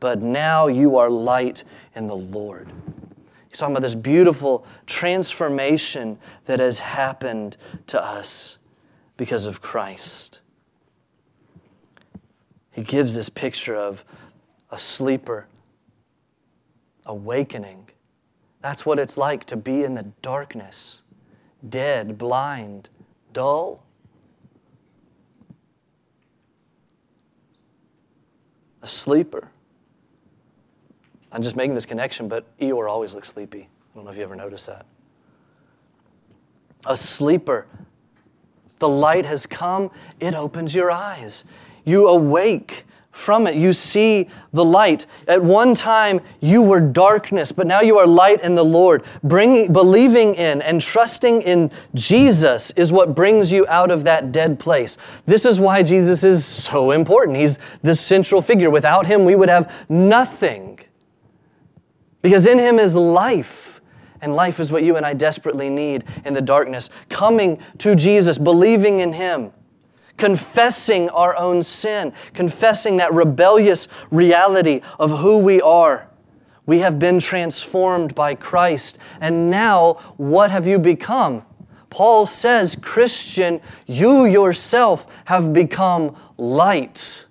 but 0.04 0.20
now 0.20 0.66
you 0.66 0.98
are 0.98 1.08
light 1.08 1.64
in 1.94 2.08
the 2.08 2.14
Lord. 2.14 2.70
He's 3.48 3.56
talking 3.56 3.74
about 3.74 3.80
this 3.80 3.94
beautiful 3.94 4.66
transformation 4.84 6.18
that 6.44 6.60
has 6.60 6.78
happened 6.78 7.56
to 7.86 8.04
us 8.04 8.58
because 9.16 9.46
of 9.46 9.60
Christ. 9.60 10.40
He 12.72 12.82
gives 12.82 13.14
this 13.14 13.28
picture 13.28 13.76
of 13.76 14.04
a 14.70 14.78
sleeper 14.78 15.46
awakening. 17.06 17.88
That's 18.60 18.84
what 18.84 18.98
it's 18.98 19.16
like 19.16 19.44
to 19.46 19.56
be 19.56 19.84
in 19.84 19.94
the 19.94 20.04
darkness, 20.22 21.02
dead, 21.68 22.18
blind, 22.18 22.88
dull. 23.32 23.84
A 28.82 28.86
sleeper 28.86 29.50
I'm 31.34 31.42
just 31.42 31.56
making 31.56 31.74
this 31.74 31.84
connection, 31.84 32.28
but 32.28 32.46
Eeyore 32.58 32.88
always 32.88 33.16
looks 33.16 33.28
sleepy. 33.28 33.62
I 33.62 33.96
don't 33.96 34.04
know 34.04 34.12
if 34.12 34.16
you 34.16 34.22
ever 34.22 34.36
noticed 34.36 34.68
that. 34.68 34.86
A 36.86 36.96
sleeper. 36.96 37.66
The 38.78 38.88
light 38.88 39.26
has 39.26 39.46
come, 39.46 39.90
it 40.20 40.34
opens 40.34 40.74
your 40.74 40.90
eyes. 40.90 41.44
You 41.84 42.08
awake 42.08 42.84
from 43.14 43.46
it. 43.46 43.54
You 43.54 43.72
see 43.72 44.28
the 44.52 44.64
light. 44.64 45.06
At 45.28 45.42
one 45.42 45.74
time, 45.74 46.20
you 46.40 46.60
were 46.60 46.80
darkness, 46.80 47.52
but 47.52 47.66
now 47.66 47.80
you 47.80 47.96
are 47.98 48.06
light 48.06 48.42
in 48.42 48.56
the 48.56 48.64
Lord. 48.64 49.04
Bringing, 49.22 49.72
believing 49.72 50.34
in 50.34 50.60
and 50.60 50.80
trusting 50.80 51.42
in 51.42 51.70
Jesus 51.94 52.72
is 52.72 52.90
what 52.90 53.14
brings 53.14 53.52
you 53.52 53.64
out 53.68 53.92
of 53.92 54.02
that 54.04 54.32
dead 54.32 54.58
place. 54.58 54.98
This 55.26 55.46
is 55.46 55.60
why 55.60 55.84
Jesus 55.84 56.24
is 56.24 56.44
so 56.44 56.90
important. 56.90 57.38
He's 57.38 57.60
the 57.82 57.94
central 57.94 58.42
figure. 58.42 58.68
Without 58.68 59.06
him, 59.06 59.24
we 59.24 59.36
would 59.36 59.48
have 59.48 59.72
nothing. 59.88 60.80
Because 62.20 62.46
in 62.46 62.58
him 62.58 62.80
is 62.80 62.96
life. 62.96 63.73
And 64.20 64.34
life 64.34 64.60
is 64.60 64.72
what 64.72 64.84
you 64.84 64.96
and 64.96 65.04
I 65.04 65.14
desperately 65.14 65.70
need 65.70 66.04
in 66.24 66.34
the 66.34 66.40
darkness. 66.40 66.90
Coming 67.08 67.58
to 67.78 67.94
Jesus, 67.94 68.38
believing 68.38 69.00
in 69.00 69.12
him 69.12 69.52
confessing 70.16 71.08
our 71.10 71.36
own 71.36 71.62
sin, 71.62 72.12
confessing 72.32 72.98
that 72.98 73.12
rebellious 73.12 73.88
reality 74.10 74.80
of 74.98 75.18
who 75.18 75.38
we 75.38 75.60
are. 75.60 76.08
We 76.66 76.78
have 76.78 76.98
been 76.98 77.20
transformed 77.20 78.14
by 78.14 78.34
Christ. 78.34 78.98
And 79.20 79.50
now, 79.50 79.94
what 80.16 80.50
have 80.50 80.66
you 80.66 80.78
become? 80.78 81.44
Paul 81.90 82.26
says, 82.26 82.76
Christian, 82.80 83.60
you 83.86 84.24
yourself 84.24 85.06
have 85.26 85.52
become 85.52 86.16
light. 86.36 87.26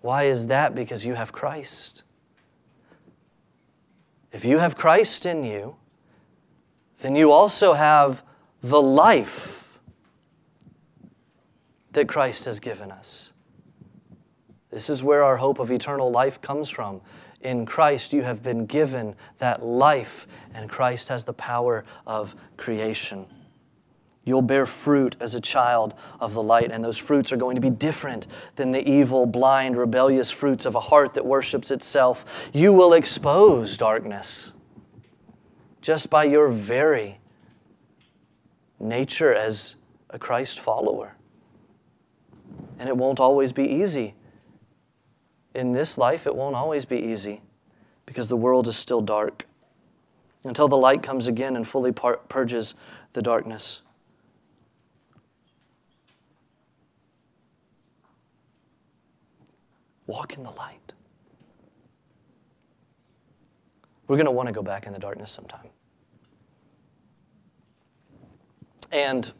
Why 0.00 0.24
is 0.24 0.46
that? 0.46 0.74
Because 0.74 1.04
you 1.04 1.14
have 1.14 1.32
Christ. 1.32 2.01
If 4.32 4.44
you 4.44 4.58
have 4.58 4.76
Christ 4.76 5.26
in 5.26 5.44
you, 5.44 5.76
then 7.00 7.14
you 7.14 7.30
also 7.30 7.74
have 7.74 8.22
the 8.62 8.80
life 8.80 9.78
that 11.92 12.08
Christ 12.08 12.46
has 12.46 12.58
given 12.58 12.90
us. 12.90 13.32
This 14.70 14.88
is 14.88 15.02
where 15.02 15.22
our 15.22 15.36
hope 15.36 15.58
of 15.58 15.70
eternal 15.70 16.10
life 16.10 16.40
comes 16.40 16.70
from. 16.70 17.02
In 17.42 17.66
Christ, 17.66 18.14
you 18.14 18.22
have 18.22 18.42
been 18.42 18.64
given 18.64 19.14
that 19.38 19.62
life, 19.62 20.26
and 20.54 20.70
Christ 20.70 21.08
has 21.08 21.24
the 21.24 21.34
power 21.34 21.84
of 22.06 22.34
creation. 22.56 23.26
You'll 24.24 24.42
bear 24.42 24.66
fruit 24.66 25.16
as 25.18 25.34
a 25.34 25.40
child 25.40 25.94
of 26.20 26.32
the 26.32 26.42
light, 26.42 26.70
and 26.70 26.84
those 26.84 26.98
fruits 26.98 27.32
are 27.32 27.36
going 27.36 27.56
to 27.56 27.60
be 27.60 27.70
different 27.70 28.28
than 28.54 28.70
the 28.70 28.88
evil, 28.88 29.26
blind, 29.26 29.76
rebellious 29.76 30.30
fruits 30.30 30.64
of 30.64 30.76
a 30.76 30.80
heart 30.80 31.14
that 31.14 31.26
worships 31.26 31.70
itself. 31.70 32.24
You 32.52 32.72
will 32.72 32.92
expose 32.92 33.76
darkness 33.76 34.52
just 35.80 36.08
by 36.08 36.24
your 36.24 36.48
very 36.48 37.18
nature 38.78 39.34
as 39.34 39.76
a 40.10 40.18
Christ 40.18 40.60
follower. 40.60 41.16
And 42.78 42.88
it 42.88 42.96
won't 42.96 43.18
always 43.18 43.52
be 43.52 43.64
easy. 43.64 44.14
In 45.54 45.72
this 45.72 45.98
life, 45.98 46.26
it 46.26 46.34
won't 46.34 46.54
always 46.54 46.84
be 46.84 46.98
easy 46.98 47.42
because 48.06 48.28
the 48.28 48.36
world 48.36 48.68
is 48.68 48.76
still 48.76 49.00
dark 49.00 49.46
until 50.44 50.68
the 50.68 50.76
light 50.76 51.02
comes 51.02 51.26
again 51.26 51.56
and 51.56 51.66
fully 51.66 51.92
purges 51.92 52.74
the 53.12 53.22
darkness. 53.22 53.82
Walk 60.12 60.36
in 60.36 60.42
the 60.42 60.50
light. 60.50 60.92
We're 64.06 64.16
going 64.16 64.26
to 64.26 64.30
want 64.30 64.46
to 64.46 64.52
go 64.52 64.62
back 64.62 64.86
in 64.86 64.92
the 64.92 64.98
darkness 64.98 65.30
sometime. 65.30 65.68
And 68.90 69.32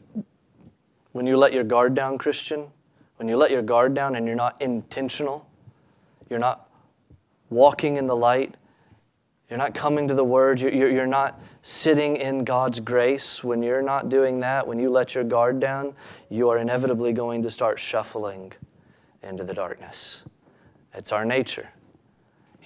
when 1.11 1.27
you 1.27 1.37
let 1.37 1.53
your 1.53 1.63
guard 1.63 1.93
down, 1.93 2.17
Christian, 2.17 2.69
when 3.17 3.27
you 3.27 3.37
let 3.37 3.51
your 3.51 3.61
guard 3.61 3.93
down 3.93 4.15
and 4.15 4.25
you're 4.25 4.35
not 4.35 4.59
intentional, 4.63 5.47
you're 6.27 6.39
not 6.39 6.67
walking 7.51 7.97
in 7.97 8.07
the 8.07 8.15
light, 8.15 8.55
you're 9.51 9.59
not 9.59 9.75
coming 9.75 10.07
to 10.07 10.15
the 10.15 10.25
Word, 10.25 10.59
you're, 10.59 10.73
you're, 10.73 11.05
not 11.05 11.39
sitting 11.61 12.15
in 12.15 12.43
God's 12.43 12.79
grace. 12.79 13.43
When 13.43 13.61
you're 13.61 13.83
not 13.83 14.09
doing 14.09 14.39
that, 14.39 14.67
when 14.67 14.79
you 14.79 14.89
let 14.89 15.13
your 15.13 15.23
guard 15.23 15.59
down, 15.59 15.93
you 16.29 16.49
are 16.49 16.57
inevitably 16.57 17.13
going 17.13 17.43
to 17.43 17.51
start 17.51 17.79
shuffling 17.79 18.53
into 19.21 19.43
the 19.43 19.53
darkness. 19.53 20.23
It's 20.93 21.11
our 21.11 21.25
nature. 21.25 21.69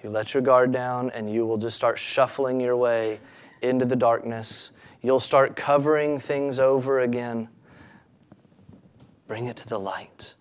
You 0.04 0.10
let 0.10 0.34
your 0.34 0.44
guard 0.44 0.72
down, 0.72 1.10
and 1.12 1.32
you 1.32 1.46
will 1.46 1.58
just 1.58 1.76
start 1.76 1.98
shuffling 1.98 2.60
your 2.60 2.78
way 2.78 3.20
into 3.62 3.86
the 3.86 3.96
darkness. 3.96 4.72
You'll 5.02 5.20
start 5.20 5.56
covering 5.56 6.20
things 6.20 6.60
over 6.60 7.00
again. 7.00 7.50
Bring 9.28 9.46
it 9.46 9.56
to 9.58 9.68
the 9.68 9.80
light. 9.80 10.36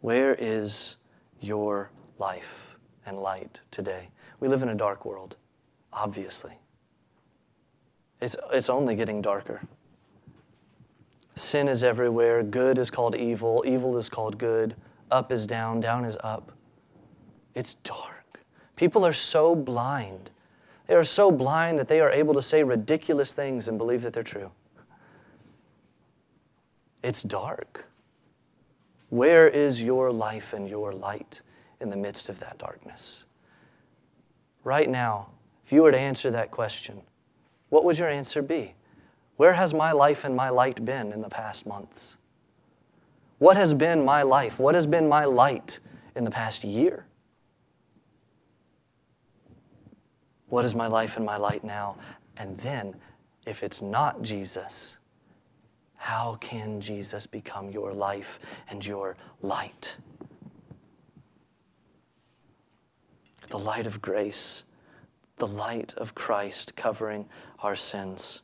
Where 0.00 0.34
is 0.38 0.96
your 1.40 1.90
life 2.18 2.76
and 3.06 3.18
light 3.18 3.60
today? 3.70 4.08
We 4.40 4.48
live 4.48 4.62
in 4.62 4.68
a 4.70 4.74
dark 4.74 5.04
world, 5.04 5.36
obviously. 5.92 6.58
It's, 8.20 8.36
it's 8.52 8.68
only 8.68 8.94
getting 8.96 9.22
darker. 9.22 9.62
Sin 11.34 11.68
is 11.68 11.82
everywhere. 11.82 12.42
Good 12.42 12.78
is 12.78 12.90
called 12.90 13.14
evil. 13.14 13.64
Evil 13.66 13.96
is 13.96 14.08
called 14.08 14.36
good. 14.38 14.74
Up 15.10 15.32
is 15.32 15.46
down. 15.46 15.80
Down 15.80 16.04
is 16.04 16.16
up. 16.22 16.52
It's 17.54 17.74
dark. 17.74 18.40
People 18.76 19.04
are 19.04 19.12
so 19.12 19.54
blind. 19.54 20.30
They 20.86 20.94
are 20.94 21.04
so 21.04 21.30
blind 21.30 21.78
that 21.78 21.88
they 21.88 22.00
are 22.00 22.10
able 22.10 22.34
to 22.34 22.42
say 22.42 22.62
ridiculous 22.62 23.32
things 23.32 23.68
and 23.68 23.78
believe 23.78 24.02
that 24.02 24.12
they're 24.12 24.22
true. 24.22 24.50
It's 27.02 27.22
dark. 27.22 27.84
Where 29.08 29.48
is 29.48 29.82
your 29.82 30.12
life 30.12 30.52
and 30.52 30.68
your 30.68 30.92
light 30.92 31.42
in 31.80 31.90
the 31.90 31.96
midst 31.96 32.28
of 32.28 32.38
that 32.40 32.58
darkness? 32.58 33.24
Right 34.62 34.88
now, 34.88 35.30
if 35.64 35.72
you 35.72 35.82
were 35.82 35.92
to 35.92 35.98
answer 35.98 36.30
that 36.30 36.50
question, 36.50 37.02
what 37.70 37.84
would 37.84 37.98
your 37.98 38.08
answer 38.08 38.42
be? 38.42 38.74
Where 39.36 39.54
has 39.54 39.72
my 39.72 39.92
life 39.92 40.24
and 40.24 40.36
my 40.36 40.50
light 40.50 40.84
been 40.84 41.12
in 41.12 41.22
the 41.22 41.28
past 41.28 41.66
months? 41.66 42.16
What 43.40 43.56
has 43.56 43.72
been 43.72 44.04
my 44.04 44.20
life? 44.22 44.58
What 44.58 44.74
has 44.74 44.86
been 44.86 45.08
my 45.08 45.24
light 45.24 45.80
in 46.14 46.24
the 46.24 46.30
past 46.30 46.62
year? 46.62 47.06
What 50.50 50.66
is 50.66 50.74
my 50.74 50.86
life 50.86 51.16
and 51.16 51.24
my 51.24 51.38
light 51.38 51.64
now? 51.64 51.96
And 52.36 52.58
then, 52.58 52.96
if 53.46 53.62
it's 53.62 53.80
not 53.80 54.20
Jesus, 54.20 54.98
how 55.96 56.34
can 56.34 56.82
Jesus 56.82 57.26
become 57.26 57.70
your 57.70 57.94
life 57.94 58.40
and 58.68 58.84
your 58.84 59.16
light? 59.40 59.96
The 63.48 63.58
light 63.58 63.86
of 63.86 64.02
grace, 64.02 64.64
the 65.38 65.46
light 65.46 65.94
of 65.96 66.14
Christ 66.14 66.76
covering 66.76 67.26
our 67.60 67.74
sins. 67.74 68.42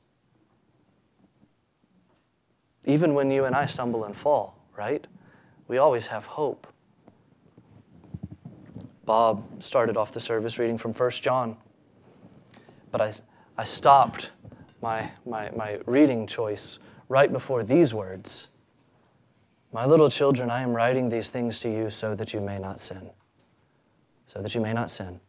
Even 2.87 3.13
when 3.13 3.31
you 3.31 3.45
and 3.45 3.55
I 3.55 3.67
stumble 3.67 4.05
and 4.05 4.17
fall, 4.17 4.56
right? 4.77 5.07
We 5.69 5.79
always 5.79 6.09
have 6.09 6.27
hope. 6.27 6.67
Bob 9.05 9.63
started 9.63 9.97
off 9.97 10.13
the 10.13 10.21
service 10.21 10.59
reading 10.59 10.79
from 10.79 10.93
1 10.93 11.11
John, 11.13 11.57
but 12.91 13.01
I, 13.01 13.13
I 13.57 13.65
stopped 13.65 14.31
my, 14.83 15.11
my, 15.25 15.51
my 15.57 15.81
reading 15.87 16.27
choice 16.27 16.79
right 17.09 17.33
before 17.33 17.63
these 17.63 17.95
words 17.95 18.49
My 19.73 19.85
little 19.85 20.09
children, 20.09 20.51
I 20.51 20.63
am 20.63 20.73
writing 20.73 21.09
these 21.11 21.31
things 21.31 21.59
to 21.61 21.71
you 21.71 21.91
so 21.91 22.15
that 22.15 22.33
you 22.33 22.41
may 22.41 22.59
not 22.59 22.81
sin. 22.81 23.11
So 24.25 24.41
that 24.41 24.55
you 24.55 24.61
may 24.61 24.73
not 24.73 24.91
sin. 24.91 25.21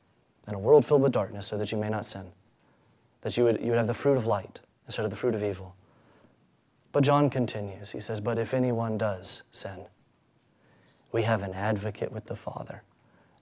In 0.48 0.54
a 0.54 0.60
world 0.60 0.86
filled 0.86 1.02
with 1.02 1.12
darkness, 1.12 1.48
so 1.48 1.58
that 1.58 1.72
you 1.72 1.78
may 1.78 1.89
not 1.89 2.06
sin. 2.06 2.32
That 3.22 3.36
you 3.36 3.43
would, 3.43 3.60
you 3.60 3.68
would 3.72 3.78
have 3.78 3.88
the 3.88 3.93
fruit 3.93 4.16
of 4.16 4.26
light 4.26 4.62
instead 4.86 5.04
of 5.04 5.12
the 5.12 5.18
fruit 5.18 5.36
of 5.36 5.43
evil. 5.43 5.76
But 6.91 7.03
John 7.03 7.29
continues. 7.29 7.91
He 7.91 7.99
says, 7.99 8.21
But 8.21 8.38
if 8.38 8.53
anyone 8.53 8.97
does 8.97 9.43
sin, 9.51 9.85
we 11.11 11.23
have 11.23 11.43
an 11.43 11.53
advocate 11.53 12.11
with 12.11 12.25
the 12.25 12.35
Father, 12.35 12.83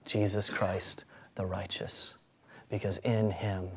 Jesus 0.04 0.50
Christ 0.50 1.04
the 1.34 1.46
righteous, 1.46 2.16
because 2.68 2.98
in 2.98 3.30
him 3.30 3.68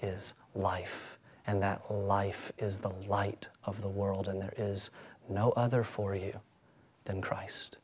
is 0.00 0.34
life 0.54 1.16
and 1.46 1.62
that 1.62 1.90
life 1.90 2.52
is 2.58 2.78
the 2.78 2.92
light 3.08 3.48
of 3.64 3.80
the 3.80 3.88
world, 3.88 4.28
and 4.28 4.40
there 4.40 4.54
is 4.56 4.90
no 5.28 5.50
other 5.52 5.84
for 5.84 6.14
you 6.14 6.40
than 7.04 7.20
Christ. 7.20 7.78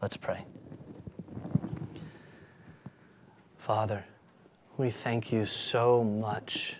Let's 0.00 0.16
pray. 0.16 0.44
Father, 3.58 4.04
we 4.76 4.90
thank 4.90 5.32
you 5.32 5.44
so 5.44 6.02
much 6.04 6.76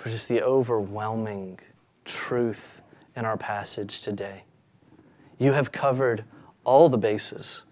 for 0.00 0.08
just 0.08 0.30
the 0.30 0.42
overwhelming 0.42 1.58
truth 2.06 2.80
in 3.16 3.26
our 3.26 3.36
passage 3.36 4.00
today. 4.00 4.44
You 5.38 5.52
have 5.52 5.72
covered 5.72 6.24
all 6.64 6.88
the 6.88 6.96
bases 6.96 7.62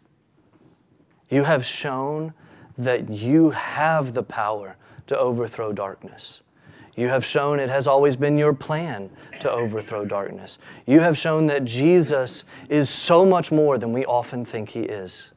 You 1.30 1.44
have 1.44 1.64
shown 1.64 2.34
that 2.76 3.08
you 3.08 3.50
have 3.50 4.12
the 4.12 4.22
power 4.22 4.76
to 5.06 5.18
overthrow 5.18 5.72
darkness. 5.72 6.42
You 6.96 7.08
have 7.08 7.24
shown 7.24 7.60
it 7.60 7.70
has 7.70 7.86
always 7.86 8.16
been 8.16 8.36
your 8.36 8.52
plan 8.52 9.10
to 9.40 9.50
overthrow 9.50 10.04
darkness. 10.04 10.58
You 10.86 11.00
have 11.00 11.16
shown 11.16 11.46
that 11.46 11.64
Jesus 11.64 12.44
is 12.68 12.90
so 12.90 13.24
much 13.24 13.50
more 13.50 13.78
than 13.78 13.92
we 13.92 14.04
often 14.04 14.44
think 14.44 14.68
he 14.70 14.82
is. 14.82 15.30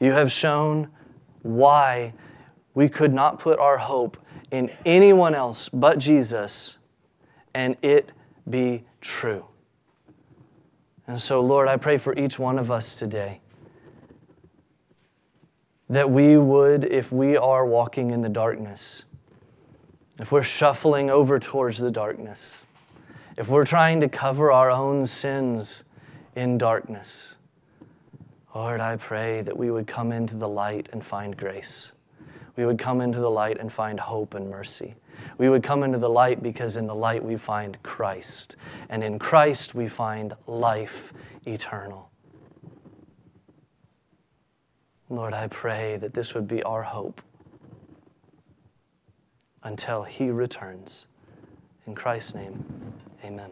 You 0.00 0.12
have 0.12 0.32
shown 0.32 0.88
why 1.42 2.14
we 2.74 2.88
could 2.88 3.12
not 3.12 3.38
put 3.38 3.58
our 3.58 3.78
hope 3.78 4.16
in 4.52 4.70
anyone 4.84 5.34
else 5.34 5.68
but 5.68 5.98
Jesus 5.98 6.78
and 7.54 7.76
it 7.82 8.12
be 8.48 8.84
true. 9.00 9.44
And 11.08 11.20
so, 11.20 11.40
Lord, 11.40 11.66
I 11.66 11.76
pray 11.76 11.98
for 11.98 12.16
each 12.16 12.38
one 12.38 12.58
of 12.58 12.70
us 12.70 12.98
today 12.98 13.40
that 15.88 16.08
we 16.08 16.36
would, 16.36 16.84
if 16.84 17.12
we 17.12 17.36
are 17.36 17.66
walking 17.66 18.12
in 18.12 18.22
the 18.22 18.28
darkness, 18.28 19.04
if 20.18 20.30
we're 20.30 20.42
shuffling 20.42 21.10
over 21.10 21.38
towards 21.38 21.78
the 21.78 21.90
darkness, 21.90 22.66
if 23.36 23.48
we're 23.48 23.66
trying 23.66 24.00
to 24.00 24.08
cover 24.08 24.52
our 24.52 24.70
own 24.70 25.06
sins 25.06 25.84
in 26.36 26.56
darkness, 26.56 27.36
Lord, 28.54 28.80
I 28.80 28.96
pray 28.96 29.42
that 29.42 29.56
we 29.56 29.70
would 29.70 29.86
come 29.86 30.12
into 30.12 30.36
the 30.36 30.48
light 30.48 30.88
and 30.92 31.04
find 31.04 31.36
grace. 31.36 31.92
We 32.56 32.66
would 32.66 32.78
come 32.78 33.00
into 33.00 33.18
the 33.18 33.30
light 33.30 33.58
and 33.58 33.72
find 33.72 33.98
hope 33.98 34.34
and 34.34 34.50
mercy. 34.50 34.94
We 35.38 35.48
would 35.48 35.62
come 35.62 35.82
into 35.82 35.98
the 35.98 36.08
light 36.08 36.42
because 36.42 36.76
in 36.76 36.86
the 36.86 36.94
light 36.94 37.24
we 37.24 37.36
find 37.36 37.82
Christ, 37.82 38.56
and 38.88 39.02
in 39.02 39.18
Christ 39.18 39.74
we 39.74 39.88
find 39.88 40.34
life 40.46 41.12
eternal. 41.46 42.10
Lord, 45.08 45.34
I 45.34 45.46
pray 45.48 45.96
that 45.98 46.14
this 46.14 46.34
would 46.34 46.48
be 46.48 46.62
our 46.62 46.82
hope 46.82 47.20
until 49.62 50.02
He 50.02 50.30
returns. 50.30 51.06
In 51.86 51.94
Christ's 51.94 52.34
name, 52.34 52.64
amen. 53.24 53.50